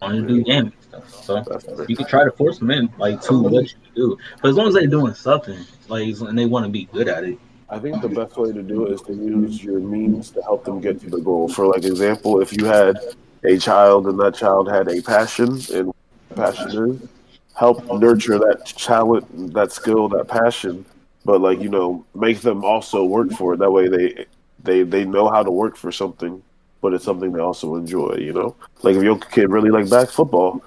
wanted 0.00 0.22
to 0.22 0.28
do 0.28 0.44
gaming 0.44 0.72
stuff. 0.80 1.24
So 1.24 1.42
That's 1.42 1.88
you 1.88 1.96
could 1.96 2.08
try 2.08 2.24
to 2.24 2.30
force 2.32 2.58
them 2.58 2.70
in 2.70 2.90
like 2.98 3.20
to 3.22 3.38
what 3.38 3.64
you 3.64 3.78
do. 3.94 4.18
But 4.40 4.48
as 4.48 4.56
long 4.56 4.68
as 4.68 4.74
they're 4.74 4.86
doing 4.86 5.14
something, 5.14 5.58
like 5.88 6.06
and 6.20 6.38
they 6.38 6.46
want 6.46 6.64
to 6.64 6.70
be 6.70 6.86
good 6.86 7.08
at 7.08 7.24
it. 7.24 7.38
I 7.68 7.78
think 7.78 8.00
the 8.02 8.08
best 8.08 8.36
way 8.36 8.52
to 8.52 8.62
do 8.62 8.86
it 8.86 8.92
is 8.94 9.02
to 9.02 9.12
use 9.12 9.62
your 9.62 9.78
means 9.78 10.30
to 10.30 10.42
help 10.42 10.64
them 10.64 10.80
get 10.80 11.00
to 11.02 11.10
the 11.10 11.20
goal. 11.20 11.48
For 11.48 11.66
like 11.66 11.84
example, 11.84 12.40
if 12.40 12.56
you 12.56 12.64
had 12.64 12.98
a 13.44 13.58
child 13.58 14.06
and 14.08 14.18
that 14.20 14.34
child 14.34 14.68
had 14.68 14.88
a 14.88 15.00
passion 15.02 15.60
and 15.72 15.92
passion 16.34 16.90
is, 16.90 17.08
help 17.54 17.84
nurture 17.92 18.38
that 18.38 18.66
talent, 18.66 19.54
that 19.54 19.70
skill, 19.70 20.08
that 20.08 20.28
passion. 20.28 20.84
But 21.24 21.42
like 21.42 21.60
you 21.60 21.68
know, 21.68 22.04
make 22.14 22.40
them 22.40 22.64
also 22.64 23.04
work 23.04 23.30
for 23.32 23.54
it. 23.54 23.58
That 23.58 23.70
way 23.70 23.88
they 23.88 24.26
they 24.64 24.82
they 24.82 25.04
know 25.04 25.28
how 25.28 25.42
to 25.42 25.50
work 25.50 25.76
for 25.76 25.92
something, 25.92 26.42
but 26.80 26.94
it's 26.94 27.04
something 27.04 27.32
they 27.32 27.40
also 27.40 27.74
enjoy. 27.76 28.16
You 28.18 28.32
know, 28.32 28.56
like 28.82 28.96
if 28.96 29.02
your 29.02 29.18
kid 29.18 29.50
really 29.50 29.70
like 29.70 29.88
back 29.90 30.08
football, 30.08 30.62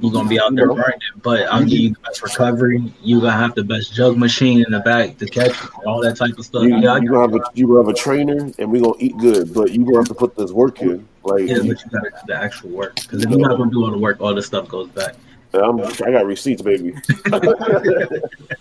You're 0.00 0.12
gonna 0.12 0.28
be 0.28 0.40
out 0.40 0.54
there 0.54 0.66
grinding, 0.66 1.00
but 1.22 1.52
I'm 1.52 1.66
giving 1.66 1.84
you 1.84 1.94
the 1.94 2.00
best 2.00 2.22
recovery. 2.22 2.92
You 3.02 3.20
gonna 3.20 3.32
have 3.32 3.54
the 3.54 3.64
best 3.64 3.92
jug 3.92 4.16
machine 4.16 4.64
in 4.64 4.72
the 4.72 4.80
back 4.80 5.18
to 5.18 5.26
catch 5.26 5.54
all 5.84 6.00
that 6.02 6.16
type 6.16 6.38
of 6.38 6.44
stuff. 6.44 6.62
you, 6.62 6.76
Yeah, 6.78 6.96
you 6.98 7.08
gonna 7.10 7.20
have 7.20 7.34
a 7.34 7.42
you 7.54 7.66
gonna 7.66 7.80
have 7.80 7.88
a 7.88 7.94
trainer, 7.94 8.50
and 8.58 8.70
we 8.70 8.80
gonna 8.80 8.94
eat 8.98 9.16
good. 9.18 9.52
But 9.52 9.72
you 9.72 9.84
gonna 9.84 9.98
have 9.98 10.08
to 10.08 10.14
put 10.14 10.36
this 10.36 10.52
work 10.52 10.80
in. 10.80 11.06
Like 11.24 11.48
Yeah, 11.48 11.58
but 11.58 11.66
you 11.84 11.90
gotta 11.90 12.10
do 12.10 12.26
the 12.28 12.36
actual 12.36 12.70
work. 12.70 12.96
Because 12.96 13.24
if 13.24 13.30
you're 13.30 13.40
not 13.40 13.58
gonna 13.58 13.70
do 13.70 13.84
all 13.84 13.90
the 13.90 13.98
work, 13.98 14.20
all 14.20 14.34
this 14.34 14.46
stuff 14.46 14.68
goes 14.68 14.88
back. 14.88 15.16
I'm, 15.52 15.80
I 15.80 16.10
got 16.12 16.26
receipts, 16.26 16.62
baby. 16.62 16.94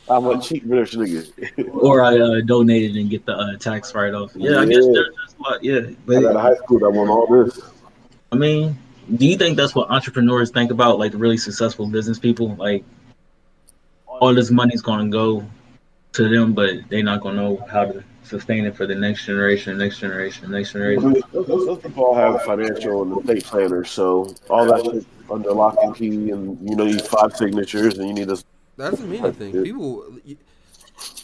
I'm 0.09 0.25
a 0.25 0.41
cheap 0.41 0.63
rich 0.65 0.93
nigga. 0.93 1.69
Or 1.73 2.01
I 2.01 2.17
uh, 2.19 2.41
donated 2.41 2.95
and 2.97 3.09
get 3.09 3.25
the 3.25 3.33
uh, 3.33 3.57
tax 3.57 3.93
write 3.93 4.13
off. 4.13 4.31
Yeah, 4.35 4.59
I 4.59 4.65
guess 4.65 4.85
Yeah. 4.85 4.91
there's 4.93 5.15
that's 5.21 5.33
what. 5.37 5.63
Yeah, 5.63 5.81
I 6.09 6.21
got 6.21 6.35
a 6.35 6.39
high 6.39 6.55
school 6.55 6.79
that 6.79 6.89
want 6.89 7.09
all 7.09 7.27
this. 7.27 7.59
I 8.31 8.35
mean, 8.35 8.77
do 9.15 9.25
you 9.27 9.37
think 9.37 9.57
that's 9.57 9.75
what 9.75 9.89
entrepreneurs 9.89 10.49
think 10.51 10.71
about? 10.71 10.99
Like 10.99 11.13
really 11.15 11.37
successful 11.37 11.87
business 11.87 12.17
people, 12.19 12.55
like 12.55 12.83
all 14.07 14.33
this 14.33 14.49
money's 14.51 14.81
gonna 14.81 15.09
go 15.09 15.45
to 16.13 16.27
them, 16.29 16.53
but 16.53 16.75
they're 16.89 17.03
not 17.03 17.21
gonna 17.21 17.37
know 17.41 17.65
how 17.71 17.85
to 17.85 18.03
sustain 18.29 18.65
it 18.65 18.75
for 18.75 18.85
the 18.85 18.95
next 18.95 19.25
generation, 19.25 19.77
next 19.77 19.99
generation, 19.99 20.51
next 20.51 20.71
generation. 20.73 21.21
Those, 21.31 21.47
those 21.47 21.79
people 21.81 22.05
all 22.05 22.15
have 22.15 22.41
financial 22.43 23.01
and 23.01 23.19
estate 23.29 23.43
planners, 23.45 23.89
so 23.89 24.33
all 24.49 24.65
that 24.65 24.83
shit 24.85 25.05
under 25.31 25.51
lock 25.51 25.77
and 25.81 25.95
key, 25.95 26.29
and 26.31 26.57
you 26.69 26.75
know, 26.75 26.85
you 26.85 26.99
five 26.99 27.35
signatures, 27.35 27.97
and 27.97 28.07
you 28.07 28.13
need 28.13 28.27
this. 28.27 28.43
That 28.77 28.91
doesn't 28.91 29.09
mean 29.09 29.25
anything. 29.25 29.63
People, 29.63 30.17
you- 30.23 30.37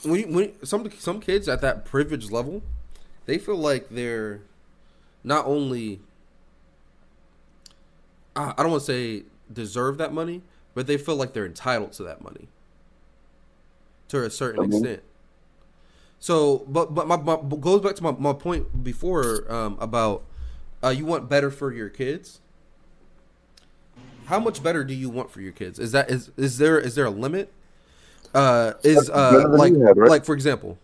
when 0.04 0.20
you, 0.20 0.28
when 0.36 0.66
some 0.66 0.90
some 1.00 1.20
kids 1.20 1.50
at 1.50 1.62
that 1.62 1.84
privileged 1.86 2.32
level, 2.32 2.62
they 3.26 3.38
feel 3.38 3.58
like 3.58 3.90
they're 3.90 4.42
not 5.24 5.46
only. 5.46 6.00
I 8.36 8.54
I 8.58 8.64
don't 8.64 8.72
want 8.72 8.84
to 8.84 8.92
say 8.92 9.24
deserve 9.52 9.98
that 9.98 10.14
money, 10.14 10.42
but 10.74 10.88
they 10.88 10.98
feel 10.98 11.16
like 11.18 11.34
they're 11.34 11.46
entitled 11.46 11.92
to 11.94 12.04
that 12.04 12.24
money. 12.24 12.48
To 14.10 14.24
a 14.24 14.30
certain 14.30 14.70
Mhm. 14.70 14.74
extent. 14.74 15.04
So, 16.26 16.66
but 16.68 16.96
but 16.96 17.08
my, 17.08 17.18
my 17.18 17.38
goes 17.60 17.82
back 17.82 17.96
to 17.98 18.02
my, 18.02 18.10
my 18.10 18.34
point 18.34 18.84
before 18.84 19.46
um, 19.48 19.78
about 19.80 20.24
uh, 20.84 20.90
you 20.90 21.06
want 21.06 21.30
better 21.30 21.52
for 21.52 21.72
your 21.72 21.88
kids. 21.88 22.40
How 24.26 24.40
much 24.40 24.64
better 24.64 24.84
do 24.84 24.96
you 24.96 25.08
want 25.08 25.30
for 25.30 25.40
your 25.40 25.52
kids? 25.52 25.78
Is 25.78 25.92
that 25.92 26.10
is 26.10 26.32
is 26.36 26.58
there 26.58 26.80
is 26.80 26.96
there 26.96 27.06
a 27.06 27.12
limit? 27.12 27.54
Uh, 28.34 28.74
is 28.82 29.08
uh 29.08 29.50
like 29.50 29.74
had, 29.74 29.98
right? 29.98 30.10
like 30.10 30.26
for 30.26 30.34
example, 30.34 30.80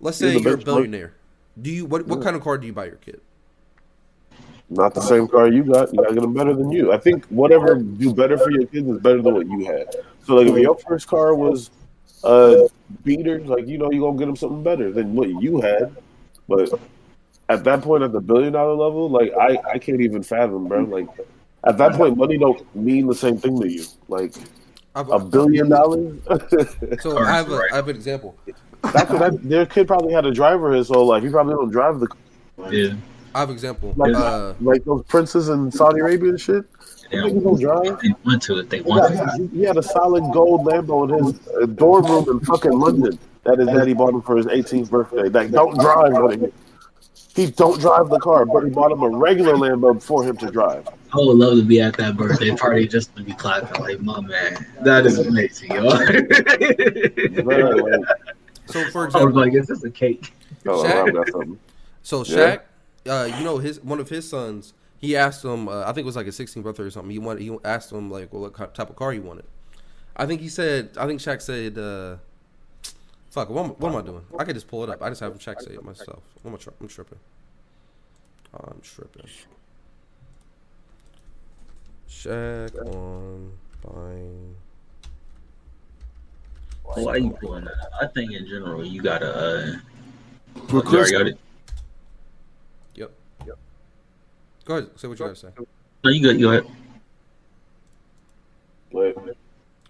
let's 0.00 0.16
say 0.16 0.36
you're 0.36 0.54
a 0.54 0.58
billionaire. 0.58 1.14
Do 1.60 1.70
you 1.70 1.86
what 1.86 2.08
what 2.08 2.20
kind 2.20 2.34
of 2.34 2.42
car 2.42 2.58
do 2.58 2.66
you 2.66 2.72
buy 2.72 2.86
your 2.86 2.96
kid? 2.96 3.20
Not 4.68 4.94
the 4.94 5.00
same 5.00 5.28
car 5.28 5.46
you 5.46 5.62
got. 5.62 5.94
You 5.94 6.02
gotta 6.02 6.14
get 6.14 6.22
them 6.22 6.34
better 6.34 6.54
than 6.54 6.72
you. 6.72 6.92
I 6.92 6.98
think 6.98 7.24
whatever 7.26 7.76
do 7.76 8.12
better 8.12 8.36
for 8.36 8.50
your 8.50 8.66
kids 8.66 8.88
is 8.88 8.98
better 8.98 9.22
than 9.22 9.32
what 9.32 9.46
you 9.46 9.64
had. 9.64 9.94
So 10.26 10.34
like, 10.34 10.48
if 10.48 10.58
your 10.58 10.76
first 10.76 11.06
car 11.06 11.36
was 11.36 11.70
uh 12.24 12.68
beater, 13.04 13.40
like 13.40 13.66
you 13.66 13.78
know, 13.78 13.90
you're 13.90 14.06
gonna 14.06 14.18
get 14.18 14.26
them 14.26 14.36
something 14.36 14.62
better 14.62 14.92
than 14.92 15.14
what 15.14 15.28
you 15.28 15.60
had. 15.60 15.94
But 16.48 16.70
at 17.48 17.64
that 17.64 17.82
point, 17.82 18.02
at 18.02 18.12
the 18.12 18.20
billion 18.20 18.52
dollar 18.52 18.74
level, 18.74 19.08
like 19.08 19.32
I 19.38 19.58
I 19.74 19.78
can't 19.78 20.00
even 20.00 20.22
fathom, 20.22 20.68
bro. 20.68 20.84
Like 20.84 21.08
at 21.64 21.78
that 21.78 21.94
point, 21.94 22.16
money 22.16 22.38
don't 22.38 22.74
mean 22.74 23.06
the 23.06 23.14
same 23.14 23.38
thing 23.38 23.60
to 23.60 23.68
you. 23.68 23.84
Like 24.08 24.34
I've, 24.94 25.08
a 25.10 25.18
billion 25.18 25.68
dollars. 25.68 26.18
so 27.00 27.18
I 27.18 27.32
have 27.32 27.50
a 27.50 27.56
right. 27.56 27.72
I 27.72 27.76
have 27.76 27.88
an 27.88 27.96
example. 27.96 28.36
That's 28.92 29.10
what 29.10 29.18
that, 29.18 29.48
their 29.48 29.66
kid 29.66 29.86
probably 29.86 30.12
had 30.12 30.26
a 30.26 30.32
driver 30.32 30.72
his 30.72 30.88
whole 30.88 31.06
life. 31.06 31.22
He 31.22 31.30
probably 31.30 31.54
don't 31.54 31.70
drive 31.70 32.00
the 32.00 32.08
Yeah, 32.70 32.94
I 33.34 33.40
have 33.40 33.48
an 33.48 33.54
example. 33.54 33.94
like, 33.96 34.14
Uh, 34.14 34.54
like 34.60 34.84
those 34.84 35.02
princes 35.04 35.48
in 35.48 35.70
Saudi 35.70 36.00
Arabia 36.00 36.30
and 36.30 36.40
shit. 36.40 36.64
they 37.10 37.18
Them 37.18 37.42
don't 37.42 37.60
drive. 37.60 37.86
if 37.86 38.00
they 38.00 38.14
want 38.24 38.42
to, 38.42 38.58
if 38.58 38.68
they 38.68 38.76
He 38.78 38.82
want 38.82 39.14
got- 39.14 39.36
to. 39.36 39.42
he- 39.42 39.58
he 39.58 39.62
had 39.64 39.76
a 39.76 39.82
solid 39.82 40.24
gold 40.32 40.64
Lambo 40.66 41.08
in 41.18 41.24
his 41.24 41.34
uh, 41.48 41.66
dorm 41.66 42.04
room 42.06 42.26
in 42.28 42.40
fucking 42.40 42.72
London 42.78 43.18
that 43.44 43.58
his 43.58 43.68
daddy 43.68 43.92
bought 43.94 44.14
him 44.14 44.22
for 44.22 44.36
his 44.36 44.46
18th 44.46 44.90
birthday. 44.90 45.28
Like, 45.28 45.50
don't 45.50 45.78
drive, 45.78 46.12
buddy. 46.12 46.52
He 47.34 47.46
don't 47.50 47.80
drive 47.80 48.10
the 48.10 48.18
car, 48.20 48.44
but 48.44 48.64
he 48.64 48.70
bought 48.70 48.92
him 48.92 49.02
a 49.02 49.08
regular 49.08 49.54
Lambo 49.54 50.02
for 50.02 50.22
him 50.22 50.36
to 50.38 50.50
drive. 50.50 50.86
I 51.14 51.16
would 51.16 51.36
love 51.38 51.56
to 51.56 51.64
be 51.64 51.80
at 51.80 51.96
that 51.96 52.16
birthday 52.16 52.54
party 52.54 52.86
just 52.86 53.14
to 53.16 53.22
be 53.22 53.32
clapping 53.32 53.80
like, 53.82 54.00
my 54.00 54.20
man, 54.20 54.66
that 54.82 55.06
is 55.06 55.18
amazing, 55.18 55.70
yo. 55.70 55.82
Man, 57.42 58.04
so 58.66 58.84
for 58.90 59.02
I 59.02 59.04
was 59.06 59.14
example, 59.14 59.40
like, 59.40 59.54
is 59.54 59.66
this 59.66 59.82
a 59.84 59.90
cake? 59.90 60.32
oh, 60.66 60.82
Shaq? 60.84 61.08
I've 61.08 61.14
got 61.14 61.28
something. 61.30 61.58
So 62.02 62.24
Yeah. 62.24 62.58
Shaq, 63.04 63.32
uh, 63.32 63.36
you 63.36 63.44
know 63.44 63.58
his 63.58 63.80
one 63.82 64.00
of 64.00 64.08
his 64.08 64.28
sons. 64.28 64.74
He 64.98 65.16
asked 65.16 65.44
him. 65.44 65.68
Uh, 65.68 65.82
I 65.82 65.86
think 65.86 65.98
it 65.98 66.04
was 66.04 66.16
like 66.16 66.26
his 66.26 66.38
16th 66.38 66.62
birthday 66.62 66.84
or 66.84 66.90
something. 66.90 67.10
He 67.10 67.18
wanted. 67.18 67.42
He 67.42 67.56
asked 67.64 67.90
him 67.90 68.10
like, 68.10 68.32
well, 68.32 68.42
what 68.42 68.74
type 68.74 68.90
of 68.90 68.96
car 68.96 69.12
he 69.12 69.18
wanted. 69.18 69.44
I 70.16 70.26
think 70.26 70.40
he 70.40 70.48
said. 70.48 70.90
I 70.98 71.06
think 71.06 71.20
Shaq 71.20 71.42
said. 71.42 71.78
Uh, 71.78 72.16
fuck. 73.30 73.50
What 73.50 73.64
am, 73.64 73.70
what 73.72 73.90
am 73.90 73.98
I 73.98 74.02
doing? 74.02 74.24
I 74.38 74.44
could 74.44 74.54
just 74.54 74.68
pull 74.68 74.84
it 74.84 74.90
up. 74.90 75.02
I 75.02 75.08
just 75.08 75.20
have 75.20 75.32
him 75.32 75.38
Shaq 75.38 75.60
say 75.60 75.74
it 75.74 75.84
myself. 75.84 76.22
I'm, 76.44 76.56
tri- 76.56 76.72
I'm 76.80 76.88
tripping. 76.88 77.18
I'm 78.54 78.80
tripping. 78.82 79.28
Shaq 82.08 82.94
on 82.94 83.52
buying. 83.82 84.54
Why 86.84 87.12
are 87.12 87.18
you 87.18 87.30
pulling 87.40 87.64
that? 87.64 87.90
I 88.00 88.06
think 88.06 88.32
in 88.32 88.46
general, 88.46 88.84
you 88.84 89.02
gotta. 89.02 89.34
Uh, 89.34 89.72
For 90.68 90.76
you 90.76 90.82
already 90.82 90.88
Chris, 90.88 91.10
got 91.10 91.26
it. 91.26 91.38
Yep. 92.96 93.12
Yep. 93.46 93.58
Go 94.64 94.76
ahead. 94.76 94.90
Say 94.96 95.08
what 95.08 95.18
you 95.18 95.24
gotta 95.26 95.36
say. 95.36 95.48
No, 96.04 96.10
you 96.10 96.20
good. 96.20 96.40
You 96.40 96.46
go 96.46 96.52
ahead. 96.52 96.66
wait, 98.92 99.14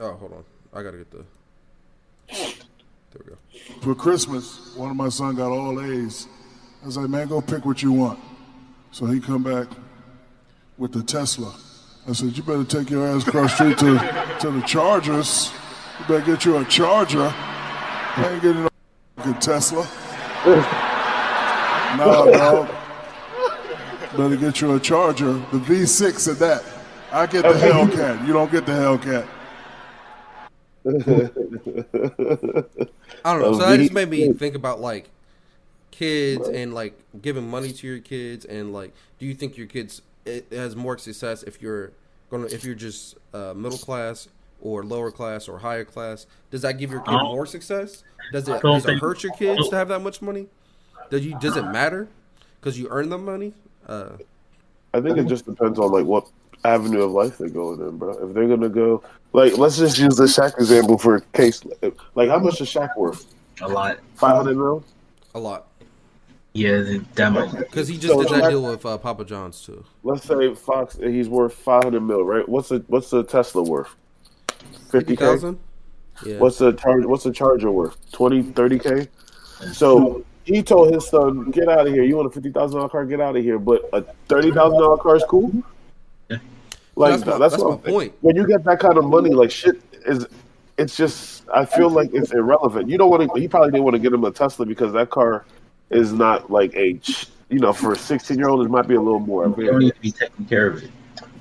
Oh, 0.01 0.13
hold 0.15 0.33
on. 0.33 0.45
I 0.73 0.83
gotta 0.83 0.99
get 0.99 1.11
the. 1.11 1.25
There 2.29 3.23
we 3.25 3.31
go. 3.31 3.37
for 3.83 3.95
Christmas, 3.95 4.75
one 4.75 4.91
of 4.91 4.97
my 4.97 5.11
son 5.11 5.35
got 5.37 5.51
all 5.53 5.81
A's. 5.81 6.27
I 6.83 6.87
was 6.87 6.97
like, 6.97 7.11
man, 7.11 7.29
go 7.29 7.41
pick 7.41 7.65
what 7.67 7.83
you 7.83 7.93
want. 7.93 8.19
So 8.91 9.07
he 9.07 9.21
come 9.21 9.43
back 9.43 9.69
with 10.79 10.93
the 10.93 11.03
Tesla. 11.03 11.55
I 12.09 12.13
said, 12.13 12.37
you 12.37 12.43
better 12.43 12.65
take 12.65 12.91
your 12.91 13.07
ass 13.07 13.27
across 13.27 13.55
street 13.55 13.79
to, 13.79 14.37
to 14.41 14.51
the 14.51 14.63
Chargers. 14.63 15.53
You 16.01 16.07
better 16.07 16.27
get 16.27 16.45
you 16.45 16.57
a 16.57 16.65
Charger. 16.65 17.33
I 17.35 18.31
ain't 18.33 18.43
getting 18.43 18.63
no 18.63 18.69
fucking 19.17 19.35
Tesla. 19.35 19.87
nah, 21.97 22.25
dog. 22.27 22.82
Better 24.17 24.37
get 24.37 24.61
you 24.61 24.75
a 24.75 24.81
Charger, 24.81 25.33
the 25.33 25.59
V6 25.59 26.29
of 26.29 26.39
that. 26.41 26.63
I 27.11 27.27
get 27.27 27.43
the 27.43 27.53
Hellcat. 27.53 28.27
You 28.27 28.33
don't 28.33 28.51
get 28.51 28.67
the 28.67 28.73
Hellcat. 28.73 29.27
I 33.25 33.33
don't 33.33 33.43
know. 33.43 33.53
So 33.53 33.59
that 33.59 33.79
just 33.79 33.93
made 33.93 34.11
me 34.11 34.33
think 34.33 34.55
about 34.55 34.81
like 34.81 35.09
kids 35.91 36.49
and 36.49 36.75
like 36.75 36.99
giving 37.21 37.49
money 37.49 37.73
to 37.73 37.87
your 37.87 38.01
kids 38.01 38.45
and 38.45 38.73
like, 38.73 38.93
do 39.19 39.27
you 39.27 39.35
think 39.35 39.57
your 39.57 39.67
kids 39.67 40.03
it 40.25 40.47
has 40.53 40.77
more 40.77 40.99
success 40.99 41.43
if 41.45 41.63
you're 41.63 41.93
gonna 42.31 42.47
if 42.47 42.65
you're 42.65 42.75
just 42.75 43.17
uh, 43.33 43.55
middle 43.55 43.79
class 43.79 44.29
or 44.61 44.83
lower 44.85 45.11
class 45.11 45.49
or 45.49 45.59
higher 45.59 45.85
class? 45.85 46.27
Does 46.51 46.63
that 46.63 46.79
give 46.79 46.91
your 46.91 47.01
kid 47.01 47.13
more 47.13 47.47
success? 47.47 48.05
Does 48.33 48.49
it 48.49 48.61
does 48.63 48.87
it 48.87 48.99
hurt 48.99 49.23
your 49.23 49.33
kids 49.35 49.69
to 49.71 49.77
have 49.77 49.89
that 49.89 50.01
much 50.01 50.21
money? 50.21 50.49
Does 51.11 51.25
you 51.25 51.39
does 51.39 51.57
it 51.57 51.65
matter 51.65 52.09
because 52.61 52.79
you 52.79 52.89
earn 52.91 53.09
the 53.09 53.19
money? 53.19 53.55
Uh, 53.87 54.11
I 54.95 55.01
think 55.01 55.19
it 55.19 55.27
just 55.27 55.47
depends 55.47 55.79
on 55.79 55.91
like 55.91 56.05
what 56.05 56.29
avenue 56.65 57.03
of 57.03 57.11
life 57.13 57.39
they're 57.39 57.49
going 57.49 57.81
in, 57.81 57.97
bro. 57.99 58.11
If 58.29 58.35
they're 58.35 58.49
gonna 58.49 58.69
go, 58.69 59.03
like, 59.33 59.57
let's 59.59 59.77
just 59.79 59.99
use 59.99 60.17
the 60.17 60.25
Shaq 60.25 60.59
example 60.59 60.99
for 60.99 61.17
a 61.17 61.21
case. 61.33 61.63
Like, 62.15 62.29
how 62.29 62.39
much 62.39 62.61
is 62.61 62.69
Shaq 62.69 62.97
worth? 62.97 63.27
A 63.61 63.69
lot. 63.69 63.99
Five 64.15 64.37
hundred 64.37 64.57
mil. 64.57 64.85
a 65.35 65.39
lot 65.39 65.67
Yeah, 66.53 66.83
th- 66.83 67.03
that 67.15 67.33
might. 67.33 67.53
because 67.57 67.89
he 67.89 67.97
just 67.97 68.13
So 68.13 68.23
did 68.23 68.31
that 68.33 68.45
Shaq- 68.45 68.51
deal 68.51 68.63
with 68.65 68.85
uh, 68.85 68.99
Papa 68.99 69.25
John's 69.25 69.61
too. 69.65 69.85
Let's 70.05 70.25
say 70.25 70.55
Fox, 70.55 70.97
he's 70.97 71.29
worth 71.29 71.55
five 71.55 71.85
hundred 71.85 72.01
mil, 72.03 72.23
right? 72.25 72.47
What's 72.49 72.69
the 72.69 72.85
what's 72.89 73.11
the 73.11 73.23
Tesla 73.25 73.63
worth? 73.63 73.95
Fifty 74.91 75.17
thousand. 75.17 75.59
Yeah. 76.25 76.39
What's 76.39 76.59
the 76.59 76.73
charge? 76.73 77.05
What's 77.07 77.25
the 77.25 77.33
Charger 77.33 77.71
worth? 77.71 77.97
20, 78.13 78.43
30 78.53 78.79
k. 78.79 79.09
So 79.73 80.23
he 80.45 80.63
told 80.63 80.93
his 80.93 81.09
son, 81.09 81.51
"Get 81.51 81.69
out 81.69 81.87
of 81.87 81.93
here. 81.93 82.03
You 82.03 82.17
want 82.17 82.29
a 82.29 82.31
fifty 82.31 82.51
thousand 82.51 82.79
dollar 82.79 82.89
car? 82.89 83.05
Get 83.05 83.21
out 83.21 83.37
of 83.37 83.43
here." 83.43 83.59
But 83.59 83.89
a 83.93 84.03
thirty 84.29 84.51
thousand 84.51 84.79
dollar 84.81 84.97
car 84.99 85.17
is 85.17 85.25
cool. 85.29 85.53
Like 86.95 87.13
That's 87.21 87.27
my- 87.27 87.39
that's, 87.39 87.53
that's 87.55 87.63
what 87.63 87.69
my 87.69 87.75
I'm 87.75 87.79
thinking. 87.81 87.93
point. 87.95 88.13
When 88.21 88.37
you 88.37 88.47
get 88.47 88.65
that 88.65 88.79
kind 88.81 88.99
of 88.99 89.05
money, 89.05 89.31
like 89.31 89.51
shit 89.51 89.81
is, 90.07 90.27
it's 90.77 90.95
just 90.97 91.49
I 91.55 91.65
feel 91.65 91.89
like 91.89 92.11
it's 92.13 92.33
irrelevant. 92.33 92.89
You 92.91 92.99
don't 92.99 93.09
want 93.11 93.33
to. 93.33 93.41
He 93.41 93.49
probably 93.49 93.71
didn't 93.71 93.85
want 93.85 93.95
to 93.95 94.01
get 94.01 94.13
him 94.13 94.25
a 94.25 94.31
Tesla 94.31 94.67
because 94.67 94.93
that 94.93 95.09
car 95.11 95.45
is 95.91 96.13
not 96.13 96.51
like 96.51 96.75
a, 96.75 97.01
you 97.49 97.59
know, 97.61 97.73
for 97.73 97.93
a 97.93 97.97
sixteen 97.97 98.39
year 98.39 98.49
old, 98.51 98.65
it 98.67 98.69
might 98.71 98.87
be 98.89 98.95
a 98.95 99.01
little 99.01 99.21
more. 99.21 99.47
You 99.59 99.67
don't 99.71 99.79
need 99.79 99.95
to 99.95 100.01
be 100.01 100.11
taking 100.13 100.45
care 100.47 100.67
of 100.67 100.83
it. 100.83 100.91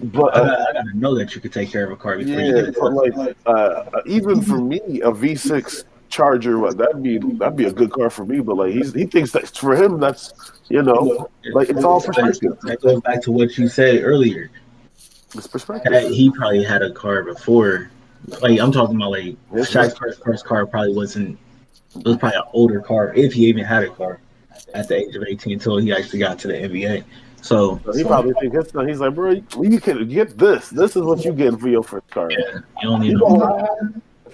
But 0.04 0.36
I 0.36 0.40
uh, 0.40 0.46
gotta, 0.46 0.70
I 0.70 0.74
gotta 0.74 0.98
know 0.98 1.16
that 1.18 1.36
you 1.36 1.42
could 1.42 1.54
take 1.54 1.70
care 1.70 1.84
of 1.86 1.92
a 1.92 1.96
car 1.98 2.18
before 2.18 2.34
you 2.40 2.46
Yeah, 2.48 2.52
get 2.54 2.70
it. 2.70 2.76
but 2.80 2.94
like 2.94 3.36
uh, 3.46 3.84
even 4.06 4.42
for 4.42 4.58
me, 4.60 4.80
a 5.02 5.12
V6 5.12 5.84
Charger, 6.12 6.60
what 6.60 6.78
that'd 6.78 7.02
be 7.02 7.18
that'd 7.18 7.56
be 7.56 7.66
a 7.66 7.72
good 7.72 7.92
car 7.92 8.10
for 8.10 8.26
me. 8.26 8.42
But 8.42 8.58
like 8.58 8.74
he's 8.74 8.94
he 8.94 9.06
thinks 9.06 9.32
that 9.32 9.48
for 9.48 9.76
him, 9.76 10.00
that's 10.00 10.34
you 10.70 10.84
know, 10.84 11.30
like 11.54 11.70
it's 11.70 11.84
all 11.84 12.02
perspective. 12.02 12.60
That 12.64 12.82
goes 12.82 13.02
back 13.02 13.22
to 13.24 13.32
what 13.32 13.58
you 13.58 13.68
said 13.68 14.04
earlier. 14.04 14.52
It's 15.34 15.48
perspective. 15.48 15.92
That 15.92 16.12
he 16.12 16.30
probably 16.30 16.64
had 16.64 16.82
a 16.82 16.92
car 16.92 17.24
before. 17.24 17.90
Like 18.42 18.60
I'm 18.60 18.72
talking 18.72 18.98
about, 18.98 19.12
like 19.12 19.38
Yes, 19.56 19.72
Shaq's 19.72 19.98
first, 19.98 20.24
first 20.24 20.46
car 20.46 20.68
probably 20.68 20.94
wasn't. 20.94 21.40
It 21.96 22.06
was 22.06 22.18
probably 22.18 22.38
an 22.38 22.44
older 22.54 22.82
car, 22.82 23.14
if 23.16 23.34
he 23.34 23.46
even 23.48 23.64
had 23.64 23.84
a 23.84 23.90
car 23.90 24.20
at 24.74 24.88
the 24.88 24.98
age 24.98 25.16
of 25.16 25.24
18 25.24 25.54
until 25.54 25.78
he 25.78 25.92
actually 25.92 26.20
got 26.20 26.38
to 26.40 26.48
the 26.48 26.54
NBA. 26.54 27.04
So 27.42 27.82
So 27.86 27.94
he 27.94 28.04
probably 28.04 28.34
think 28.40 28.54
his 28.54 28.70
son. 28.70 28.88
He's 28.88 29.00
like, 29.00 29.16
bro, 29.16 29.32
you 29.62 29.80
can 29.80 30.08
get 30.08 30.38
this. 30.38 30.70
This 30.70 30.96
is 30.96 31.02
what 31.02 31.26
you 31.26 31.34
getting 31.34 31.58
for 31.58 31.70
your 31.70 31.84
first 31.84 32.10
car. 32.10 32.30
yeah, 32.32 32.60
you 32.82 32.90
don't 32.90 33.02
need 33.02 33.12
You 33.12 33.18
know, 33.18 33.94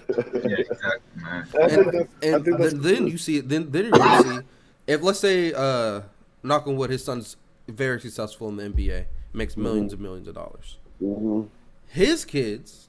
Yeah, 0.09 0.55
exactly, 0.57 1.21
man. 1.21 1.47
I 1.53 1.59
and, 1.65 2.05
and 2.23 2.45
then, 2.45 2.81
then 2.81 3.07
you 3.07 3.17
see 3.17 3.37
it 3.37 3.49
then 3.49 3.71
then 3.71 3.85
you're 3.93 4.21
see 4.23 4.39
if 4.87 5.01
let's 5.01 5.19
say 5.19 5.53
uh 5.53 6.01
knock 6.43 6.67
on 6.67 6.75
wood 6.77 6.89
his 6.89 7.03
son's 7.03 7.35
very 7.67 7.99
successful 7.99 8.47
in 8.49 8.55
the 8.55 8.63
NBA 8.63 9.05
makes 9.33 9.55
1000000s 9.55 9.91
and 9.93 9.99
millions 10.01 10.27
of 10.27 10.35
dollars 10.35 10.77
Mhm. 11.03 11.47
his 11.87 12.23
kids 12.25 12.87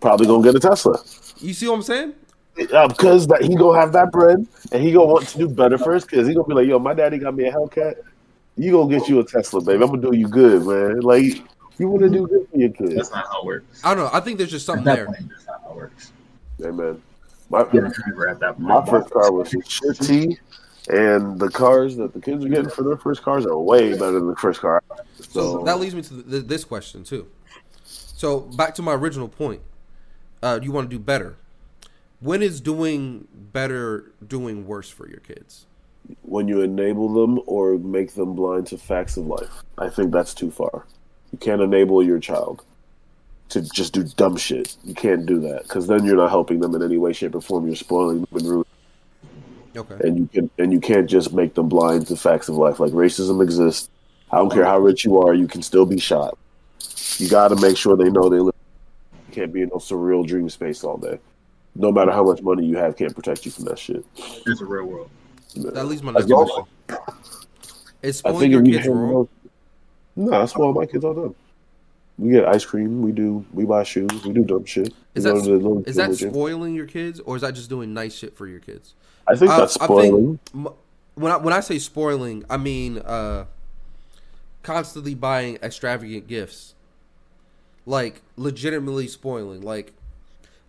probably 0.00 0.26
gonna 0.26 0.42
get 0.42 0.54
a 0.54 0.60
Tesla. 0.60 0.98
you 1.38 1.54
see 1.54 1.66
what 1.66 1.76
I'm 1.76 1.82
saying 1.82 2.14
Uh, 2.72 2.86
because 2.88 3.26
that 3.28 3.42
he 3.42 3.56
gonna 3.56 3.80
have 3.80 3.92
that 3.92 4.12
bread 4.12 4.46
and 4.70 4.82
he 4.82 4.92
gonna 4.92 5.06
want 5.06 5.26
to 5.28 5.38
do 5.38 5.48
better 5.48 5.78
for 5.78 5.92
his 5.94 6.04
kids. 6.04 6.28
He 6.28 6.34
gonna 6.34 6.46
be 6.46 6.54
like, 6.54 6.68
yo, 6.68 6.78
my 6.78 6.94
daddy 6.94 7.18
got 7.18 7.34
me 7.34 7.48
a 7.48 7.52
Hellcat. 7.52 7.94
You 8.56 8.70
gonna 8.70 8.96
get 8.96 9.08
you 9.08 9.18
a 9.18 9.24
Tesla, 9.24 9.60
baby. 9.60 9.82
I'm 9.82 9.90
gonna 9.90 10.02
do 10.02 10.16
you 10.16 10.28
good, 10.28 10.64
man. 10.64 11.00
Like 11.00 11.42
you 11.78 11.88
wanna 11.88 12.08
do 12.08 12.28
good 12.28 12.46
for 12.48 12.56
your 12.58 12.68
kids. 12.68 12.94
That's 12.94 13.10
not 13.10 13.26
how 13.26 13.40
it 13.40 13.46
works. 13.46 13.80
I 13.82 13.94
don't 13.94 14.04
know 14.04 14.10
I 14.12 14.20
think 14.20 14.38
there's 14.38 14.52
just 14.52 14.66
something 14.66 14.84
that 14.84 14.94
there 14.94 15.06
point, 15.06 15.28
that's 15.28 15.46
not 15.48 15.62
how 15.64 15.70
it 15.70 15.76
works. 15.76 16.12
Hey 16.58 16.70
man. 16.70 17.02
My 17.50 17.64
Get 17.64 17.84
a 17.84 18.36
that 18.40 18.56
my 18.58 18.84
first 18.86 19.10
car 19.10 19.30
was 19.30 19.54
a 19.54 19.62
shit 19.68 20.00
T 20.00 20.38
and 20.88 21.38
the 21.38 21.48
cars 21.48 21.96
that 21.96 22.12
the 22.12 22.20
kids 22.20 22.44
are 22.44 22.48
getting 22.48 22.70
for 22.70 22.82
their 22.82 22.96
first 22.96 23.22
cars 23.22 23.46
are 23.46 23.58
way 23.58 23.92
better 23.92 24.12
than 24.12 24.28
the 24.28 24.36
first 24.36 24.60
car. 24.60 24.82
so 25.30 25.62
that 25.64 25.78
leads 25.78 25.94
me 25.94 26.02
to 26.02 26.22
th 26.22 26.46
this 26.46 26.64
question 26.64 27.04
too 27.04 27.26
so 27.84 28.40
back 28.40 28.74
to 28.74 28.82
my 28.82 28.92
original 28.92 29.28
point 29.28 29.62
uh 30.42 30.58
you 30.62 30.72
want 30.72 30.88
to 30.88 30.94
do 30.96 31.02
better 31.02 31.36
when 32.20 32.42
is 32.42 32.60
doing 32.60 33.26
better 33.32 34.12
doing 34.26 34.66
worse 34.66 34.90
for 34.90 35.08
your 35.08 35.20
kids 35.20 35.66
when 36.22 36.48
you 36.48 36.60
enable 36.60 37.12
them 37.12 37.40
or 37.46 37.78
make 37.78 38.14
them 38.14 38.34
blind 38.34 38.66
to 38.68 38.76
facts 38.78 39.16
of 39.16 39.26
life. 39.26 39.62
I 39.78 39.88
think 39.88 40.12
that's 40.12 40.34
too 40.34 40.50
far. 40.50 40.84
You 41.32 41.38
can't 41.38 41.62
enable 41.62 42.02
your 42.02 42.18
child 42.18 42.62
to 43.50 43.60
just 43.62 43.92
do 43.92 44.02
dumb 44.02 44.36
shit. 44.36 44.76
You 44.84 44.94
can't 44.94 45.26
do 45.26 45.40
that 45.40 45.62
because 45.64 45.86
then 45.86 46.04
you're 46.04 46.16
not 46.16 46.30
helping 46.30 46.60
them 46.60 46.74
in 46.74 46.82
any 46.82 46.98
way, 46.98 47.12
shape, 47.12 47.34
or 47.34 47.40
form. 47.40 47.66
You're 47.66 47.76
spoiling 47.76 48.20
them 48.20 48.28
and 48.32 48.42
ruining. 48.48 48.64
okay 49.76 49.96
And 50.08 50.18
you 50.18 50.26
can 50.32 50.50
and 50.58 50.72
you 50.72 50.80
can't 50.80 51.08
just 51.08 51.32
make 51.32 51.54
them 51.54 51.68
blind 51.68 52.06
to 52.08 52.16
facts 52.16 52.48
of 52.48 52.56
life. 52.56 52.80
Like 52.80 52.92
racism 52.92 53.42
exists. 53.42 53.88
I 54.30 54.38
don't 54.38 54.50
care 54.52 54.64
how 54.64 54.78
rich 54.78 55.04
you 55.04 55.20
are, 55.22 55.34
you 55.34 55.46
can 55.46 55.62
still 55.62 55.86
be 55.86 55.98
shot. 56.00 56.36
You 57.18 57.28
got 57.28 57.48
to 57.48 57.56
make 57.56 57.76
sure 57.76 57.96
they 57.96 58.10
know 58.10 58.28
they 58.28 58.40
live. 58.40 58.54
You 59.28 59.34
can't 59.34 59.52
be 59.52 59.62
in 59.62 59.68
a 59.68 59.76
surreal 59.76 60.26
dream 60.26 60.48
space 60.50 60.82
all 60.82 60.96
day. 60.96 61.20
No 61.76 61.92
matter 61.92 62.10
how 62.10 62.24
much 62.24 62.40
money 62.42 62.64
you 62.66 62.76
have, 62.78 62.96
can't 62.96 63.14
protect 63.14 63.44
you 63.44 63.52
from 63.52 63.64
that 63.66 63.78
shit. 63.78 64.04
It's 64.46 64.60
a 64.60 64.64
real 64.64 64.84
world. 64.86 65.10
that 65.56 65.86
leaves 65.86 66.02
my 66.02 66.10
As 66.12 66.26
next 66.26 66.30
long- 66.30 66.66
question 66.88 67.14
is 68.02 68.18
spoiling 68.18 68.50
your 68.50 68.62
kids 68.62 68.84
have 68.84 68.94
wrong 68.94 69.28
No, 70.16 70.42
I 70.42 70.44
spoil 70.46 70.72
my 70.72 70.86
kids 70.86 71.04
all 71.04 71.14
the 71.14 71.22
time. 71.22 71.34
We 72.18 72.30
get 72.30 72.46
ice 72.46 72.64
cream. 72.64 73.02
We 73.02 73.12
do. 73.12 73.44
We 73.52 73.64
buy 73.64 73.82
shoes. 73.82 74.24
We 74.24 74.32
do 74.32 74.44
dumb 74.44 74.64
shit. 74.64 74.94
Is 75.14 75.24
We 75.24 75.30
that 75.30 75.34
go 75.34 75.40
the 75.40 75.50
little 75.50 75.82
is 75.84 75.96
that 75.96 76.14
spoiling 76.14 76.74
your 76.74 76.86
kids, 76.86 77.20
or 77.20 77.36
is 77.36 77.42
that 77.42 77.54
just 77.54 77.68
doing 77.68 77.92
nice 77.92 78.14
shit 78.14 78.36
for 78.36 78.46
your 78.46 78.60
kids? 78.60 78.94
I 79.26 79.34
think 79.34 79.50
I- 79.50 79.58
that's 79.58 79.76
I 79.78 79.86
think 79.86 79.90
spoiling. 79.90 80.38
when 81.14 81.32
I 81.32 81.36
when 81.38 81.52
I 81.52 81.60
say 81.60 81.78
spoiling, 81.78 82.44
I 82.48 82.56
mean 82.56 82.98
uh, 82.98 83.46
constantly 84.62 85.14
buying 85.14 85.56
extravagant 85.56 86.28
gifts, 86.28 86.74
like 87.84 88.22
legitimately 88.36 89.08
spoiling. 89.08 89.62
Like 89.62 89.92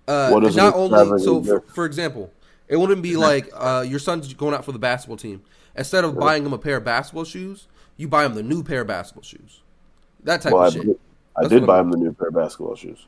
uh, 0.07 0.29
What 0.29 0.43
is 0.45 0.55
not 0.55 0.73
only 0.75 1.19
so. 1.19 1.43
For, 1.43 1.61
for 1.61 1.85
example, 1.85 2.31
it 2.67 2.77
wouldn't 2.77 3.03
be 3.03 3.17
like 3.17 3.49
uh, 3.53 3.85
your 3.87 3.99
son's 3.99 4.33
going 4.33 4.55
out 4.55 4.65
for 4.65 4.71
the 4.71 4.79
basketball 4.79 5.17
team. 5.17 5.43
Instead 5.75 6.05
of 6.05 6.17
buying 6.17 6.45
him 6.45 6.53
a 6.53 6.57
pair 6.57 6.77
of 6.77 6.85
basketball 6.85 7.25
shoes, 7.25 7.67
you 7.97 8.07
buy 8.07 8.25
him 8.25 8.33
the 8.33 8.43
new 8.43 8.63
pair 8.63 8.81
of 8.81 8.87
basketball 8.87 9.23
shoes. 9.23 9.61
That 10.23 10.41
type 10.41 10.53
well, 10.53 10.63
of 10.63 10.73
shit. 10.73 10.99
Did, 11.41 11.45
I 11.45 11.49
That's 11.49 11.53
did 11.61 11.67
buy 11.67 11.79
him 11.79 11.91
the 11.91 11.97
new 11.97 12.13
pair 12.13 12.29
of 12.29 12.33
basketball 12.36 12.75
shoes. 12.75 13.05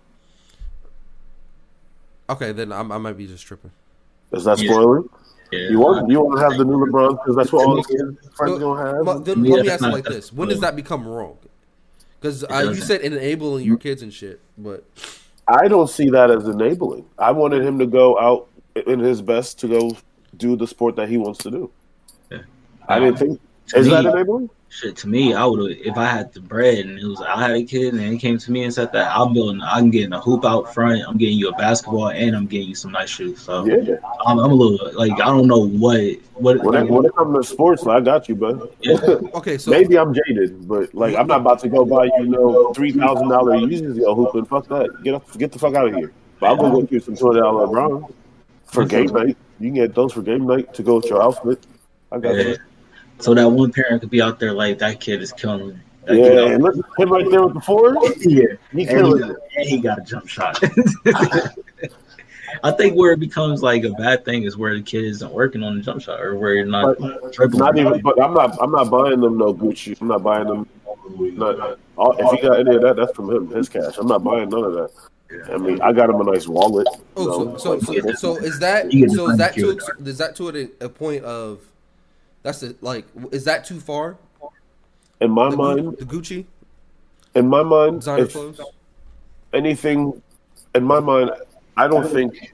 Okay, 2.29 2.51
then 2.51 2.71
I, 2.71 2.79
I 2.79 2.97
might 2.97 3.17
be 3.17 3.27
just 3.27 3.45
tripping. 3.45 3.71
Is 4.33 4.43
that 4.43 4.59
Yeah. 4.59 4.71
spoiling? 4.71 5.09
Yeah. 5.51 5.69
You 5.69 5.79
want 5.79 6.09
you 6.11 6.19
want 6.19 6.37
to 6.39 6.43
have 6.43 6.57
the 6.57 6.65
new 6.65 6.77
LeBron 6.77 7.11
because 7.23 7.35
that's 7.37 7.53
what 7.53 7.65
all 7.65 7.75
the 7.77 7.83
kids 7.83 8.35
friends 8.35 8.53
But- 8.53 8.59
gonna 8.59 8.95
have. 8.97 9.05
But 9.05 9.23
then 9.25 9.45
Yeah, 9.45 9.55
let 9.55 9.65
me 9.65 9.71
ask 9.71 9.81
you 9.81 9.91
like 9.91 10.03
this: 10.03 10.33
When 10.33 10.49
does 10.49 10.59
that 10.59 10.75
become 10.75 11.07
wrong? 11.07 11.37
Because 12.19 12.43
uh, 12.43 12.73
you 12.73 12.81
said 12.81 13.01
enabling 13.01 13.65
your 13.65 13.77
kids 13.77 14.01
and 14.01 14.13
shit, 14.13 14.41
but 14.57 14.83
I 15.47 15.67
don't 15.69 15.89
see 15.89 16.09
that 16.09 16.29
as 16.31 16.47
enabling. 16.47 17.05
I 17.17 17.31
wanted 17.31 17.63
him 17.63 17.79
to 17.79 17.85
go 17.85 18.19
out 18.19 18.47
in 18.87 18.99
his 18.99 19.21
best 19.21 19.59
to 19.59 19.67
go 19.67 19.95
do 20.35 20.57
the 20.57 20.67
sport 20.67 20.95
that 20.97 21.07
he 21.07 21.17
wants 21.17 21.39
to 21.43 21.51
do. 21.51 21.71
Yeah. 22.29 22.39
I 22.89 22.99
didn't 22.99 23.19
think. 23.19 23.39
To 23.67 23.77
Is 23.79 23.87
me- 23.87 23.93
that 23.93 24.05
enabling? 24.05 24.49
Shit, 24.69 24.97
to 24.97 25.07
me, 25.07 25.33
I 25.33 25.45
would 25.45 25.71
if 25.71 25.95
I 25.97 26.05
had 26.05 26.33
the 26.33 26.41
bread 26.41 26.79
and 26.85 26.99
it 26.99 27.05
was 27.05 27.21
I 27.21 27.41
had 27.41 27.51
a 27.51 27.63
kid 27.63 27.93
and 27.93 28.01
he 28.03 28.17
came 28.17 28.37
to 28.37 28.51
me 28.51 28.63
and 28.65 28.73
said 28.73 28.91
that 28.91 29.15
I'm 29.17 29.33
building, 29.33 29.61
I'm 29.63 29.89
getting 29.89 30.11
a 30.11 30.19
hoop 30.19 30.43
out 30.43 30.73
front, 30.73 31.01
I'm 31.07 31.17
getting 31.17 31.37
you 31.37 31.47
a 31.49 31.53
basketball, 31.53 32.09
and 32.09 32.35
I'm 32.35 32.47
getting 32.47 32.67
you 32.67 32.75
some 32.75 32.91
nice 32.91 33.09
shoes. 33.09 33.39
So 33.41 33.65
Yeah. 33.65 33.95
I'm, 34.25 34.37
I'm 34.39 34.51
a 34.51 34.53
little 34.53 34.91
like 34.93 35.13
I 35.13 35.25
don't 35.25 35.47
know 35.47 35.67
what 35.67 36.01
what. 36.33 36.61
When 36.63 36.75
it, 36.85 36.89
when 36.91 37.05
it 37.05 37.15
comes 37.15 37.47
to 37.47 37.53
sports, 37.53 37.87
I 37.87 38.01
got 38.01 38.27
you, 38.27 38.35
bud. 38.35 38.69
Yeah. 38.81 38.95
okay, 39.35 39.57
so 39.57 39.71
Maybe 39.71 39.97
I'm 39.97 40.13
jaded, 40.13 40.67
but 40.67 40.93
like 40.93 41.15
I'm 41.15 41.27
not 41.27 41.39
about 41.41 41.59
to 41.61 41.69
go 41.69 41.85
buy 41.85 42.03
you, 42.05 42.11
you 42.19 42.25
know, 42.25 42.73
three 42.73 42.91
thousand 42.91 43.29
dollar 43.29 43.55
Yeezys, 43.55 43.95
yo, 43.97 44.13
hoop 44.15 44.35
and 44.35 44.47
fuck 44.49 44.67
that. 44.67 44.89
Get 45.01 45.13
up, 45.15 45.37
get 45.37 45.53
the 45.53 45.59
fuck 45.59 45.75
out 45.75 45.87
of 45.87 45.95
here. 45.95 46.11
But 46.41 46.47
I'll 46.47 46.57
go 46.57 46.81
get 46.81 46.91
you 46.91 46.99
some 46.99 47.15
two 47.15 47.27
hundred 47.27 47.39
dollar 47.41 47.67
LeBron. 47.67 48.13
for 48.65 48.85
game 48.85 49.07
night. 49.07 49.37
You 49.61 49.67
can 49.69 49.75
get 49.75 49.95
those 49.95 50.11
for 50.11 50.21
game 50.21 50.45
night 50.45 50.73
to 50.73 50.83
go 50.83 50.97
with 50.97 51.05
your 51.05 51.23
outfit. 51.23 51.65
I 52.11 52.19
got 52.19 52.35
Yeah. 52.35 52.41
you. 52.43 52.57
So 53.19 53.33
that 53.33 53.47
one 53.49 53.71
parent 53.71 54.01
could 54.01 54.09
be 54.09 54.21
out 54.21 54.39
there 54.39 54.53
like 54.53 54.79
that 54.79 54.99
kid 54.99 55.21
is 55.21 55.31
killing 55.31 55.69
me. 55.69 55.75
That 56.05 56.17
Yeah, 56.17 56.23
kid- 56.23 56.37
and 56.53 56.63
look, 56.63 56.75
him 56.99 57.11
right 57.11 57.29
there 57.29 57.43
with 57.43 57.53
the 57.55 57.61
four. 57.61 57.95
yeah. 58.19 58.45
He 58.71 58.81
And 58.81 58.89
killing 58.89 59.23
he, 59.23 59.29
it. 59.29 59.37
and 59.57 59.65
he 59.69 59.77
got 59.79 59.99
a 59.99 60.01
jump 60.03 60.27
shot. 60.27 60.61
I 62.63 62.71
think 62.71 62.95
where 62.95 63.11
it 63.11 63.19
becomes 63.19 63.61
like 63.61 63.83
a 63.83 63.89
bad 63.91 64.23
thing 64.23 64.43
is 64.43 64.55
where 64.57 64.73
the 64.73 64.81
kid 64.81 65.03
isn't 65.03 65.31
working 65.31 65.63
on 65.63 65.75
the 65.77 65.81
jump 65.83 66.01
shot 66.01 66.21
or 66.21 66.35
where 66.37 66.53
you're 66.53 66.65
not 66.65 66.97
dribbling. 67.33 67.59
Not 67.59 67.77
even, 67.77 68.01
but 68.01 68.21
I'm 68.23 68.33
not. 68.33 68.57
I'm 68.61 68.71
not 68.71 68.89
buying 68.89 69.19
them 69.19 69.37
no 69.37 69.53
Gucci. 69.53 69.99
I'm 69.99 70.07
not 70.07 70.23
buying 70.23 70.47
them. 70.47 70.67
Not, 71.09 71.77
all, 71.97 72.15
if 72.17 72.39
he 72.39 72.47
got 72.47 72.59
any 72.59 72.75
of 72.75 72.81
that, 72.83 72.95
that's 72.95 73.13
from 73.13 73.29
him, 73.29 73.47
his 73.49 73.67
cash. 73.69 73.97
I'm 73.97 74.07
not 74.07 74.23
buying 74.23 74.49
none 74.49 74.63
of 74.63 74.73
that. 74.73 74.91
I 75.53 75.57
mean, 75.57 75.81
I 75.81 75.91
got 75.91 76.09
him 76.09 76.21
a 76.21 76.23
nice 76.23 76.47
wallet. 76.47 76.87
Oh, 77.17 77.25
know, 77.25 77.57
so 77.57 77.79
so, 77.79 78.01
so 78.01 78.13
so 78.13 78.37
is 78.37 78.59
that 78.59 78.91
so 78.91 79.29
is 79.29 79.37
that 79.37 79.53
the 79.55 79.61
to 79.61 80.05
is 80.09 80.17
that 80.17 80.35
to 80.37 80.49
a, 80.81 80.85
a 80.85 80.89
point 80.89 81.23
of 81.25 81.59
that's 82.43 82.63
it. 82.63 82.81
like 82.81 83.05
is 83.31 83.43
that 83.45 83.65
too 83.65 83.79
far? 83.79 84.17
in 85.19 85.31
my 85.31 85.49
The, 85.49 85.57
mind, 85.57 85.97
the 85.97 86.05
Gucci 86.05 86.45
in 87.35 87.47
my 87.47 87.63
mind, 87.63 87.99
designer 88.01 88.23
if 88.23 88.33
clothes. 88.33 88.61
anything, 89.53 90.21
in 90.75 90.83
my 90.83 90.99
mind, 90.99 91.31
I 91.75 91.87
don't 91.87 92.07
think. 92.09 92.53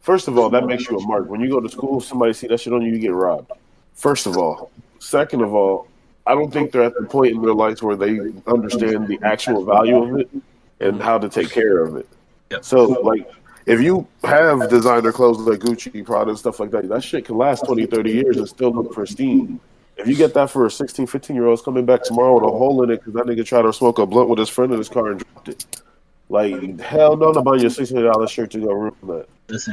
First 0.00 0.26
of 0.26 0.36
all, 0.36 0.50
that 0.50 0.66
makes 0.66 0.88
you 0.88 0.98
a 0.98 1.06
mark. 1.06 1.28
When 1.28 1.40
you 1.40 1.48
go 1.48 1.60
to 1.60 1.68
school, 1.68 2.00
somebody 2.00 2.32
see 2.32 2.48
that 2.48 2.58
shit 2.58 2.72
on 2.72 2.82
you, 2.82 2.92
you 2.92 2.98
get 2.98 3.12
robbed. 3.12 3.52
First 3.94 4.26
of 4.26 4.36
all, 4.36 4.72
second 4.98 5.42
of 5.42 5.54
all, 5.54 5.86
I 6.26 6.34
don't 6.34 6.52
think 6.52 6.72
they're 6.72 6.82
at 6.82 6.94
the 6.94 7.04
point 7.04 7.32
in 7.36 7.42
their 7.42 7.54
lives 7.54 7.82
where 7.82 7.94
they 7.94 8.18
understand 8.48 9.06
the 9.06 9.20
actual 9.22 9.64
value 9.64 10.02
of 10.02 10.20
it 10.20 10.28
and 10.80 11.00
how 11.00 11.18
to 11.18 11.28
take 11.28 11.50
care 11.50 11.84
of 11.84 11.94
it. 11.96 12.08
Yep. 12.50 12.64
So, 12.64 12.84
like, 12.84 13.30
if 13.66 13.80
you 13.80 14.06
have 14.24 14.68
designer 14.68 15.12
clothes 15.12 15.38
like 15.38 15.60
Gucci, 15.60 16.04
Prada, 16.04 16.36
stuff 16.36 16.60
like 16.60 16.70
that, 16.70 16.88
that 16.88 17.02
shit 17.02 17.24
can 17.26 17.36
last 17.36 17.64
20, 17.64 17.86
30 17.86 18.10
years 18.10 18.36
and 18.36 18.48
still 18.48 18.72
look 18.72 18.92
pristine. 18.92 19.60
If 19.96 20.08
you 20.08 20.16
get 20.16 20.34
that 20.34 20.50
for 20.50 20.66
a 20.66 20.70
16, 20.70 21.06
15 21.06 21.36
year 21.36 21.46
old 21.46 21.62
coming 21.64 21.84
back 21.84 22.02
tomorrow 22.02 22.34
with 22.34 22.44
a 22.44 22.48
hole 22.48 22.82
in 22.82 22.90
it 22.90 22.98
because 22.98 23.14
that 23.14 23.26
nigga 23.26 23.44
tried 23.44 23.62
to 23.62 23.72
smoke 23.72 23.98
a 23.98 24.06
blunt 24.06 24.28
with 24.28 24.38
his 24.38 24.48
friend 24.48 24.72
in 24.72 24.78
his 24.78 24.88
car 24.88 25.10
and 25.10 25.20
dropped 25.20 25.48
it. 25.48 25.66
Like, 26.28 26.80
hell 26.80 27.16
no, 27.16 27.28
I'm 27.28 27.34
not 27.34 27.44
buying 27.44 27.60
you 27.60 27.66
a 27.66 27.70
$600 27.70 28.28
shirt 28.28 28.50
to 28.52 28.58
go 28.58 28.72
ruin 28.72 28.94
that. 29.02 29.26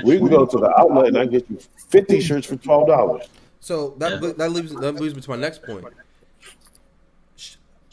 We 0.03 0.17
can 0.17 0.27
go 0.27 0.45
to 0.45 0.57
the 0.57 0.73
outlet 0.77 1.07
and 1.07 1.17
I 1.17 1.25
get 1.25 1.49
you 1.49 1.57
50 1.87 2.19
shirts 2.19 2.47
for 2.47 2.57
$12. 2.57 3.27
So 3.61 3.95
that 3.97 4.21
Yeah. 4.21 4.33
that 4.37 4.51
leaves 4.51 4.75
that 4.75 4.95
leads 4.95 5.15
me 5.15 5.21
to 5.21 5.29
my 5.29 5.35
next 5.35 5.63
point. 5.63 5.85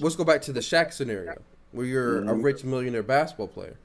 Let's 0.01 0.17
go 0.17 0.25
back 0.25 0.43
to 0.43 0.53
the 0.53 0.61
Shaq 0.61 0.93
scenario 0.93 1.37
where 1.73 1.87
you're 1.87 2.19
a 2.19 2.23
mm-hmm. 2.23 2.43
rich 2.43 2.65
millionaire 2.65 3.03
basketball 3.03 3.49
player, 3.49 3.77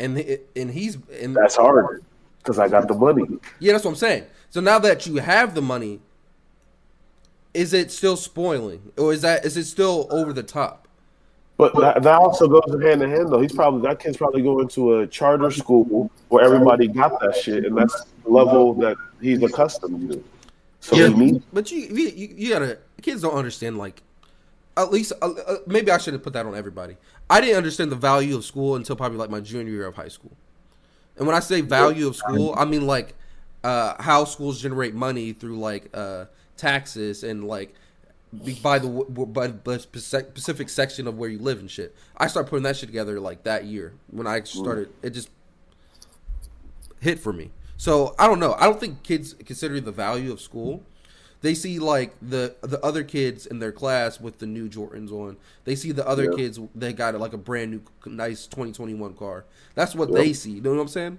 and 0.00 0.16
the, 0.16 0.40
and 0.56 0.70
he's 0.70 0.98
and 1.20 1.36
That's 1.36 1.56
hard 1.56 2.04
because 2.38 2.58
I 2.58 2.68
got 2.68 2.88
the 2.88 2.94
money. 2.94 3.24
yeah, 3.60 3.72
that's 3.72 3.84
what 3.84 3.92
I'm 3.92 3.96
saying. 3.96 4.24
So 4.50 4.60
now 4.60 4.78
that 4.78 5.06
you 5.06 5.16
have 5.16 5.54
the 5.54 5.62
money, 5.62 6.00
is 7.54 7.72
it 7.72 7.90
still 7.90 8.16
spoiling, 8.16 8.92
or 8.96 9.12
is 9.12 9.22
that 9.22 9.44
is 9.44 9.56
it 9.56 9.64
still 9.64 10.06
over 10.10 10.32
the 10.32 10.42
top? 10.42 10.86
But 11.56 11.74
that, 11.80 12.02
that 12.04 12.14
also 12.20 12.46
goes 12.46 12.62
hand 12.82 13.02
in 13.02 13.10
hand, 13.10 13.32
though. 13.32 13.40
He's 13.40 13.52
probably 13.52 13.82
that 13.88 13.98
kid's 13.98 14.16
probably 14.16 14.42
going 14.42 14.68
to 14.68 15.00
a 15.00 15.06
charter 15.08 15.50
school 15.50 16.08
where 16.28 16.44
everybody 16.44 16.86
got 16.86 17.18
that 17.20 17.34
shit, 17.34 17.64
and 17.64 17.76
that's 17.76 18.04
the 18.24 18.30
level 18.30 18.74
that 18.74 18.96
he's 19.20 19.42
accustomed 19.42 20.12
to. 20.12 20.24
So 20.80 20.96
Yeah. 20.96 21.08
he 21.08 21.42
But 21.52 21.72
you 21.72 21.80
you, 21.80 22.08
you 22.10 22.34
you 22.36 22.48
gotta 22.50 22.78
kids 23.02 23.22
don't 23.22 23.34
understand 23.34 23.76
like 23.76 24.02
at 24.76 24.92
least 24.92 25.12
uh, 25.20 25.32
uh, 25.32 25.56
maybe 25.66 25.90
I 25.90 25.98
should 25.98 26.12
have 26.14 26.22
put 26.22 26.32
that 26.34 26.46
on 26.46 26.54
everybody. 26.54 26.96
I 27.30 27.40
didn't 27.40 27.56
understand 27.56 27.92
the 27.92 27.96
value 27.96 28.36
of 28.36 28.44
school 28.44 28.76
until 28.76 28.96
probably 28.96 29.18
like 29.18 29.30
my 29.30 29.40
junior 29.40 29.72
year 29.72 29.86
of 29.86 29.94
high 29.94 30.08
school. 30.08 30.32
And 31.16 31.26
when 31.26 31.36
I 31.36 31.40
say 31.40 31.60
value 31.60 32.06
of 32.06 32.16
school, 32.16 32.54
I 32.56 32.64
mean 32.64 32.86
like 32.86 33.14
uh, 33.64 34.00
how 34.02 34.24
schools 34.24 34.60
generate 34.60 34.94
money 34.94 35.32
through 35.32 35.58
like 35.58 35.90
uh, 35.94 36.26
taxes 36.56 37.24
and 37.24 37.44
like 37.44 37.74
by 38.62 38.78
the 38.78 38.88
by 38.88 39.48
the 39.48 39.78
specific 39.78 40.68
section 40.68 41.06
of 41.06 41.18
where 41.18 41.28
you 41.28 41.38
live 41.38 41.58
and 41.60 41.70
shit. 41.70 41.94
I 42.16 42.28
started 42.28 42.48
putting 42.48 42.62
that 42.64 42.76
shit 42.76 42.88
together 42.88 43.20
like 43.20 43.42
that 43.44 43.64
year 43.64 43.94
when 44.10 44.26
I 44.26 44.42
started. 44.42 44.90
It 45.02 45.10
just 45.10 45.30
hit 47.00 47.18
for 47.18 47.32
me. 47.32 47.50
So 47.76 48.14
I 48.18 48.26
don't 48.26 48.40
know. 48.40 48.54
I 48.58 48.64
don't 48.64 48.80
think 48.80 49.02
kids 49.02 49.34
consider 49.34 49.80
the 49.80 49.92
value 49.92 50.32
of 50.32 50.40
school. 50.40 50.82
They 51.40 51.54
see 51.54 51.78
like 51.78 52.14
the 52.20 52.56
the 52.62 52.84
other 52.84 53.04
kids 53.04 53.46
in 53.46 53.60
their 53.60 53.70
class 53.72 54.20
with 54.20 54.38
the 54.38 54.46
new 54.46 54.68
Jordans 54.68 55.12
on. 55.12 55.36
They 55.64 55.76
see 55.76 55.92
the 55.92 56.06
other 56.06 56.24
Yeah. 56.24 56.36
kids 56.36 56.58
they 56.74 56.92
got 56.92 57.14
like 57.20 57.32
a 57.32 57.38
brand 57.38 57.70
new 57.70 57.82
nice 58.06 58.46
2021 58.46 59.14
car. 59.14 59.44
That's 59.74 59.94
what 59.94 60.08
Yeah. 60.10 60.16
they 60.18 60.32
see. 60.32 60.52
You 60.52 60.60
know 60.62 60.74
what 60.74 60.80
I'm 60.80 60.88
saying? 60.88 61.18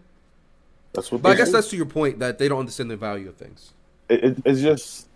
that's 0.93 1.11
what. 1.11 1.21
But 1.21 1.29
I 1.29 1.35
guess 1.35 1.47
do. 1.47 1.53
that's 1.53 1.69
to 1.69 1.77
your 1.77 1.85
point 1.85 2.19
that 2.19 2.37
they 2.37 2.47
don't 2.49 2.59
understand 2.59 2.91
the 2.91 2.97
value 2.97 3.29
of 3.29 3.35
things. 3.35 3.71
it, 4.09 4.23
it, 4.23 4.37
it's 4.45 4.59
just 4.61 5.07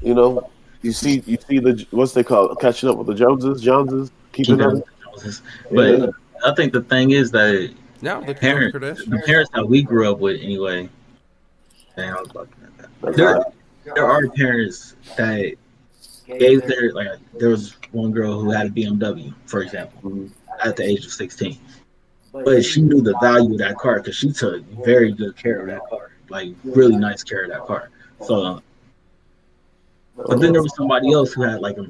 you 0.00 0.14
know 0.14 0.50
you 0.80 0.90
see 0.90 1.22
you 1.26 1.38
see 1.46 1.58
the 1.60 1.86
what's 1.92 2.12
they 2.12 2.24
call 2.24 2.50
it, 2.50 2.58
catching 2.58 2.88
up 2.88 2.96
with 2.96 3.06
the 3.06 3.14
Joneses, 3.14 3.62
Joneses, 3.62 4.10
keeping 4.32 4.56
keep 4.58 4.66
up. 4.66 4.74
it 4.74 4.84
Joneses. 5.04 5.42
But 5.70 5.98
Yeah. 6.00 6.06
I 6.44 6.54
think 6.56 6.72
the 6.72 6.80
thing 6.82 7.10
is 7.12 7.30
that 7.30 7.72
Now 8.00 8.20
the 8.20 8.34
parent, 8.34 8.74
Kardashians. 8.74 9.08
the 9.08 9.22
parents 9.24 9.50
that 9.54 9.68
we 9.68 9.82
grew 9.84 10.10
up 10.10 10.18
with 10.18 10.40
anyway. 10.40 10.88
Damn, 11.96 12.16
I 12.16 12.20
was 12.20 12.30
about 12.30 12.48
to 12.50 13.12
that. 13.12 13.52
That's 13.84 13.94
There, 13.96 14.06
are 14.06 14.28
parents 14.28 14.96
that 15.16 15.54
gave 16.26 16.66
their 16.66 16.92
like. 16.92 17.08
There 17.38 17.48
was 17.48 17.76
one 17.90 18.12
girl 18.12 18.40
who 18.40 18.50
had 18.50 18.66
a 18.66 18.70
BMW, 18.70 19.34
for 19.46 19.62
example, 19.62 20.10
Mhm. 20.10 20.30
at 20.64 20.76
the 20.76 20.84
age 20.84 21.04
of 21.04 21.12
sixteen, 21.12 21.58
but 22.32 22.64
she 22.64 22.80
knew 22.82 23.00
the 23.00 23.16
value 23.20 23.52
of 23.52 23.58
that 23.58 23.76
car 23.76 23.96
because 23.98 24.14
she 24.16 24.32
took 24.32 24.62
very 24.84 25.12
good 25.12 25.36
care 25.36 25.60
of 25.60 25.66
that 25.66 25.88
car, 25.90 26.12
like 26.28 26.54
really 26.64 26.96
nice 26.96 27.22
care 27.24 27.42
of 27.44 27.50
that 27.50 27.66
car. 27.66 27.90
So, 28.20 28.62
but 30.16 30.40
then 30.40 30.52
there 30.52 30.62
was 30.62 30.74
somebody 30.76 31.12
else 31.12 31.32
who 31.32 31.42
had 31.42 31.60
like 31.60 31.76
a, 31.78 31.86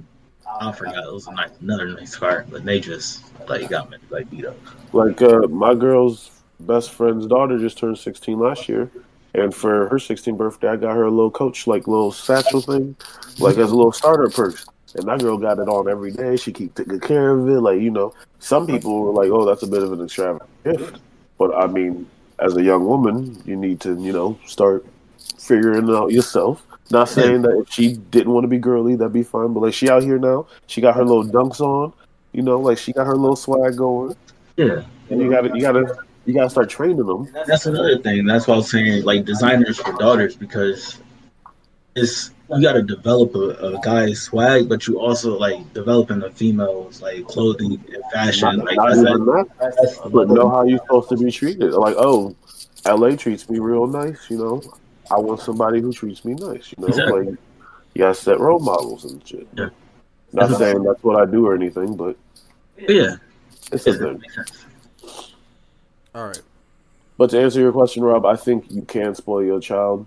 I 0.60 0.72
forgot 0.72 1.04
it 1.04 1.12
was 1.12 1.26
a 1.26 1.32
nice, 1.32 1.50
another 1.60 1.88
nice 1.88 2.16
car, 2.16 2.46
but 2.50 2.64
they 2.64 2.80
just 2.80 3.22
like 3.48 3.68
got 3.68 3.90
me 3.90 3.98
like 4.10 4.30
beat 4.30 4.46
up. 4.46 4.56
Like 4.94 5.20
uh, 5.20 5.46
my 5.48 5.74
girl's 5.74 6.30
best 6.60 6.90
friend's 6.92 7.26
daughter 7.26 7.58
just 7.58 7.76
turned 7.78 7.98
16 7.98 8.38
last 8.38 8.68
year, 8.68 8.90
and 9.34 9.54
for 9.54 9.88
her 9.88 9.96
16th 9.96 10.36
birthday, 10.36 10.68
I 10.68 10.76
got 10.76 10.94
her 10.94 11.04
a 11.04 11.10
little 11.10 11.30
coach 11.30 11.66
like 11.66 11.86
little 11.86 12.12
satchel 12.12 12.60
thing, 12.60 12.96
like 13.38 13.56
as 13.56 13.70
a 13.70 13.74
little 13.74 13.92
starter 13.92 14.28
purse. 14.28 14.66
And 14.94 15.08
that 15.08 15.20
girl 15.20 15.38
got 15.38 15.58
it 15.58 15.68
on 15.68 15.88
every 15.88 16.12
day. 16.12 16.36
She 16.36 16.52
keep 16.52 16.74
taking 16.74 17.00
care 17.00 17.30
of 17.30 17.48
it. 17.48 17.60
Like 17.60 17.80
you 17.80 17.90
know, 17.90 18.12
some 18.40 18.66
people 18.66 19.02
were 19.02 19.12
like, 19.12 19.30
"Oh, 19.30 19.46
that's 19.46 19.62
a 19.62 19.66
bit 19.66 19.82
of 19.82 19.90
an 19.92 20.02
extravagant 20.02 20.50
gift," 20.64 21.00
but 21.38 21.54
I 21.54 21.66
mean, 21.66 22.06
as 22.38 22.56
a 22.56 22.62
young 22.62 22.84
woman, 22.84 23.40
you 23.46 23.56
need 23.56 23.80
to 23.80 23.98
you 23.98 24.12
know 24.12 24.38
start 24.46 24.84
figuring 25.38 25.88
it 25.88 25.94
out 25.94 26.12
yourself. 26.12 26.62
Not 26.90 27.08
saying 27.08 27.40
that 27.42 27.58
if 27.58 27.72
she 27.72 27.94
didn't 27.94 28.34
want 28.34 28.44
to 28.44 28.48
be 28.48 28.58
girly, 28.58 28.96
that'd 28.96 29.14
be 29.14 29.22
fine. 29.22 29.54
But 29.54 29.60
like 29.60 29.72
she 29.72 29.88
out 29.88 30.02
here 30.02 30.18
now, 30.18 30.46
she 30.66 30.82
got 30.82 30.94
her 30.94 31.04
little 31.04 31.24
dunks 31.24 31.60
on. 31.60 31.94
You 32.32 32.42
know, 32.42 32.60
like 32.60 32.76
she 32.76 32.92
got 32.92 33.06
her 33.06 33.16
little 33.16 33.36
swag 33.36 33.78
going. 33.78 34.14
Yeah. 34.56 34.82
And 35.08 35.20
you 35.20 35.30
gotta, 35.30 35.50
you 35.54 35.60
gotta, 35.62 35.98
you 36.24 36.34
gotta 36.34 36.50
start 36.50 36.68
training 36.70 37.04
them. 37.04 37.28
That's 37.46 37.66
another 37.66 37.98
thing. 37.98 38.24
That's 38.26 38.46
why 38.46 38.54
I 38.54 38.56
was 38.58 38.70
saying 38.70 39.04
like 39.04 39.24
designers 39.24 39.78
for 39.78 39.92
daughters 39.94 40.36
because 40.36 40.98
it's 41.94 42.30
you 42.54 42.60
got 42.62 42.74
to 42.74 42.82
develop 42.82 43.34
a, 43.34 43.50
a 43.76 43.80
guy's 43.80 44.20
swag, 44.20 44.68
but 44.68 44.86
you 44.86 45.00
also 45.00 45.38
like 45.38 45.72
developing 45.72 46.20
the 46.20 46.30
females 46.30 47.00
like 47.00 47.26
clothing 47.26 47.82
and 47.92 48.02
fashion. 48.12 48.56
Not, 48.58 48.66
Like 48.66 48.76
not 48.76 48.88
that's, 48.88 48.98
even 49.00 49.24
that, 49.26 49.46
that's 49.58 49.98
but 50.10 50.28
know 50.28 50.50
how 50.50 50.64
you're 50.64 50.78
supposed 50.78 51.08
to 51.10 51.16
be 51.16 51.30
treated. 51.30 51.72
Like, 51.72 51.94
oh, 51.96 52.36
LA 52.86 53.16
treats 53.16 53.48
me 53.48 53.58
real 53.58 53.86
nice. 53.86 54.28
You 54.28 54.38
know, 54.38 54.62
I 55.10 55.18
want 55.18 55.40
somebody 55.40 55.80
who 55.80 55.92
treats 55.92 56.24
me 56.24 56.34
nice. 56.34 56.72
You 56.76 56.82
know, 56.82 56.88
Exactly. 56.88 57.26
like 57.26 57.38
you 57.94 57.98
gotta 57.98 58.14
set 58.14 58.38
role 58.38 58.60
models 58.60 59.10
and 59.10 59.26
shit. 59.26 59.46
Yeah. 59.56 59.68
Not 60.32 60.50
saying 60.58 60.82
that's 60.82 61.02
what 61.02 61.20
I 61.20 61.30
do 61.30 61.46
or 61.46 61.54
anything, 61.54 61.96
but 61.96 62.16
yeah, 62.76 63.16
it's 63.70 63.86
a 63.86 63.94
thing. 63.94 64.22
Makes 66.14 66.22
sense. 66.22 66.22
All 66.22 66.26
right. 66.26 66.40
But 67.18 67.30
to 67.30 67.40
answer 67.40 67.60
your 67.60 67.72
question, 67.72 68.02
Rob, 68.02 68.24
I 68.26 68.36
think 68.36 68.70
you 68.70 68.82
can 68.82 69.14
spoil 69.14 69.44
your 69.44 69.60
child 69.60 70.06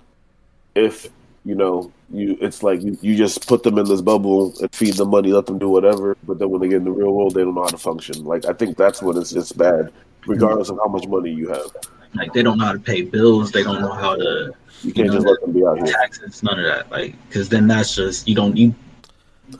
if 0.74 1.08
you 1.46 1.56
know 1.56 1.92
you. 2.12 2.38
It's 2.42 2.64
like 2.64 2.82
you, 2.82 2.98
you 3.02 3.16
just 3.16 3.48
put 3.48 3.64
them 3.64 3.78
in 3.78 3.86
this 3.88 4.02
bubble 4.02 4.54
and 4.60 4.74
feed 4.74 4.96
them 4.96 5.12
money, 5.12 5.32
let 5.32 5.46
them 5.46 5.60
do 5.60 5.70
whatever. 5.70 6.18
But 6.24 6.40
then 6.40 6.50
when 6.50 6.62
they 6.62 6.70
get 6.70 6.78
in 6.78 6.84
the 6.84 6.92
real 6.92 7.14
world, 7.14 7.36
they 7.36 7.44
don't 7.44 7.56
know 7.56 7.62
how 7.62 7.68
to 7.70 7.78
function. 7.78 8.26
Like 8.26 8.46
I 8.46 8.54
think 8.54 8.78
that's 8.78 9.02
when 9.02 9.18
it's 9.18 9.34
it's 9.34 9.52
bad, 9.52 9.94
regardless 10.26 10.70
of 10.70 10.78
how 10.78 10.88
much 10.88 11.08
money 11.08 11.32
you 11.32 11.50
have. 11.50 11.68
Like 12.16 12.34
they 12.34 12.44
don't 12.44 12.58
know 12.58 12.66
how 12.66 12.74
to 12.74 12.80
pay 12.80 13.04
bills. 13.04 13.52
They 13.52 13.64
don't 13.64 13.82
know 13.82 13.94
how 13.94 14.16
to 14.16 14.54
You 14.84 14.94
can't 14.94 15.12
just 15.12 15.26
let 15.26 15.40
them 15.42 15.54
be 15.54 15.66
out 15.66 15.78
here. 15.78 15.88
taxes. 15.88 16.44
None 16.44 16.60
of 16.60 16.66
that. 16.66 16.92
Like 16.92 17.16
because 17.28 17.50
then 17.50 17.68
that's 17.68 17.96
just 17.96 18.28
you 18.28 18.36
don't 18.36 18.58
you. 18.58 18.74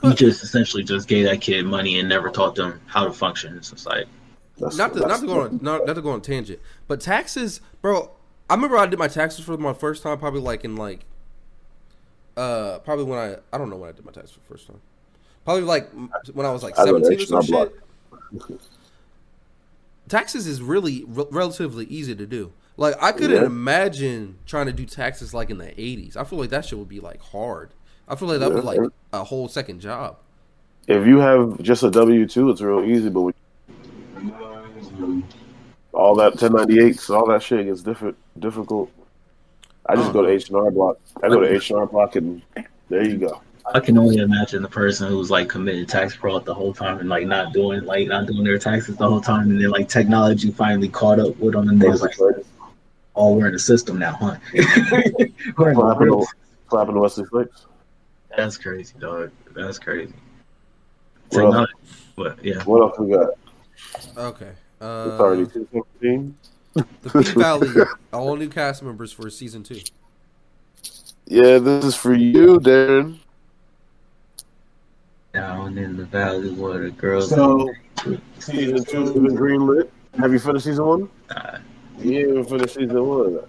You 0.02 0.14
just 0.14 0.42
essentially 0.42 0.82
just 0.82 1.06
gave 1.06 1.26
that 1.26 1.40
kid 1.40 1.64
money 1.64 1.98
and 2.00 2.08
never 2.08 2.28
taught 2.30 2.56
them 2.56 2.80
how 2.86 3.04
to 3.04 3.12
function 3.12 3.56
in 3.56 3.62
society. 3.62 4.10
That's, 4.58 4.76
not 4.76 4.94
to, 4.94 5.00
not 5.00 5.20
to 5.20 5.26
go 5.26 5.40
on 5.42 5.58
not, 5.62 5.86
not 5.86 5.94
to 5.94 6.02
go 6.02 6.10
on 6.10 6.20
tangent, 6.22 6.60
but 6.88 7.00
taxes, 7.00 7.60
bro. 7.82 8.10
I 8.48 8.54
remember 8.54 8.76
I 8.78 8.86
did 8.86 8.98
my 8.98 9.08
taxes 9.08 9.44
for 9.44 9.56
my 9.58 9.72
first 9.74 10.02
time, 10.02 10.18
probably 10.18 10.40
like 10.40 10.64
in 10.64 10.76
like, 10.76 11.04
uh, 12.36 12.78
probably 12.80 13.04
when 13.04 13.18
I 13.18 13.36
I 13.52 13.58
don't 13.58 13.68
know 13.70 13.76
when 13.76 13.88
I 13.88 13.92
did 13.92 14.04
my 14.04 14.12
taxes 14.12 14.32
for 14.32 14.40
the 14.40 14.46
first 14.46 14.66
time, 14.68 14.80
probably 15.44 15.64
like 15.64 15.90
when 16.32 16.46
I 16.46 16.50
was 16.50 16.62
like 16.62 16.76
seventeen 16.76 17.20
or 17.20 17.26
some 17.26 17.42
shit, 17.42 17.80
Taxes 20.08 20.46
is 20.46 20.62
really 20.62 21.04
re- 21.08 21.26
relatively 21.30 21.84
easy 21.86 22.14
to 22.14 22.26
do, 22.26 22.52
Like 22.76 22.94
I 23.02 23.10
couldn't 23.12 23.40
Yeah. 23.40 23.46
imagine 23.46 24.36
trying 24.46 24.66
to 24.66 24.72
do 24.72 24.84
taxes 24.86 25.34
like 25.34 25.50
in 25.50 25.58
the 25.58 25.72
'80s. 25.78 26.16
I 26.16 26.24
feel 26.24 26.38
like 26.38 26.50
that 26.50 26.64
shit 26.64 26.78
would 26.78 26.88
be 26.88 27.00
like 27.00 27.20
hard. 27.20 27.70
I 28.06 28.14
feel 28.14 28.28
like 28.28 28.38
that 28.38 28.52
was 28.52 28.62
Yeah. 28.64 28.82
like 28.82 28.90
a 29.12 29.24
whole 29.24 29.48
second 29.48 29.80
job. 29.80 30.18
If 30.86 31.04
you 31.06 31.18
have 31.18 31.60
just 31.62 31.82
a 31.82 31.90
W 31.90 32.26
two, 32.26 32.48
it's 32.50 32.60
real 32.60 32.84
easy. 32.84 33.08
But 33.08 33.34
with 34.98 35.24
all 35.92 36.14
that 36.16 36.34
1098s, 36.34 37.10
all 37.10 37.26
that 37.28 37.42
shit 37.42 37.66
gets 37.66 37.82
different 37.82 38.16
difficult. 38.38 38.90
I 39.86 39.94
just 39.96 40.10
Oh. 40.10 40.12
go 40.12 40.22
to 40.22 40.28
uh-huh. 40.28 40.34
H 40.36 40.48
and 40.48 40.56
R 40.56 40.70
Block. 40.70 40.98
I 41.22 41.28
go 41.28 41.40
to 41.40 41.52
H 41.54 41.70
and 41.70 41.78
R 41.78 41.86
Block, 41.86 42.16
and 42.16 42.42
there 42.88 43.06
you 43.06 43.16
go. 43.16 43.40
I 43.74 43.80
can 43.80 43.98
only 43.98 44.18
imagine 44.18 44.62
the 44.62 44.68
person 44.68 45.08
who's 45.08 45.30
like 45.30 45.48
committed 45.48 45.88
tax 45.88 46.14
fraud 46.14 46.44
the 46.44 46.54
whole 46.54 46.72
time 46.72 46.98
and 47.00 47.08
like 47.08 47.26
not 47.26 47.52
doing 47.52 47.84
like 47.84 48.06
not 48.08 48.26
doing 48.26 48.44
their 48.44 48.58
taxes 48.58 48.96
the 48.96 49.08
whole 49.08 49.20
time, 49.20 49.50
and 49.50 49.60
then 49.60 49.70
like 49.70 49.88
technology 49.88 50.50
finally 50.52 50.88
caught 50.88 51.18
up 51.18 51.36
with 51.38 51.54
them, 51.54 51.68
and 51.68 51.80
they're 51.80 51.96
like, 51.96 52.16
"Oh, 53.16 53.34
we're 53.34 53.46
in 53.46 53.52
the 53.54 53.58
system 53.58 53.98
now, 53.98 54.12
huh?" 54.12 54.36
we're 54.54 55.70
in 55.70 55.76
What 55.76 55.82
the 55.82 55.86
happened 55.88 56.00
real- 56.06 56.20
to, 56.20 56.26
what 56.68 56.84
to 56.84 56.92
Wesley 56.92 57.24
Snipes? 57.26 57.66
That's 58.36 58.56
crazy, 58.58 58.94
dog. 59.00 59.30
That's 59.54 59.78
crazy. 59.78 60.12
What 61.30 61.40
else? 61.44 61.54
Technology, 61.54 61.72
but 62.16 62.44
yeah, 62.44 62.62
What 62.64 62.82
else 62.82 62.98
we 63.00 63.16
got? 63.16 63.30
Okay. 64.16 64.52
It's 64.78 64.84
Uh, 64.84 65.18
already 65.20 65.46
two 65.46 65.66
fifteen. 65.72 66.36
the 66.74 66.84
P 67.10 67.22
Valley, 67.40 67.68
all 68.12 68.36
new 68.36 68.48
cast 68.48 68.82
members 68.82 69.10
for 69.12 69.30
season 69.30 69.62
two. 69.62 69.80
Yeah, 71.26 71.58
this 71.58 71.84
is 71.84 71.94
for 71.96 72.14
you, 72.14 72.60
Darren. 72.60 73.18
down 75.32 75.76
in 75.78 75.96
the 75.96 76.04
valley 76.04 76.50
where 76.52 76.78
the 76.84 76.90
girls. 76.90 77.30
So, 77.30 77.70
season 78.38 78.84
two 78.84 79.00
has 79.00 79.12
been 79.12 79.36
greenlit. 79.36 79.88
Have 80.18 80.32
you 80.32 80.38
finished 80.38 80.64
season 80.66 80.86
one? 80.86 81.08
Nah. 81.30 81.58
You 81.98 82.28
haven't 82.28 82.44
finished 82.48 82.74
season 82.74 83.04
one. 83.06 83.40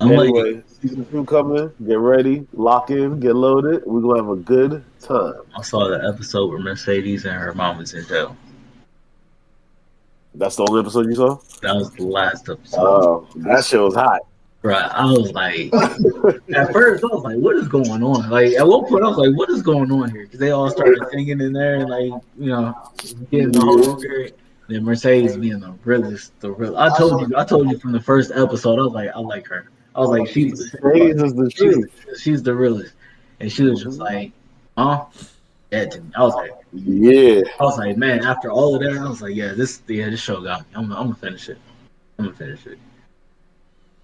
I'm 0.00 0.10
like, 0.10 0.28
anyway, 0.28 0.62
season 0.80 1.04
two 1.10 1.24
coming. 1.24 1.70
Get 1.86 1.98
ready, 1.98 2.46
lock 2.52 2.90
in, 2.90 3.18
get 3.20 3.34
loaded. 3.34 3.82
We're 3.86 4.00
gonna 4.00 4.22
have 4.22 4.30
a 4.30 4.36
good 4.36 4.84
time. 5.00 5.34
I 5.56 5.62
saw 5.62 5.88
the 5.88 6.06
episode 6.06 6.50
where 6.50 6.58
Mercedes 6.60 7.24
and 7.24 7.34
her 7.34 7.52
mom 7.54 7.78
was 7.78 7.94
in 7.94 8.06
jail. 8.06 8.36
That's 10.36 10.56
the 10.56 10.66
only 10.68 10.80
episode 10.80 11.06
you 11.06 11.14
saw. 11.14 11.38
That 11.62 11.74
was 11.74 11.90
the 11.92 12.04
last 12.04 12.48
episode. 12.48 12.80
Oh, 12.80 13.28
that 13.36 13.64
shit 13.64 13.80
was 13.80 13.94
hot. 13.94 14.20
Right. 14.62 14.90
I 14.92 15.04
was 15.06 15.32
like, 15.32 15.72
at 16.54 16.72
first, 16.72 17.04
I 17.04 17.06
was 17.06 17.22
like, 17.22 17.36
what 17.36 17.56
is 17.56 17.68
going 17.68 18.02
on? 18.02 18.28
Like, 18.28 18.52
at 18.52 18.66
one 18.66 18.84
point, 18.86 19.04
I 19.04 19.08
was 19.08 19.16
like, 19.16 19.36
what 19.36 19.48
is 19.48 19.62
going 19.62 19.90
on 19.92 20.10
here? 20.10 20.24
Because 20.24 20.40
they 20.40 20.50
all 20.50 20.68
started 20.70 20.98
singing 21.12 21.40
in 21.40 21.52
there 21.52 21.76
and, 21.76 21.88
like, 21.88 22.22
you 22.38 22.48
know, 22.50 22.74
getting 23.30 23.52
the 23.52 23.60
whole. 23.60 24.02
Then 24.68 24.84
Mercedes 24.84 25.36
being 25.36 25.60
the 25.60 25.72
realest, 25.84 26.38
the 26.40 26.50
real. 26.50 26.76
I 26.76 26.96
told 26.98 27.28
you, 27.28 27.36
I 27.36 27.44
told 27.44 27.70
you 27.70 27.78
from 27.78 27.92
the 27.92 28.00
first 28.00 28.32
episode, 28.32 28.80
I 28.80 28.82
was 28.82 28.92
like, 28.92 29.10
I 29.14 29.20
like 29.20 29.46
her. 29.46 29.70
I 29.94 30.00
was 30.00 30.10
like, 30.10 30.28
she's, 30.28 30.58
is 30.60 30.72
the 30.72 31.50
she's, 31.54 31.74
truth. 31.74 32.20
she's 32.20 32.42
the 32.42 32.54
realest. 32.54 32.94
And 33.38 33.50
she 33.50 33.62
was 33.62 33.84
just 33.84 34.00
like, 34.00 34.32
huh? 34.76 35.04
That 35.70 35.90
to 35.92 36.00
me. 36.00 36.10
I 36.16 36.22
was 36.22 36.34
like, 36.34 36.52
Yeah, 36.72 37.42
I 37.58 37.64
was 37.64 37.78
like, 37.78 37.96
man, 37.96 38.24
after 38.24 38.50
all 38.50 38.74
of 38.74 38.82
that, 38.82 38.98
I 38.98 39.08
was 39.08 39.20
like, 39.20 39.34
yeah, 39.34 39.52
this, 39.52 39.82
yeah, 39.88 40.08
this 40.10 40.20
show 40.20 40.40
got 40.40 40.60
me. 40.60 40.66
I'm, 40.74 40.84
I'm 40.92 41.04
gonna 41.04 41.14
finish 41.14 41.48
it. 41.48 41.58
I'm 42.18 42.26
gonna 42.26 42.36
finish 42.36 42.66
it. 42.66 42.78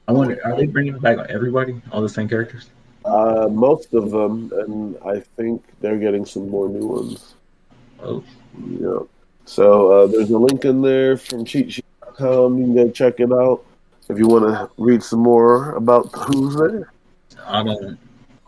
I 0.08 0.12
wonder, 0.12 0.40
are 0.44 0.56
they 0.56 0.66
bringing 0.66 0.98
back 0.98 1.18
everybody, 1.30 1.80
all 1.92 2.02
the 2.02 2.08
same 2.08 2.28
characters? 2.28 2.68
uh, 3.04 3.48
most 3.50 3.94
of 3.94 4.10
them, 4.10 4.50
and 4.54 4.96
I 5.04 5.20
think 5.36 5.62
they're 5.80 5.98
getting 5.98 6.24
some 6.24 6.48
more 6.48 6.68
new 6.68 6.86
ones. 6.86 7.34
Oh, 8.02 8.22
Yeah. 8.68 9.00
So 9.44 9.90
uh, 9.90 10.06
there's 10.06 10.30
a 10.30 10.38
link 10.38 10.64
in 10.64 10.82
there 10.82 11.16
from 11.16 11.44
cheatsheet.com. 11.44 12.58
You 12.58 12.64
can 12.64 12.74
go 12.74 12.90
check 12.90 13.18
it 13.18 13.32
out 13.32 13.64
if 14.08 14.18
you 14.18 14.28
want 14.28 14.44
to 14.44 14.70
read 14.76 15.02
some 15.02 15.18
more 15.18 15.72
about 15.72 16.08
who's 16.14 16.54
there. 16.54 16.92
I 17.46 17.62
don't. 17.64 17.98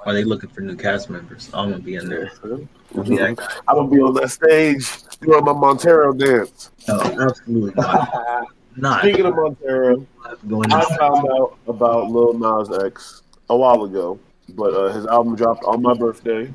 Are 0.07 0.13
they 0.13 0.25
looking 0.25 0.51
for 0.51 0.61
new 0.61 0.77
cast 0.77 1.09
members? 1.11 1.49
I'm 1.55 1.71
gonna 1.71 1.83
be 1.83 1.95
in 1.97 2.09
there. 2.09 2.31
Mhm. 2.43 2.69
Yeah, 3.07 3.35
I'm 3.67 3.77
gonna 3.77 3.89
be 3.89 4.01
on 4.01 4.15
that 4.15 4.31
stage 4.31 4.87
doing 5.21 5.45
my 5.45 5.53
Montero 5.53 6.13
dance. 6.13 6.71
no, 6.87 7.01
absolutely 7.01 7.73
not. 7.77 8.47
Not 8.77 9.01
Speaking 9.03 9.25
of 9.27 9.37
Montero. 9.37 10.05
I 10.25 10.97
found 10.99 11.29
out 11.31 11.57
about 11.69 12.11
Lil 12.11 12.35
Nas 12.35 12.77
X 12.83 13.23
a 13.49 13.57
while 13.57 13.85
ago, 13.85 14.19
but 14.49 14.75
uh, 14.75 14.93
his 14.93 15.07
album 15.07 15.37
dropped 15.37 15.63
on 15.65 15.81
my 15.81 15.95
birthday, 15.95 16.53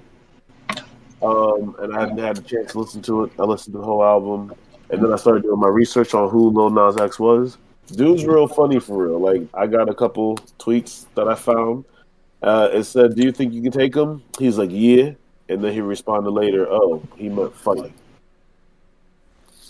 um, 1.22 1.76
and 1.80 1.96
I 1.96 2.02
hadn't 2.02 2.18
had 2.18 2.38
a 2.38 2.42
chance 2.42 2.74
to 2.74 2.80
listen 2.80 3.02
to 3.04 3.24
it. 3.24 3.32
I 3.40 3.44
listened 3.44 3.74
to 3.74 3.80
the 3.80 3.86
whole 3.86 4.04
album, 4.04 4.54
and 4.90 5.02
then 5.02 5.14
I 5.14 5.16
started 5.16 5.44
doing 5.44 5.60
my 5.62 5.70
research 5.70 6.14
on 6.14 6.30
who 6.30 6.50
Lil 6.50 6.70
Nas 6.72 6.98
X 6.98 7.20
was. 7.20 7.58
Dude's 7.88 8.26
real 8.26 8.48
funny 8.48 8.80
for 8.80 9.08
real. 9.08 9.20
Like 9.20 9.44
I 9.54 9.66
got 9.66 9.88
a 9.90 9.94
couple 9.94 10.38
tweets 10.60 11.06
that 11.16 11.28
I 11.28 11.36
found. 11.36 11.86
Uh, 12.42 12.70
it 12.72 12.84
said, 12.86 13.16
"Do 13.16 13.24
you 13.24 13.32
think 13.32 13.54
you 13.54 13.62
can 13.62 13.72
take 13.72 13.96
him?" 13.96 14.24
He's 14.38 14.58
like, 14.58 14.70
"Yeah," 14.72 15.12
and 15.50 15.64
then 15.64 15.74
he 15.74 15.82
responded 15.82 16.32
later, 16.32 16.68
"Oh, 16.70 17.02
he 17.18 17.30
meant 17.30 17.56
funny." 17.56 17.94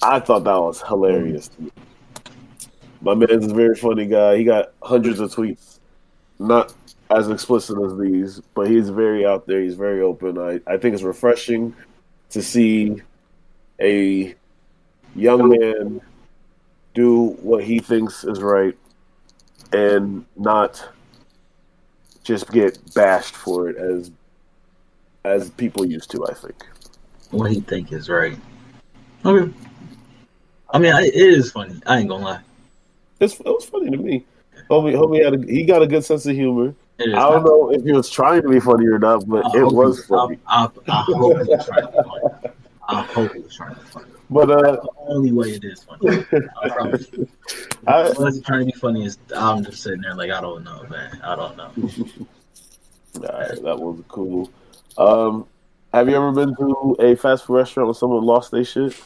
I 0.02 0.20
thought 0.20 0.44
that 0.46 0.60
was 0.60 0.82
hilarious 0.82 1.50
to 1.50 1.64
me. 1.64 1.72
My 3.02 3.16
man's 3.16 3.52
a 3.52 3.54
very 3.54 3.76
funny 3.76 4.06
guy. 4.06 4.38
He 4.38 4.44
got 4.44 4.74
hundreds 4.82 5.20
of 5.20 5.34
tweets, 5.34 5.80
not 6.38 6.74
as 7.10 7.30
explicit 7.30 7.78
as 7.84 7.98
these, 7.98 8.40
but 8.54 8.70
he's 8.70 8.90
very 8.90 9.26
out 9.26 9.48
there. 9.48 9.62
He's 9.62 9.76
very 9.76 10.02
open. 10.02 10.38
I, 10.38 10.60
I 10.68 10.78
think 10.78 10.94
it's 10.94 11.04
refreshing 11.04 11.74
to 12.30 12.42
see 12.42 13.02
a 13.82 14.36
young 15.16 15.50
man 15.50 16.02
do 16.94 17.38
what 17.42 17.64
he 17.64 17.80
thinks 17.80 18.24
is 18.24 18.42
right 18.42 18.78
and 19.72 20.26
not 20.38 20.88
just 22.24 22.52
get 22.52 22.78
bashed 22.94 23.36
for 23.36 23.70
it 23.70 23.78
as 23.78 24.12
as 25.24 25.50
people 25.52 25.86
used 25.86 26.12
to. 26.12 26.26
I 26.28 26.34
think. 26.34 26.66
what 27.32 27.52
he 27.52 27.62
think 27.62 27.92
is 27.92 28.10
right. 28.10 28.38
Okay. 29.26 29.54
I 30.72 30.78
mean, 30.78 30.94
I, 30.94 31.04
it 31.04 31.16
is 31.16 31.52
funny. 31.52 31.82
I 31.86 32.00
ain't 32.00 32.10
gonna 32.10 32.24
lie. 32.24 32.40
It's, 33.20 33.40
it 33.40 33.46
was 33.46 33.66
funny 33.66 33.90
to 33.90 33.98
me. 33.98 34.26
Homie, 34.70 34.94
homie 34.94 35.24
had 35.24 35.34
a, 35.34 35.52
he 35.52 35.66
got 35.66 35.82
a 35.82 35.88
good 35.88 36.06
sense 36.06 36.26
of 36.26 36.36
humor. 36.36 36.76
I 37.00 37.06
don't 37.06 37.44
know 37.44 37.72
if 37.72 37.84
he 37.84 37.92
was 37.92 38.10
trying 38.10 38.42
to 38.44 38.50
be 38.50 38.60
funny 38.60 38.86
or 38.88 39.00
not, 39.00 39.28
but 39.28 39.46
I 39.46 39.60
it 39.60 39.64
was 39.64 40.06
funny. 40.06 40.38
I, 40.46 40.68
I, 40.88 40.92
I 40.92 41.02
hope 41.04 41.44
he 41.44 41.50
was 41.50 41.66
trying 41.66 41.86
to 41.86 41.92
be 41.92 41.98
funny. 42.04 42.54
I 42.88 43.02
hope 43.02 43.34
he 43.34 43.40
was 43.40 43.56
trying 43.56 43.76
to 43.76 43.82
be 43.82 43.88
funny. 43.88 44.06
But 44.30 44.52
uh, 44.52 44.62
That's 44.62 44.84
the 44.84 44.90
only 45.08 45.32
way 45.32 45.50
it 45.50 45.64
is 45.64 45.84
funny. 45.84 46.24
I 46.62 46.70
promise 46.70 47.08
you. 47.14 47.28
I, 47.88 48.14
Unless 48.16 48.42
trying 48.42 48.60
to 48.60 48.66
be 48.66 48.80
funny, 48.80 49.06
is 49.06 49.18
I'm 49.36 49.64
just 49.64 49.82
sitting 49.82 50.02
there 50.02 50.14
like 50.14 50.30
I 50.30 50.40
don't 50.40 50.64
know, 50.64 50.86
man. 50.90 51.20
I 51.24 51.36
don't 51.36 51.58
know. 51.58 51.72
Alright, 53.18 53.64
that 53.64 53.80
was 53.80 54.04
cool. 54.08 54.52
Um, 54.98 55.48
have 55.94 56.08
you 56.08 56.16
ever 56.16 56.32
been 56.32 56.56
to 56.58 56.96
a 57.00 57.16
fast 57.16 57.46
food 57.46 57.56
restaurant 57.56 57.88
where 57.88 57.96
someone 57.96 58.24
lost 58.24 58.52
their 58.52 58.64
shit? 58.64 59.02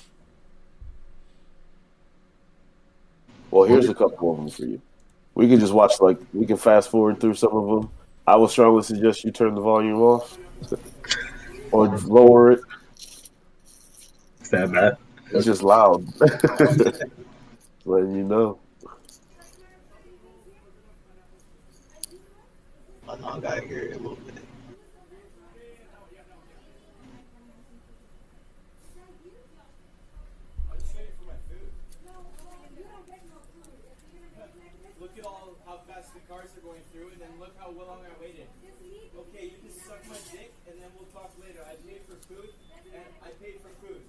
Well, 3.50 3.64
here's 3.64 3.88
a 3.88 3.94
couple 3.94 4.32
of 4.32 4.38
them 4.38 4.50
for 4.50 4.66
you. 4.66 4.82
We 5.36 5.48
can 5.48 5.60
just 5.60 5.74
watch 5.74 5.94
like 6.02 6.20
we 6.34 6.46
can 6.46 6.58
fast 6.58 6.90
forward 6.90 7.22
through 7.22 7.36
some 7.36 7.56
of 7.56 7.68
them. 7.82 7.90
I 8.28 8.36
would 8.36 8.50
strongly 8.50 8.84
suggest 8.84 9.24
you 9.24 9.32
turn 9.32 9.56
the 9.56 9.62
volume 9.62 10.02
off 10.02 10.38
or 11.72 11.88
lower 12.00 12.52
it. 12.52 12.62
Is 14.42 14.50
that 14.50 14.72
bad? 14.72 14.98
It's 15.36 15.46
just 15.46 15.64
loud. 15.64 16.06
Letting 17.86 18.16
you 18.16 18.24
know. 18.24 18.60
Gotta 23.42 23.66
a 23.66 23.98
little 23.98 24.16
bit. 24.16 24.36
Look 35.02 35.18
at 35.18 35.26
all 35.26 35.56
how 35.66 35.82
fast 35.88 36.14
the 36.14 36.20
cars 36.30 36.50
are 36.56 36.62
going 36.62 36.80
through, 36.94 37.10
and 37.10 37.20
then 37.20 37.30
look 37.40 37.54
how 37.60 37.72
long 37.72 38.00
I 38.06 38.22
waited. 38.22 38.48
Okay, 39.18 39.46
you 39.46 39.58
can 39.62 39.72
suck 39.82 40.00
my 40.08 40.16
dick, 40.32 40.54
and 40.70 40.80
then 40.80 40.90
we'll 40.96 41.10
talk 41.12 41.32
later. 41.42 41.60
I 41.68 41.76
paid 41.88 42.02
for 42.08 42.16
food, 42.28 42.50
and 42.94 43.04
I 43.24 43.30
paid 43.44 43.60
for 43.62 43.70
food. 43.86 44.02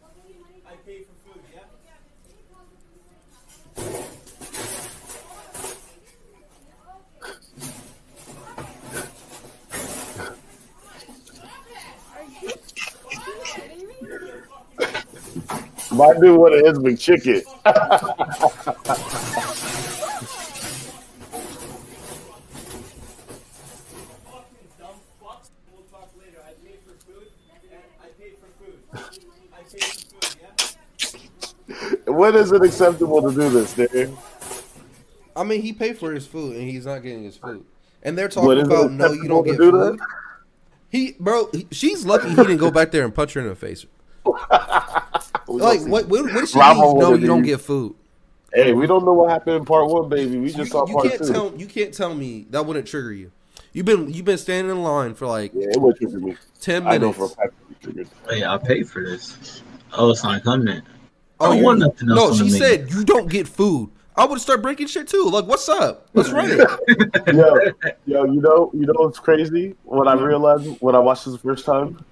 I 0.67 0.77
paid 0.87 1.07
for 1.07 1.33
food, 1.33 1.43
yeah? 1.53 1.61
My 1.65 2.31
dude 2.31 2.49
wanted 2.51 2.79
his 2.79 3.03
McChicken. 3.05 3.95
Fucking 9.77 10.05
dumb 10.09 10.33
fucks. 10.83 11.15
We'll 11.15 11.37
talk 11.37 11.67
later. 11.67 11.95
I 12.15 12.25
paid 12.27 12.61
for 12.65 12.85
food, 13.05 13.31
and 13.63 13.81
I 13.81 14.07
paid 14.07 14.23
for 14.23 15.49
food. 15.49 15.84
I 28.03 28.07
paid 28.19 28.35
for 28.39 28.49
food, 28.59 28.79
yeah? 32.07 32.13
when 32.13 32.35
is 32.37 32.53
it 32.53 32.63
acceptable 32.63 33.23
to 33.23 33.31
do 33.35 33.49
this, 33.51 33.75
Darren? 33.75 34.17
I 35.37 35.43
mean, 35.45 35.63
he 35.63 35.73
paid 35.73 35.99
for 35.99 36.13
his 36.13 36.27
food 36.27 36.57
and 36.57 36.69
he's 36.69 36.87
not 36.87 37.03
getting 37.03 37.25
his 37.25 37.37
food. 37.37 37.65
And 38.03 38.17
they're 38.19 38.29
talking 38.29 38.49
What, 38.49 38.59
about 38.59 38.93
no, 38.93 39.13
you 39.13 39.27
don't 39.29 39.45
get 39.45 39.57
do 39.59 39.71
food. 39.71 39.99
that? 39.99 40.07
He, 40.91 41.17
bro, 41.19 41.49
he- 41.53 41.67
she's 41.71 42.05
lucky 42.05 42.29
he 42.29 42.37
didn't 42.37 42.59
go 42.59 42.71
back 42.71 42.91
there 42.93 43.05
and 43.05 43.15
punch 43.15 43.33
her 43.35 43.41
in 43.41 43.49
the 43.49 43.55
face. 43.57 43.87
Like, 45.49 45.81
what? 45.83 46.07
What, 46.07 46.23
what 46.23 46.33
does 46.33 46.51
she 46.51 46.59
Bravo 46.59 46.81
mean? 46.81 46.99
No, 46.99 47.11
would 47.13 47.21
you 47.21 47.27
don't 47.27 47.43
get 47.43 47.61
food. 47.61 47.95
Hey, 48.53 48.73
we 48.73 48.87
don't 48.87 49.05
know 49.05 49.13
what 49.13 49.31
happened 49.31 49.57
in 49.57 49.65
part 49.65 49.89
one, 49.89 50.09
baby. 50.09 50.39
We 50.39 50.47
just 50.47 50.59
You, 50.59 50.65
saw 50.67 50.87
you 50.87 50.95
part 50.95 51.09
can't 51.09 51.25
two. 51.25 51.33
tell. 51.33 51.55
You 51.57 51.67
can't 51.67 51.93
tell 51.93 52.15
me 52.15 52.47
that 52.51 52.65
wouldn't 52.65 52.87
trigger 52.87 53.13
you. 53.13 53.33
You've 53.73 53.87
been 53.87 54.13
you've 54.13 54.25
been 54.25 54.39
standing 54.39 54.71
in 54.71 54.83
line 54.83 55.15
for 55.15 55.27
like 55.27 55.53
yeah, 55.55 55.71
it 55.71 55.81
would 55.81 55.97
trigger 55.97 56.21
me. 56.21 56.37
ten 56.61 56.87
I 56.87 56.93
know 56.99 57.13
minutes. 57.13 57.19
for 57.19 57.25
a 57.25 57.29
fact 57.29 57.55
it 57.83 57.97
would. 57.97 58.09
Hey, 58.31 58.45
I 58.45 58.57
paid 58.59 58.89
for 58.89 59.03
this. 59.05 59.63
Oh, 59.93 60.11
it's 60.11 60.23
not 60.23 60.43
coming. 60.45 60.83
Oh, 61.41 61.51
I 61.51 61.55
don't 61.55 61.65
want 61.65 61.79
nothing 61.81 62.11
else 62.11 62.19
No, 62.19 62.35
she 62.37 62.53
menu. 62.53 62.59
said 62.59 62.91
you 62.93 63.05
don't 63.05 63.29
get 63.29 63.49
food. 63.49 63.91
I 64.17 64.25
would 64.25 64.41
start 64.41 64.63
breaking 64.63 64.87
shit 64.87 65.09
too. 65.09 65.29
Like, 65.29 65.47
what's 65.47 65.69
up? 65.69 66.09
Let's 66.15 66.31
run 66.31 66.49
it. 66.49 67.35
yo, 67.35 67.59
yo, 68.07 68.25
you 68.27 68.41
know, 68.41 68.71
you 68.73 68.87
know 68.87 68.95
what's 68.95 69.19
crazy? 69.19 69.75
When 69.83 70.07
I 70.07 70.15
mm-hmm. 70.15 70.25
realized 70.25 70.77
when 70.81 70.95
I 70.95 71.01
watched 71.01 71.25
this 71.25 71.35
the 71.35 71.41
first 71.41 71.65
time, 71.67 72.05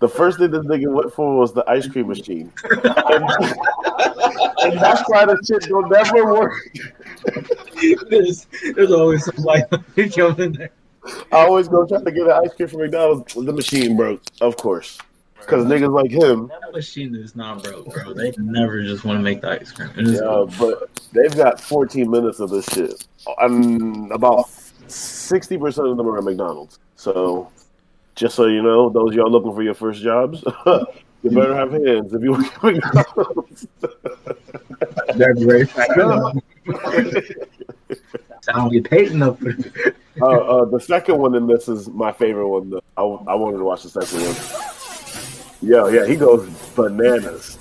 the 0.00 0.08
first 0.08 0.38
thing 0.38 0.50
this 0.50 0.66
nigga 0.66 0.92
went 0.92 1.12
for 1.12 1.36
was 1.36 1.52
the 1.52 1.64
ice 1.68 1.86
cream 1.86 2.08
machine, 2.08 2.52
and, 2.64 2.82
and 4.62 4.78
that's 4.78 5.02
why 5.08 5.24
the 5.24 5.38
shit 5.46 5.70
will 5.70 5.88
never 5.88 6.34
work. 6.34 6.60
there's, 8.10 8.46
there's 8.74 8.92
always 8.92 9.24
some 9.24 9.44
like 9.44 9.68
coming 10.14 10.52
there. 10.52 10.70
I 11.32 11.46
always 11.46 11.68
go 11.68 11.86
try 11.86 12.02
to 12.02 12.10
get 12.10 12.26
an 12.26 12.32
ice 12.32 12.54
cream 12.54 12.68
from 12.68 12.80
McDonald's. 12.80 13.34
The 13.34 13.52
machine 13.52 13.96
broke, 13.96 14.22
of 14.40 14.56
course, 14.56 14.98
because 15.38 15.66
niggas 15.66 15.92
like 15.92 16.10
him. 16.10 16.48
That 16.48 16.72
machine 16.72 17.14
is 17.14 17.36
not 17.36 17.62
broke, 17.62 17.92
bro. 17.92 18.14
They 18.14 18.32
never 18.38 18.82
just 18.82 19.04
want 19.04 19.18
to 19.18 19.22
make 19.22 19.42
the 19.42 19.60
ice 19.60 19.70
cream. 19.70 19.90
Yeah, 19.96 20.46
but 20.58 20.90
they've 21.12 21.36
got 21.36 21.60
14 21.60 22.10
minutes 22.10 22.40
of 22.40 22.50
this 22.50 22.66
shit, 22.66 23.06
and 23.38 24.10
about 24.12 24.48
60 24.88 25.58
percent 25.58 25.88
of 25.88 25.96
them 25.96 26.06
are 26.08 26.18
at 26.18 26.24
McDonald's. 26.24 26.78
So, 26.96 27.50
just 28.14 28.34
so 28.36 28.46
you 28.46 28.62
know, 28.62 28.88
those 28.90 29.14
y'all 29.14 29.30
looking 29.30 29.54
for 29.54 29.62
your 29.62 29.74
first 29.74 30.02
jobs, 30.02 30.42
you 31.22 31.30
better 31.30 31.54
have 31.54 31.72
hands 31.72 32.12
if 32.12 32.22
you 32.22 32.32
want 32.32 32.52
to 32.52 32.72
McDonald's. 32.72 33.66
They're 35.16 35.34
very. 35.34 35.68
I 38.46 38.52
don't 38.52 38.72
get 38.72 38.90
paid 38.90 39.12
enough. 39.12 39.38
Uh, 40.20 40.26
uh, 40.26 40.64
the 40.66 40.78
second 40.78 41.18
one 41.18 41.34
in 41.34 41.46
this 41.46 41.68
is 41.68 41.88
my 41.88 42.12
favorite 42.12 42.48
one. 42.48 42.70
Though. 42.70 42.82
I, 42.96 43.02
I 43.02 43.34
wanted 43.34 43.58
to 43.58 43.64
watch 43.64 43.82
the 43.82 43.88
second 43.88 44.20
one. 44.20 44.36
Yeah, 45.62 45.88
yeah, 45.88 46.06
he 46.06 46.14
goes 46.16 46.46
bananas 46.76 47.58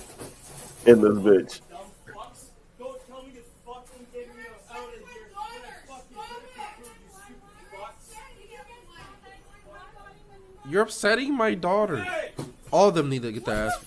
in 0.85 0.99
this 1.01 1.13
bitch. 1.13 1.61
Dumb 1.69 1.79
fucks. 2.05 2.49
Don't 2.77 3.07
tell 3.07 3.23
me 3.23 3.31
to 3.31 3.41
fucking 3.65 4.05
get 4.13 4.27
me 4.35 4.43
out 4.69 4.77
of 4.77 4.91
here. 4.91 5.31
I'm 5.39 5.61
gonna 5.61 5.71
fucking 5.87 6.17
get 6.53 6.77
the 6.77 6.83
food, 6.83 6.99
you 6.99 7.39
stupid 7.39 7.71
fucks. 7.71 8.13
You're 10.67 10.83
upsetting 10.83 11.35
my 11.35 11.53
daughter. 11.55 12.05
All 12.71 12.89
of 12.89 12.95
them 12.95 13.09
need 13.09 13.21
to 13.23 13.31
get 13.31 13.45
their 13.45 13.67
ass. 13.67 13.85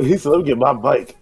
He 0.00 0.16
said, 0.16 0.28
"Let 0.30 0.38
me 0.38 0.44
get 0.44 0.58
my 0.58 0.72
bike." 0.74 1.16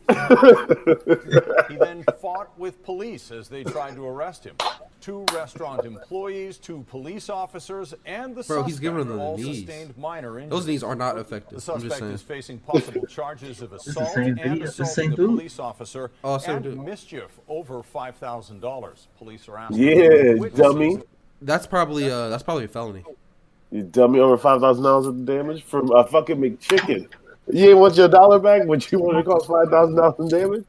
He 1.68 1.76
then 1.76 2.04
fought 2.20 2.50
with 2.58 2.84
police 2.84 3.30
as 3.30 3.48
they 3.48 3.64
tried 3.64 3.94
to 3.96 4.06
arrest 4.06 4.44
him. 4.44 4.54
Two 5.00 5.24
restaurant 5.32 5.84
employees, 5.86 6.58
two 6.58 6.84
police 6.90 7.30
officers, 7.30 7.94
and 8.04 8.34
the 8.36 8.42
Bro, 8.42 8.64
he's 8.64 8.78
giving 8.78 8.98
them 9.08 9.16
the 9.16 9.22
all 9.22 9.36
knees. 9.38 9.58
sustained 9.60 9.96
minor 9.96 10.38
injuries. 10.38 10.50
Those 10.50 10.66
knees 10.66 10.82
are 10.82 10.94
not 10.94 11.14
The 11.14 11.22
effective. 11.22 11.52
I'm 11.52 11.56
just 11.58 11.66
suspect 11.66 12.00
saying. 12.00 12.12
is 12.12 12.22
facing 12.22 12.58
possible 12.58 13.06
charges 13.06 13.62
of 13.62 13.72
assault 13.72 14.10
same 14.14 14.24
and 14.24 14.36
video- 14.36 14.56
the 14.58 14.64
assaulting 14.64 14.94
same 14.94 15.12
a 15.12 15.16
dude? 15.16 15.30
police 15.30 15.58
officer 15.58 16.10
Oh, 16.22 16.36
same 16.38 16.56
and 16.56 16.64
dude. 16.64 16.78
mischief 16.78 17.38
over 17.48 17.82
five 17.82 18.16
thousand 18.16 18.60
dollars. 18.60 19.08
Police 19.16 19.48
are 19.48 19.56
asking 19.58 19.78
yeah, 19.80 20.48
dummy. 20.54 20.98
That's 21.42 21.66
probably 21.66 22.10
uh 22.10 22.28
that's 22.28 22.42
probably 22.42 22.64
a 22.64 22.68
felony. 22.68 23.04
You 23.70 23.82
dummy 23.82 24.20
over 24.20 24.36
five 24.36 24.60
thousand 24.60 24.84
dollars 24.84 25.06
of 25.06 25.24
damage 25.24 25.62
from 25.62 25.90
a 25.92 26.06
fucking 26.06 26.36
McChicken. 26.36 27.08
You 27.52 27.70
ain't 27.70 27.78
want 27.78 27.96
your 27.96 28.08
dollar 28.08 28.38
back, 28.38 28.66
but 28.66 28.90
you 28.90 28.98
want 28.98 29.18
to 29.18 29.24
cost 29.24 29.46
five 29.46 29.68
thousand 29.68 29.96
dollars 29.96 30.14
in 30.18 30.28
damage. 30.28 30.64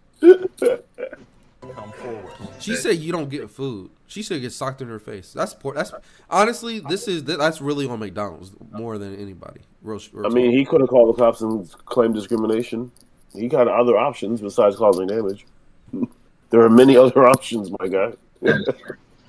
come 1.61 1.91
forward. 1.93 2.34
She 2.59 2.76
said 2.76 2.97
you 2.97 3.11
don't 3.11 3.30
get 3.30 3.49
food. 3.49 3.91
She 4.07 4.24
should 4.24 4.41
get 4.41 4.53
socked 4.53 4.82
in 4.82 4.88
her 4.88 4.99
face. 4.99 5.34
That's 5.34 5.53
poor. 5.53 5.74
That's 5.74 5.91
honestly, 6.30 6.80
this 6.80 7.07
is 7.07 7.24
that's 7.24 7.61
really 7.61 7.88
on 7.88 7.99
McDonald's 7.99 8.51
more 8.72 8.97
than 8.97 9.15
anybody. 9.15 9.61
Real, 9.82 9.99
real 10.13 10.26
I 10.26 10.30
mean, 10.30 10.51
he 10.51 10.65
could 10.65 10.82
have 10.82 10.89
called 10.89 11.15
the 11.15 11.20
cops 11.22 11.41
and 11.41 11.70
claimed 11.86 12.15
discrimination. 12.15 12.91
He 13.34 13.47
got 13.47 13.68
other 13.68 13.97
options 13.97 14.41
besides 14.41 14.76
causing 14.76 15.07
damage. 15.07 15.45
there 16.49 16.61
are 16.61 16.70
many 16.70 16.95
other 16.95 17.28
options, 17.28 17.70
my 17.80 17.88
guy. 17.88 18.13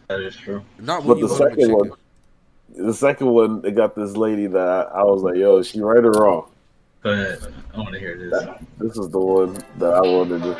that, 0.08 0.20
is 0.20 0.34
true. 0.36 0.54
that 0.54 0.60
is 0.60 0.64
true. 0.64 0.64
not 0.78 1.06
But 1.06 1.20
the 1.20 1.28
second 1.28 1.72
one, 1.72 1.90
McChicken. 1.90 2.86
the 2.86 2.94
second 2.94 3.26
one, 3.28 3.62
they 3.62 3.70
got 3.70 3.94
this 3.94 4.16
lady 4.16 4.46
that 4.46 4.66
I, 4.68 4.82
I 5.00 5.02
was 5.04 5.22
like, 5.22 5.36
"Yo, 5.36 5.58
is 5.58 5.68
she 5.68 5.80
right 5.80 6.04
or 6.04 6.12
wrong?" 6.12 6.50
Go 7.02 7.10
ahead. 7.10 7.38
I 7.74 7.78
want 7.78 7.92
to 7.92 7.98
hear 7.98 8.18
this. 8.18 8.48
This 8.78 8.96
is 8.98 9.08
the 9.10 9.20
one 9.20 9.54
that 9.78 9.94
I 9.94 10.00
wanted 10.00 10.42
to. 10.42 10.58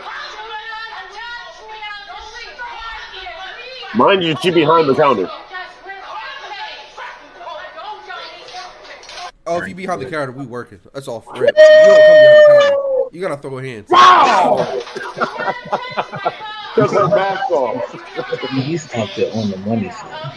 Mind 3.97 4.23
you, 4.23 4.37
she 4.43 4.51
behind 4.51 4.89
the 4.89 4.95
counter. 4.95 5.29
Oh, 9.47 9.63
if 9.63 9.69
you 9.69 9.75
behind 9.75 10.03
the 10.03 10.11
counter, 10.11 10.31
we 10.31 10.45
working. 10.45 10.79
That's 10.93 11.09
all. 11.09 11.25
Rip. 11.35 11.57
You 11.57 11.87
don't 11.87 12.07
come 12.07 12.19
behind 12.21 12.39
the 12.39 12.45
counter. 12.49 12.77
You 13.13 13.21
gotta 13.23 13.37
throw 13.39 13.57
hands. 13.59 13.91
Took 16.75 16.91
her 16.93 17.09
mask 17.09 17.51
off. 17.51 17.93
He 18.51 18.77
stopped 18.77 19.19
it 19.19 19.33
on 19.35 19.51
the 19.51 19.57
money 19.59 19.91
side. 19.91 20.33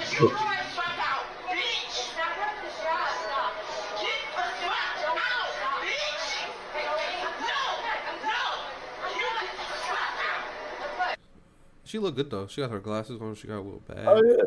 She 11.83 11.99
looked 11.99 12.15
good 12.15 12.29
though. 12.31 12.47
She 12.47 12.61
got 12.61 12.71
her 12.71 12.79
glasses 12.79 13.21
on. 13.21 13.35
She 13.35 13.47
got 13.47 13.57
a 13.57 13.61
little 13.61 13.81
bag. 13.85 14.07
Oh 14.07 14.21
yeah, 14.23 14.43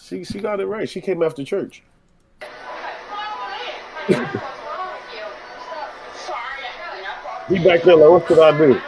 she 0.00 0.24
she 0.24 0.40
got 0.40 0.60
it 0.60 0.66
right. 0.66 0.88
She 0.88 1.02
came 1.02 1.22
after 1.22 1.44
church. 1.44 1.82
He 7.48 7.62
back 7.62 7.82
there 7.84 7.94
like, 7.94 8.10
what 8.10 8.26
could 8.26 8.40
I 8.40 8.58
do? 8.58 8.80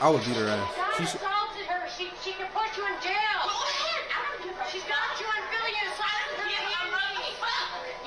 I 0.00 0.08
would 0.08 0.24
beat 0.24 0.32
her 0.40 0.48
ass. 0.48 0.64
She 0.96 1.04
should, 1.04 1.20
assaulted 1.20 1.68
her. 1.68 1.84
She, 1.92 2.08
she 2.24 2.32
can 2.32 2.48
put 2.56 2.72
you 2.72 2.88
in 2.88 2.96
jail. 3.04 3.40
Go 3.44 3.52
ahead. 3.52 4.00
I 4.08 4.18
don't 4.32 4.40
give 4.48 4.56
a 4.56 4.64
She's 4.72 4.88
got 4.88 5.12
you 5.20 5.28
on 5.28 5.44
video. 5.52 5.84
So 5.92 6.02
I 6.08 6.16
don't 6.24 6.40
give 6.40 6.56
you 6.56 6.84
money. 6.88 7.28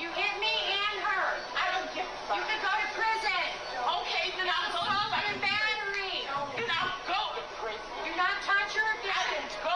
You 0.02 0.10
hit 0.10 0.34
me 0.42 0.50
and 0.74 0.98
her. 1.06 1.38
I 1.54 1.70
don't 1.70 1.86
give 1.94 2.02
a 2.02 2.16
fuck. 2.26 2.42
You 2.42 2.42
can 2.50 2.58
go 2.66 2.72
to 2.74 2.88
prison. 2.98 3.46
Okay, 3.78 4.26
then 4.34 4.50
I'll 4.50 4.74
go 4.74 4.82
assault 4.82 5.22
and 5.22 5.38
battery. 5.38 6.26
Then 6.58 6.66
I'll 6.66 6.98
go 7.06 7.38
to 7.38 7.42
prison. 7.62 7.94
Do 8.02 8.10
not 8.18 8.42
touch 8.42 8.74
her 8.74 8.88
again. 8.98 9.46
Go, 9.62 9.74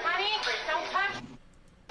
honey. 0.00 0.32
Don't 0.64 0.88
touch 0.88 1.20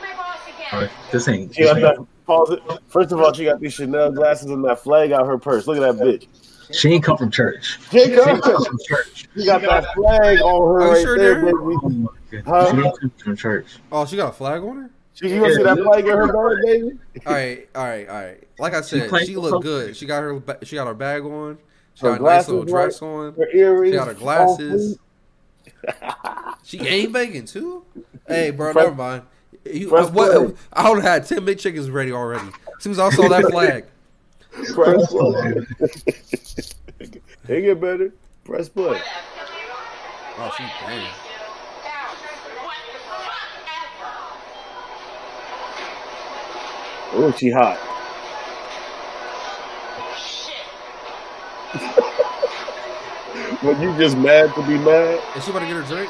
my 0.01 0.17
boss 0.17 0.41
again. 0.49 0.73
All 0.73 0.81
right, 0.81 0.93
this 1.13 1.29
ain't. 1.29 1.53
She 1.53 1.61
got 1.61 1.77
that. 1.77 2.01
Pause 2.25 2.57
it. 2.57 2.61
First 2.89 3.13
of 3.13 3.21
all, 3.21 3.33
she 3.37 3.45
got 3.45 3.61
these 3.61 3.77
Chanel 3.77 4.09
glasses 4.09 4.49
and 4.49 4.65
that 4.65 4.81
flag 4.81 5.13
out 5.13 5.29
her 5.29 5.37
purse. 5.37 5.69
Look 5.69 5.77
at 5.77 5.85
that 5.85 6.01
bitch. 6.01 6.25
She 6.71 6.89
ain't 6.93 7.03
come 7.03 7.17
from 7.17 7.31
church. 7.31 7.79
She 7.91 7.99
She 7.99 8.11
ain't 8.11 8.43
come 8.43 8.63
from 8.63 8.77
church. 8.87 9.27
she 9.35 9.45
got 9.45 9.61
that 9.61 9.93
flag 9.95 10.39
on 10.41 10.61
her 10.61 10.81
Are 10.81 10.83
you 10.85 10.91
right 10.93 11.01
sure, 11.01 11.17
there, 11.17 11.35
Darren? 11.43 11.53
Oh 11.83 12.13
baby. 12.31 12.43
Huh? 12.45 12.71
She 12.71 12.77
ain't 12.77 12.99
come 12.99 13.09
from 13.17 13.35
church. 13.35 13.65
oh, 13.91 14.05
she 14.05 14.15
got 14.17 14.29
a 14.29 14.33
flag 14.33 14.61
on 14.63 14.77
her. 14.77 14.89
She, 15.13 15.33
you 15.33 15.41
want 15.41 15.51
to 15.53 15.55
see 15.57 15.63
that 15.63 15.77
flag 15.79 16.05
in 16.05 16.11
her 16.17 16.27
belt, 16.31 16.57
baby? 16.63 16.97
All 17.25 17.33
right, 17.33 17.69
all 17.75 17.83
right, 17.83 18.07
all 18.09 18.21
right. 18.21 18.43
Like 18.59 18.73
I 18.73 18.81
said, 18.81 19.09
playing 19.09 19.27
she 19.27 19.35
looked 19.35 19.63
good. 19.63 19.95
She 19.97 20.05
got 20.05 20.21
her. 20.21 20.41
She 20.63 20.75
got 20.75 20.87
her 20.87 20.93
bag 20.93 21.23
on. 21.23 21.57
She 21.95 22.05
Her 22.05 22.11
got 22.17 22.21
a 22.21 22.23
nice 22.23 22.47
little 22.47 22.63
dress 22.65 23.01
right. 23.01 23.07
on. 23.07 23.33
Her 23.33 23.49
earrings. 23.53 23.93
She 23.93 23.97
got 23.97 24.07
her 24.07 24.13
glasses. 24.13 24.97
She 26.63 26.79
ain't 26.79 27.11
banging 27.11 27.45
too. 27.45 27.83
Hey, 28.27 28.51
bro, 28.51 28.73
Fresh- 28.73 28.83
never 28.85 28.95
mind. 28.95 29.23
You, 29.65 29.89
what. 29.89 30.55
I 30.71 30.89
would 30.89 31.03
have 31.03 31.03
had 31.03 31.25
ten 31.25 31.43
big 31.43 31.59
chickens 31.59 31.89
ready 31.89 32.11
already. 32.11 32.47
As 32.47 32.83
soon 32.83 32.91
as 32.91 32.99
I 32.99 33.09
saw 33.09 33.27
that 33.27 33.45
flag, 33.51 33.85
Press 34.51 35.07
play. 35.07 35.65
it 35.79 37.23
get 37.47 37.79
better. 37.81 38.11
Press 38.43 38.69
play. 38.69 39.01
oh, 40.37 40.53
she 40.57 40.63
bang. 40.63 41.07
Oh, 47.11 47.31
she 47.37 47.49
hot. 47.49 47.77
when 53.63 53.81
you 53.81 53.95
just 53.97 54.17
mad 54.17 54.53
to 54.55 54.61
be 54.67 54.77
mad, 54.77 55.19
Is 55.35 55.43
she 55.43 55.51
about 55.51 55.59
to 55.59 55.65
get 55.65 55.75
her 55.75 55.81
drink? 55.83 56.09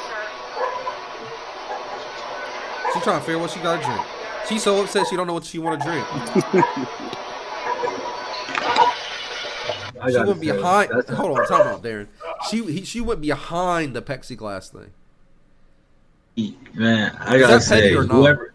She 2.94 3.00
trying 3.02 3.20
to 3.20 3.26
figure 3.26 3.40
what 3.40 3.52
she 3.52 3.60
got 3.60 3.80
to 3.80 3.86
drink. 3.86 4.06
She's 4.48 4.64
so 4.64 4.82
upset 4.82 5.08
she 5.08 5.16
don't 5.16 5.28
know 5.28 5.34
what 5.34 5.46
she 5.46 5.60
want 5.60 5.82
to 5.82 5.88
drink. 5.88 6.06
I 10.02 10.12
She 10.12 10.18
went 10.18 10.40
behind. 10.42 10.92
that's- 10.92 11.10
Hold 11.18 11.38
on, 11.40 11.48
talk 11.48 11.62
about 11.62 11.84
Darren. 11.84 12.08
She 12.50 12.64
he, 12.64 12.84
she 12.86 13.02
went 13.02 13.22
behind 13.22 13.96
the 13.96 14.02
plexiglass 14.02 14.70
thing. 14.72 14.92
Man, 16.74 17.16
I 17.20 17.36
Is 17.36 17.42
gotta 17.42 17.60
say, 17.62 17.94
whoever, 17.94 18.54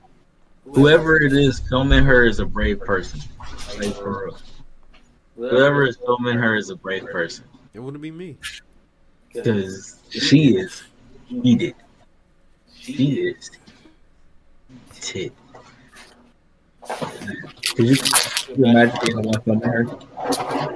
whoever 0.65 1.21
it 1.21 1.33
is 1.35 1.61
filming 1.69 2.03
her 2.05 2.25
is 2.25 2.39
a 2.41 2.47
brave 2.47 2.81
person. 2.81 3.21
Like 3.79 3.95
for 3.95 4.27
real. 4.27 4.39
Whoever 5.51 5.85
is 5.87 5.97
filming 5.99 6.39
her 6.39 6.55
is 6.57 6.71
a 6.71 6.77
brave 6.77 7.05
person 7.07 7.45
It 7.75 7.81
wouldn't 7.81 8.01
be 8.03 8.11
me. 8.13 8.39
because 9.33 10.01
she 10.11 10.57
is 10.57 10.83
heated. 11.27 11.75
She 12.73 13.15
is 13.21 13.51
tit. 14.95 15.33
Could 17.75 17.87
you, 17.89 17.97
could 17.97 18.59
you 18.59 18.65
imagine 18.67 18.99
being 19.05 19.17
the 19.17 19.29
one 19.29 19.41
filming 19.43 19.69
her? 19.69 19.85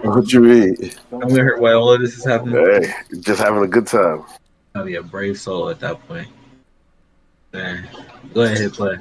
What 0.02 0.32
you 0.32 0.40
mean? 0.40 0.74
Filming 1.10 1.36
her 1.36 1.56
while 1.58 1.78
all 1.78 1.92
of 1.92 2.00
this 2.00 2.18
is 2.18 2.24
happening? 2.24 2.56
Hey, 2.56 2.92
just 3.20 3.40
having 3.40 3.62
a 3.62 3.68
good 3.68 3.86
time. 3.86 4.24
I'll 4.74 4.84
be 4.84 4.96
a 4.96 5.02
brave 5.02 5.38
soul 5.38 5.68
at 5.68 5.78
that 5.78 6.04
point. 6.08 6.26
Man, 7.52 7.88
go 8.34 8.42
ahead, 8.42 8.60
and 8.60 8.72
play. 8.72 8.96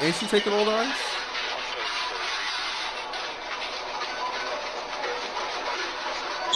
Ain't 0.00 0.14
she 0.14 0.26
taking 0.28 0.52
all 0.52 0.64
the 0.64 0.70
ice? 0.70 0.96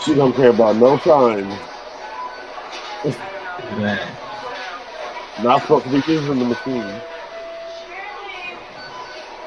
She 0.05 0.15
don't 0.15 0.33
care 0.35 0.51
about 0.51 0.77
no 0.77 0.97
time. 0.99 1.49
Man, 3.81 4.17
Not 5.43 5.63
supposed 5.63 5.87
to 5.87 5.91
be 5.91 6.13
using 6.13 6.39
the 6.39 6.45
machine. 6.45 7.03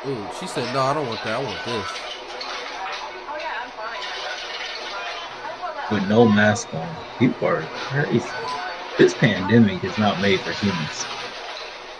Ooh, 0.07 0.27
she 0.39 0.47
said, 0.47 0.71
"No, 0.73 0.81
I 0.81 0.93
don't 0.93 1.07
want 1.07 1.23
that. 1.23 1.39
I 1.39 1.43
want 1.43 1.57
this." 1.65 1.85
Oh 3.27 3.37
yeah, 3.39 3.63
I'm 3.63 3.71
fine. 3.71 3.99
With 5.99 6.07
no 6.09 6.27
mask 6.27 6.73
on, 6.73 6.87
people 7.19 7.47
are 7.47 7.61
crazy. 7.89 8.23
This 8.97 9.13
pandemic 9.13 9.83
is 9.83 9.97
not 9.97 10.21
made 10.21 10.39
for 10.41 10.51
humans. 10.53 11.05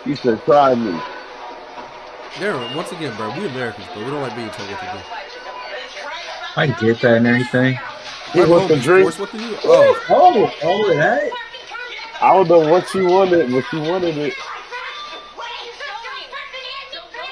You 0.04 0.16
said, 0.16 0.42
try 0.44 0.74
me. 0.74 0.98
Darren, 2.34 2.74
once 2.76 2.92
again, 2.92 3.14
bro, 3.16 3.30
we 3.38 3.46
Americans, 3.46 3.86
bro. 3.92 4.04
We 4.04 4.10
don't 4.10 4.22
like 4.22 4.34
being 4.36 4.50
told 4.50 4.70
what 4.70 4.80
to 4.80 4.86
do. 4.86 4.98
I 6.56 6.66
get 6.80 7.00
that 7.00 7.16
and 7.18 7.26
everything. 7.26 7.78
He 8.32 8.40
Right, 8.40 8.48
wants 8.48 8.64
oh, 8.64 8.68
bro, 8.68 8.78
drink. 8.82 9.04
force 9.04 9.18
what 9.18 9.30
to 9.32 9.38
do. 9.38 9.56
Oh, 9.64 10.00
Oh, 10.08 10.50
all 10.62 10.90
of 10.90 10.96
that? 10.96 11.30
I 12.20 12.32
don't 12.32 12.48
know 12.48 12.60
what 12.70 12.88
she 12.88 13.02
wanted, 13.02 13.50
but 13.50 13.64
she 13.70 13.78
wanted 13.78 14.16
it. 14.16 14.34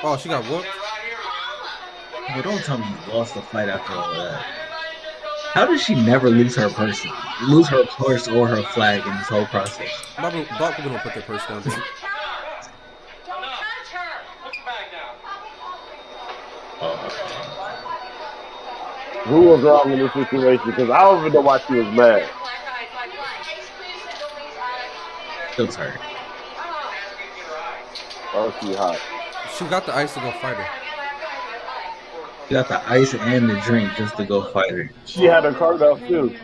Oh, 0.04 0.16
she 0.16 0.28
got 0.28 0.44
whooped. 0.44 0.68
But 2.34 2.42
don't 2.42 2.62
tell 2.64 2.78
me 2.78 2.86
you 2.86 3.12
lost 3.12 3.34
the 3.34 3.42
fight 3.42 3.68
after 3.68 3.92
all 3.94 4.12
that. 4.14 4.44
How 5.52 5.66
did 5.66 5.80
she 5.80 5.94
never 5.94 6.30
lose 6.30 6.56
her 6.56 6.68
person, 6.68 7.10
lose 7.48 7.68
her 7.68 7.84
purse 7.86 8.26
or 8.28 8.48
her 8.48 8.62
flag 8.62 9.06
in 9.06 9.16
this 9.16 9.28
whole 9.28 9.46
process? 9.46 9.88
Black 10.18 10.32
black 10.58 10.76
people 10.76 10.90
don't 10.90 11.00
put 11.00 11.14
their 11.14 11.22
purse 11.22 11.46
down. 11.46 11.62
Dude. 11.62 11.72
Uh, 16.80 17.08
Who 19.26 19.40
was 19.42 19.62
wrong 19.62 19.92
in 19.92 20.00
this 20.00 20.12
situation? 20.12 20.66
Because 20.66 20.90
I 20.90 20.98
don't 21.02 21.20
even 21.20 21.32
know 21.32 21.40
why 21.40 21.58
she 21.60 21.74
was 21.74 21.86
mad. 21.94 22.28
Feels 25.54 25.76
hurt. 25.76 26.00
Oh, 28.34 28.52
she 28.60 28.74
hot. 28.74 29.23
She 29.56 29.64
got 29.66 29.86
the 29.86 29.94
ice 29.94 30.14
to 30.14 30.20
go 30.20 30.32
fight 30.32 30.56
her. 30.56 30.66
You 32.48 32.56
got 32.56 32.68
the 32.68 32.90
ice 32.90 33.14
and 33.14 33.48
the 33.48 33.60
drink 33.60 33.92
just 33.96 34.16
to 34.16 34.24
go 34.26 34.50
fight 34.52 34.70
her. 34.70 34.90
She 35.04 35.24
had 35.24 35.44
her 35.44 35.52
card 35.52 35.82
out 35.82 36.00
too. 36.00 36.36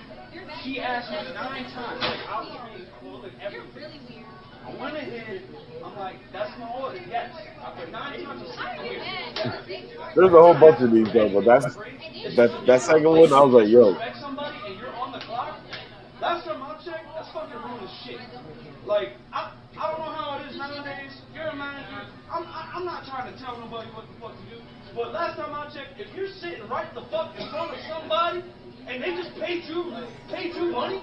She 0.63 0.81
asked 0.81 1.11
me 1.11 1.17
nine 1.35 1.65
times, 1.71 2.01
like, 2.01 2.19
how 2.21 2.45
was 2.45 2.79
made 2.79 2.87
cool 3.01 3.25
and 3.25 3.33
everything. 3.43 4.25
I 4.65 4.75
went 4.77 4.97
ahead, 4.97 5.43
I'm 5.85 5.97
like, 5.99 6.17
that's 6.33 6.59
my 6.59 6.69
order, 6.69 7.01
yes. 7.11 7.35
I 7.65 7.71
put 7.71 7.91
nine 7.91 8.25
times 8.25 8.43
of 8.43 10.15
There's 10.15 10.33
a 10.33 10.41
whole 10.41 10.55
bunch 10.55 10.81
of 10.81 10.93
these 10.93 11.13
though, 11.13 11.29
but 11.31 11.45
that's 11.47 11.75
that 12.37 12.67
that 12.67 12.83
second 12.83 13.09
one. 13.09 13.33
I 13.33 13.41
was 13.41 13.55
like, 13.55 13.69
yo, 13.69 13.91
respect 13.93 14.19
somebody 14.19 14.57
and 14.67 14.79
you're 14.79 14.95
on 14.95 15.13
the 15.13 15.19
clock. 15.19 15.59
Last 16.21 16.45
time 16.45 16.63
I 16.63 16.75
checked, 16.85 17.07
that's 17.15 17.31
fucking 17.31 17.57
rude 17.57 17.83
as 17.83 17.91
shit. 18.05 18.21
Like, 18.87 19.13
I, 19.33 19.53
I 19.79 19.91
don't 19.91 20.01
know 20.01 20.13
how 20.13 20.39
it 20.39 20.51
is 20.51 20.57
nowadays. 20.57 21.11
You're 21.35 21.49
a 21.49 21.57
manager. 21.57 22.07
I'm, 22.31 22.45
I, 22.45 22.73
I'm 22.75 22.85
not 22.85 23.07
trying 23.07 23.33
to 23.33 23.39
tell 23.41 23.59
nobody 23.59 23.89
what 23.91 24.07
the 24.07 24.21
fuck 24.21 24.37
to 24.37 24.55
do. 24.55 24.61
But 25.01 25.15
last 25.15 25.37
time 25.37 25.55
I 25.55 25.65
checked, 25.73 25.99
if 25.99 26.15
you're 26.15 26.29
sitting 26.29 26.69
right 26.69 26.93
the 26.95 27.01
fuck 27.11 27.33
in 27.39 27.49
front 27.49 27.73
of 27.73 27.79
somebody 27.89 28.45
and 28.87 29.03
they 29.03 29.17
just 29.17 29.35
paid 29.41 29.65
you, 29.65 29.97
paid 30.29 30.55
you 30.55 30.73
money 30.73 31.01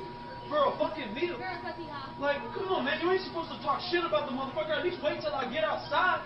for 0.50 0.66
a 0.66 0.78
fucking 0.78 1.16
meal, 1.16 1.36
like, 2.20 2.38
come 2.54 2.68
on, 2.70 2.86
man. 2.86 3.02
You 3.02 3.12
ain't 3.12 3.24
supposed 3.24 3.50
to 3.50 3.58
talk 3.64 3.82
shit 3.90 4.04
about 4.04 4.30
the 4.30 4.36
motherfucker. 4.36 4.78
At 4.78 4.84
least 4.84 5.02
wait 5.02 5.20
till 5.22 5.34
I 5.34 5.52
get 5.52 5.64
outside. 5.64 6.22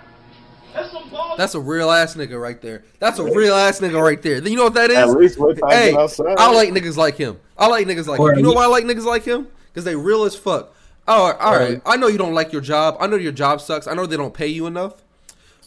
That's 0.73 0.91
some 0.91 1.09
balls. 1.09 1.37
That's 1.37 1.55
a 1.55 1.61
real 1.61 1.89
ass 1.91 2.15
nigga 2.15 2.39
right 2.41 2.61
there. 2.61 2.83
That's 2.99 3.19
a 3.19 3.23
real 3.23 3.55
ass 3.55 3.79
nigga 3.79 4.01
right 4.01 4.21
there. 4.21 4.45
You 4.45 4.57
know 4.57 4.65
what 4.65 4.73
that 4.73 4.89
is? 4.89 4.97
at 4.97 5.09
least 5.11 5.39
wait 5.39 5.55
till 5.55 5.65
I 5.65 5.73
Hey, 5.73 5.91
get 5.91 5.99
outside. 6.01 6.35
I 6.37 6.51
like 6.51 6.69
niggas 6.69 6.97
like 6.97 7.15
him. 7.15 7.39
I 7.57 7.67
like 7.67 7.87
niggas 7.87 8.07
like 8.07 8.19
him. 8.19 8.35
You 8.37 8.43
know 8.43 8.51
why 8.51 8.65
I 8.65 8.67
like 8.67 8.83
niggas 8.83 9.05
like 9.05 9.23
him? 9.23 9.47
Because 9.67 9.85
they 9.85 9.95
real 9.95 10.25
as 10.25 10.35
fuck. 10.35 10.75
All 11.07 11.29
right, 11.29 11.39
all 11.39 11.55
right. 11.55 11.81
I 11.85 11.95
know 11.95 12.07
you 12.07 12.17
don't 12.17 12.33
like 12.33 12.51
your 12.51 12.61
job. 12.61 12.97
I 12.99 13.07
know 13.07 13.15
your 13.15 13.31
job 13.31 13.61
sucks. 13.61 13.87
I 13.87 13.93
know 13.93 14.05
they 14.05 14.17
don't 14.17 14.33
pay 14.33 14.47
you 14.47 14.67
enough. 14.67 14.95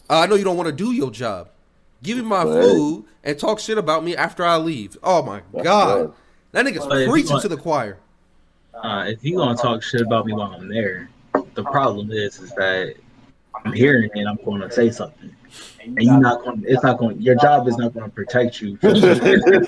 Uh, 0.07 0.19
I 0.19 0.27
know 0.27 0.35
you 0.35 0.43
don't 0.43 0.55
want 0.55 0.67
to 0.67 0.75
do 0.75 0.91
your 0.91 1.09
job. 1.09 1.49
Give 2.05 2.17
me 2.17 2.23
my 2.23 2.43
Right. 2.43 2.63
food 2.63 3.05
and 3.23 3.37
talk 3.39 3.59
shit 3.59 3.77
about 3.79 4.03
me 4.03 4.15
after 4.15 4.45
I 4.45 4.57
leave. 4.57 4.95
Oh 5.03 5.23
my 5.23 5.41
god, 5.63 5.99
right. 5.99 6.09
that 6.51 6.65
nigga's 6.65 6.85
But 6.85 7.09
preaching 7.09 7.31
want- 7.31 7.41
to 7.41 7.47
the 7.49 7.57
choir. 7.57 7.97
Uh, 8.75 9.05
if 9.07 9.23
you 9.23 9.37
gonna 9.37 9.57
talk 9.57 9.81
shit 9.81 10.01
about 10.01 10.25
me 10.25 10.33
while 10.33 10.53
I'm 10.53 10.67
there, 10.67 11.09
the 11.55 11.63
problem 11.63 12.11
is 12.11 12.39
is 12.39 12.51
that 12.51 12.93
I'm 13.63 13.73
hearing 13.73 14.09
it 14.13 14.19
and 14.19 14.27
I'm 14.29 14.37
going 14.45 14.61
to 14.61 14.69
say 14.69 14.91
something, 14.91 15.33
and 15.85 15.97
you're 16.01 16.19
not 16.19 16.43
going. 16.43 16.63
It's 16.67 16.83
not 16.83 16.97
going. 16.99 17.19
Your 17.21 17.35
job 17.35 17.67
is 17.69 17.77
not 17.77 17.93
going 17.93 18.05
to 18.05 18.11
protect 18.13 18.61
you 18.61 18.77
just 18.77 19.01
because 19.23 19.67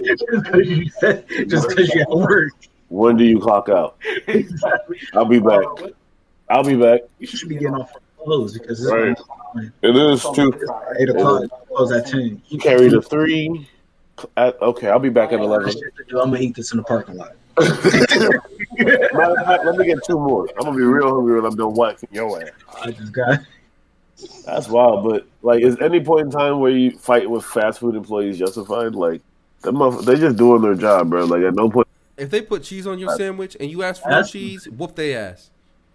you 0.68 0.90
said 1.00 1.26
just 1.48 1.70
because 1.70 1.90
you're 1.96 2.04
at 2.04 2.10
work. 2.10 2.52
When 2.90 3.16
do 3.18 3.24
you 3.24 3.40
clock 3.40 3.70
out? 3.70 3.98
Exactly. 4.28 5.00
I'll 5.14 5.26
be 5.26 5.40
back. 5.40 5.64
I'll 6.50 6.64
be 6.64 6.76
back. 6.76 7.02
You 7.20 7.28
should 7.28 7.50
be 7.50 7.56
getting 7.56 7.76
off 7.76 7.92
clothes 8.28 8.54
because 8.58 8.82
it's 8.84 8.92
Right. 8.92 9.18
like 9.56 9.72
It 9.82 9.96
is 9.96 10.22
too. 10.36 10.52
eight 11.00 11.10
o'clock. 11.10 11.44
Close 11.70 11.92
at 11.94 12.06
ten. 12.08 12.42
You 12.50 12.60
carry 12.60 12.90
the 12.90 13.02
three. 13.02 13.68
At, 14.36 14.62
okay, 14.62 14.90
I'll 14.90 15.00
be 15.00 15.10
back 15.10 15.32
at 15.32 15.40
eleven. 15.40 15.70
I'm 16.12 16.16
gonna 16.32 16.40
eat 16.40 16.56
this 16.56 16.72
in 16.72 16.78
the 16.78 16.84
parking 16.84 17.16
lot. 17.16 17.36
Matter 17.58 19.36
fact, 19.46 19.66
let 19.66 19.76
me 19.78 19.86
get 19.86 20.04
two 20.04 20.20
more. 20.20 20.48
I'm 20.58 20.66
gonna 20.66 20.78
be 20.78 20.84
real 20.84 21.10
hungry 21.14 21.36
when 21.40 21.46
I'm 21.50 21.56
done 21.56 21.74
waxing 21.74 22.10
your 22.12 22.42
ass. 22.42 22.50
I 22.84 22.92
just 22.92 23.12
got. 23.14 23.40
That's 24.46 24.68
wild, 24.68 25.04
but 25.08 25.26
like, 25.44 25.62
is 25.64 25.78
any 25.80 26.04
point 26.04 26.26
in 26.26 26.32
time 26.32 26.60
where 26.60 26.72
you 26.72 26.92
fight 26.98 27.30
with 27.30 27.46
fast 27.46 27.80
food 27.80 27.96
employees 27.96 28.38
justified? 28.38 28.96
Like, 28.96 29.22
them 29.62 29.76
motherf- 29.76 30.06
they 30.06 30.16
just 30.16 30.36
doing 30.38 30.62
their 30.62 30.74
job, 30.76 31.10
bro. 31.12 31.26
Like, 31.26 31.44
at 31.44 31.54
no 31.56 31.70
point. 31.70 31.88
If 32.18 32.32
they 32.32 32.42
put 32.42 32.64
cheese 32.64 32.88
on 32.88 32.98
your 33.00 33.16
sandwich 33.16 33.56
and 33.60 33.70
you 33.70 33.84
ask 33.84 34.02
for 34.02 34.10
no 34.10 34.16
That's- 34.16 34.32
cheese, 34.32 34.68
whoop 34.68 34.96
they 34.96 35.16
ass. 35.16 35.52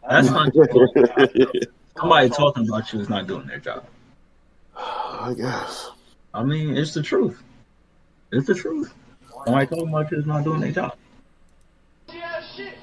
That's 0.09 0.30
not 0.30 0.53
somebody 1.99 2.28
talking 2.30 2.68
about 2.68 2.93
you 2.93 3.01
is 3.01 3.09
not 3.09 3.26
doing 3.26 3.47
their 3.47 3.59
job. 3.59 3.86
I 4.76 5.34
guess. 5.36 5.90
I 6.34 6.43
mean, 6.43 6.76
it's 6.76 6.95
the 6.95 7.03
truth. 7.03 7.43
It's 8.32 8.47
the 8.47 8.55
truth. 8.55 8.93
Somebody 9.45 9.66
talking 9.66 9.88
about 9.88 10.11
you 10.11 10.18
is 10.18 10.26
not 10.26 10.45
doing 10.45 10.61
their 10.61 10.72
job. 10.72 10.97
ass 12.09 12.55
shit. 12.57 12.74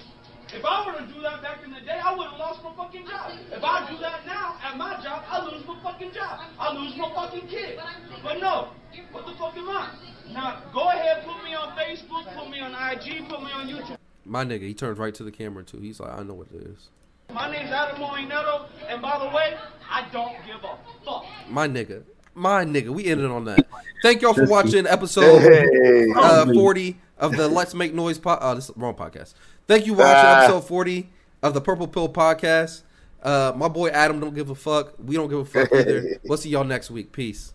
If 0.54 0.66
I 0.66 0.86
were 0.86 1.00
to 1.00 1.14
do 1.14 1.22
that 1.22 1.42
back 1.42 1.64
in 1.64 1.72
the 1.72 1.82
day, 1.82 2.00
I 2.04 2.16
would 2.16 2.28
have 2.28 2.40
lost 2.40 2.64
my 2.64 2.74
fucking 2.76 3.06
job. 3.08 3.32
If 3.52 3.64
I 3.64 3.92
do 3.92 3.98
that 4.00 4.26
now 4.26 4.58
at 4.64 4.78
my 4.78 5.02
job, 5.04 5.24
I 5.30 5.46
lose 5.46 5.66
my 5.66 5.80
fucking 5.84 6.12
job. 6.12 6.42
I 6.60 6.74
lose 6.74 6.98
my 6.98 7.14
fucking 7.14 7.48
kid. 7.48 7.80
But 8.24 8.40
no, 8.40 8.70
what 9.12 9.26
the 9.26 9.34
fuck 9.34 9.56
am 9.58 9.70
I? 9.70 9.90
Now 10.34 10.62
go 10.74 10.90
ahead, 10.90 11.24
put 11.26 11.44
me 11.44 11.56
on 11.56 11.76
Facebook, 11.78 12.36
put 12.36 12.50
me 12.50 12.60
on 12.60 12.72
IG, 12.72 13.28
put 13.28 13.42
me 13.42 13.52
on 13.52 13.68
YouTube. 13.68 13.98
My 14.26 14.46
nigga, 14.46 14.62
he 14.62 14.74
turns 14.74 14.98
right 14.98 15.14
to 15.16 15.24
the 15.24 15.32
camera 15.32 15.64
too. 15.64 15.80
He's 15.80 16.00
like, 16.00 16.18
I 16.18 16.24
know 16.24 16.36
what 16.36 16.48
it 16.54 16.62
is. 16.62 16.90
My 17.34 17.52
name's 17.52 17.70
Adam 17.72 17.98
Moineto, 18.02 18.66
and 18.88 19.02
by 19.02 19.20
the 19.20 19.36
way, 19.36 19.56
I 19.90 20.08
don't 20.12 20.36
give 20.46 20.58
a 20.64 20.76
fuck. 21.06 21.26
My 21.50 21.68
nigga, 21.68 22.04
my 22.34 22.66
nigga. 22.66 22.90
We 22.90 23.06
ended 23.06 23.30
on 23.30 23.46
that. 23.46 23.68
Thank 24.02 24.22
y'all 24.22 24.34
for 24.34 24.46
watching 24.48 24.88
episode 24.88 25.40
Hey, 25.42 26.08
uh, 26.16 26.52
40 26.52 26.98
of 27.18 27.36
the 27.36 27.48
Let's 27.48 27.74
Make 27.74 27.94
Noise 27.94 28.18
pod. 28.18 28.40
Oh, 28.42 28.56
this 28.56 28.70
is 28.70 28.76
the 28.76 28.80
wrong 28.82 28.96
podcast. 28.96 29.34
Thank 29.68 29.86
you 29.86 29.94
for 29.94 30.00
watching 30.02 30.26
Ah. 30.26 30.44
episode 30.46 30.62
40 30.68 31.10
of 31.44 31.54
the 31.54 31.62
Purple 31.62 31.88
Pill 31.88 32.10
podcast. 32.10 32.82
Uh, 33.22 33.52
my 33.56 33.68
boy 33.68 33.90
Adam 33.90 34.20
don't 34.20 34.34
give 34.34 34.50
a 34.50 34.56
fuck. 34.56 34.94
We 35.04 35.16
don't 35.16 35.30
give 35.30 35.40
a 35.40 35.46
fuck 35.46 35.72
either. 35.74 36.20
We'll 36.24 36.38
see 36.38 36.50
y'all 36.50 36.64
next 36.64 36.90
week. 36.90 37.12
Peace. 37.12 37.54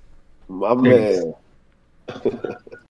my 0.48 0.74
man. 0.74 1.34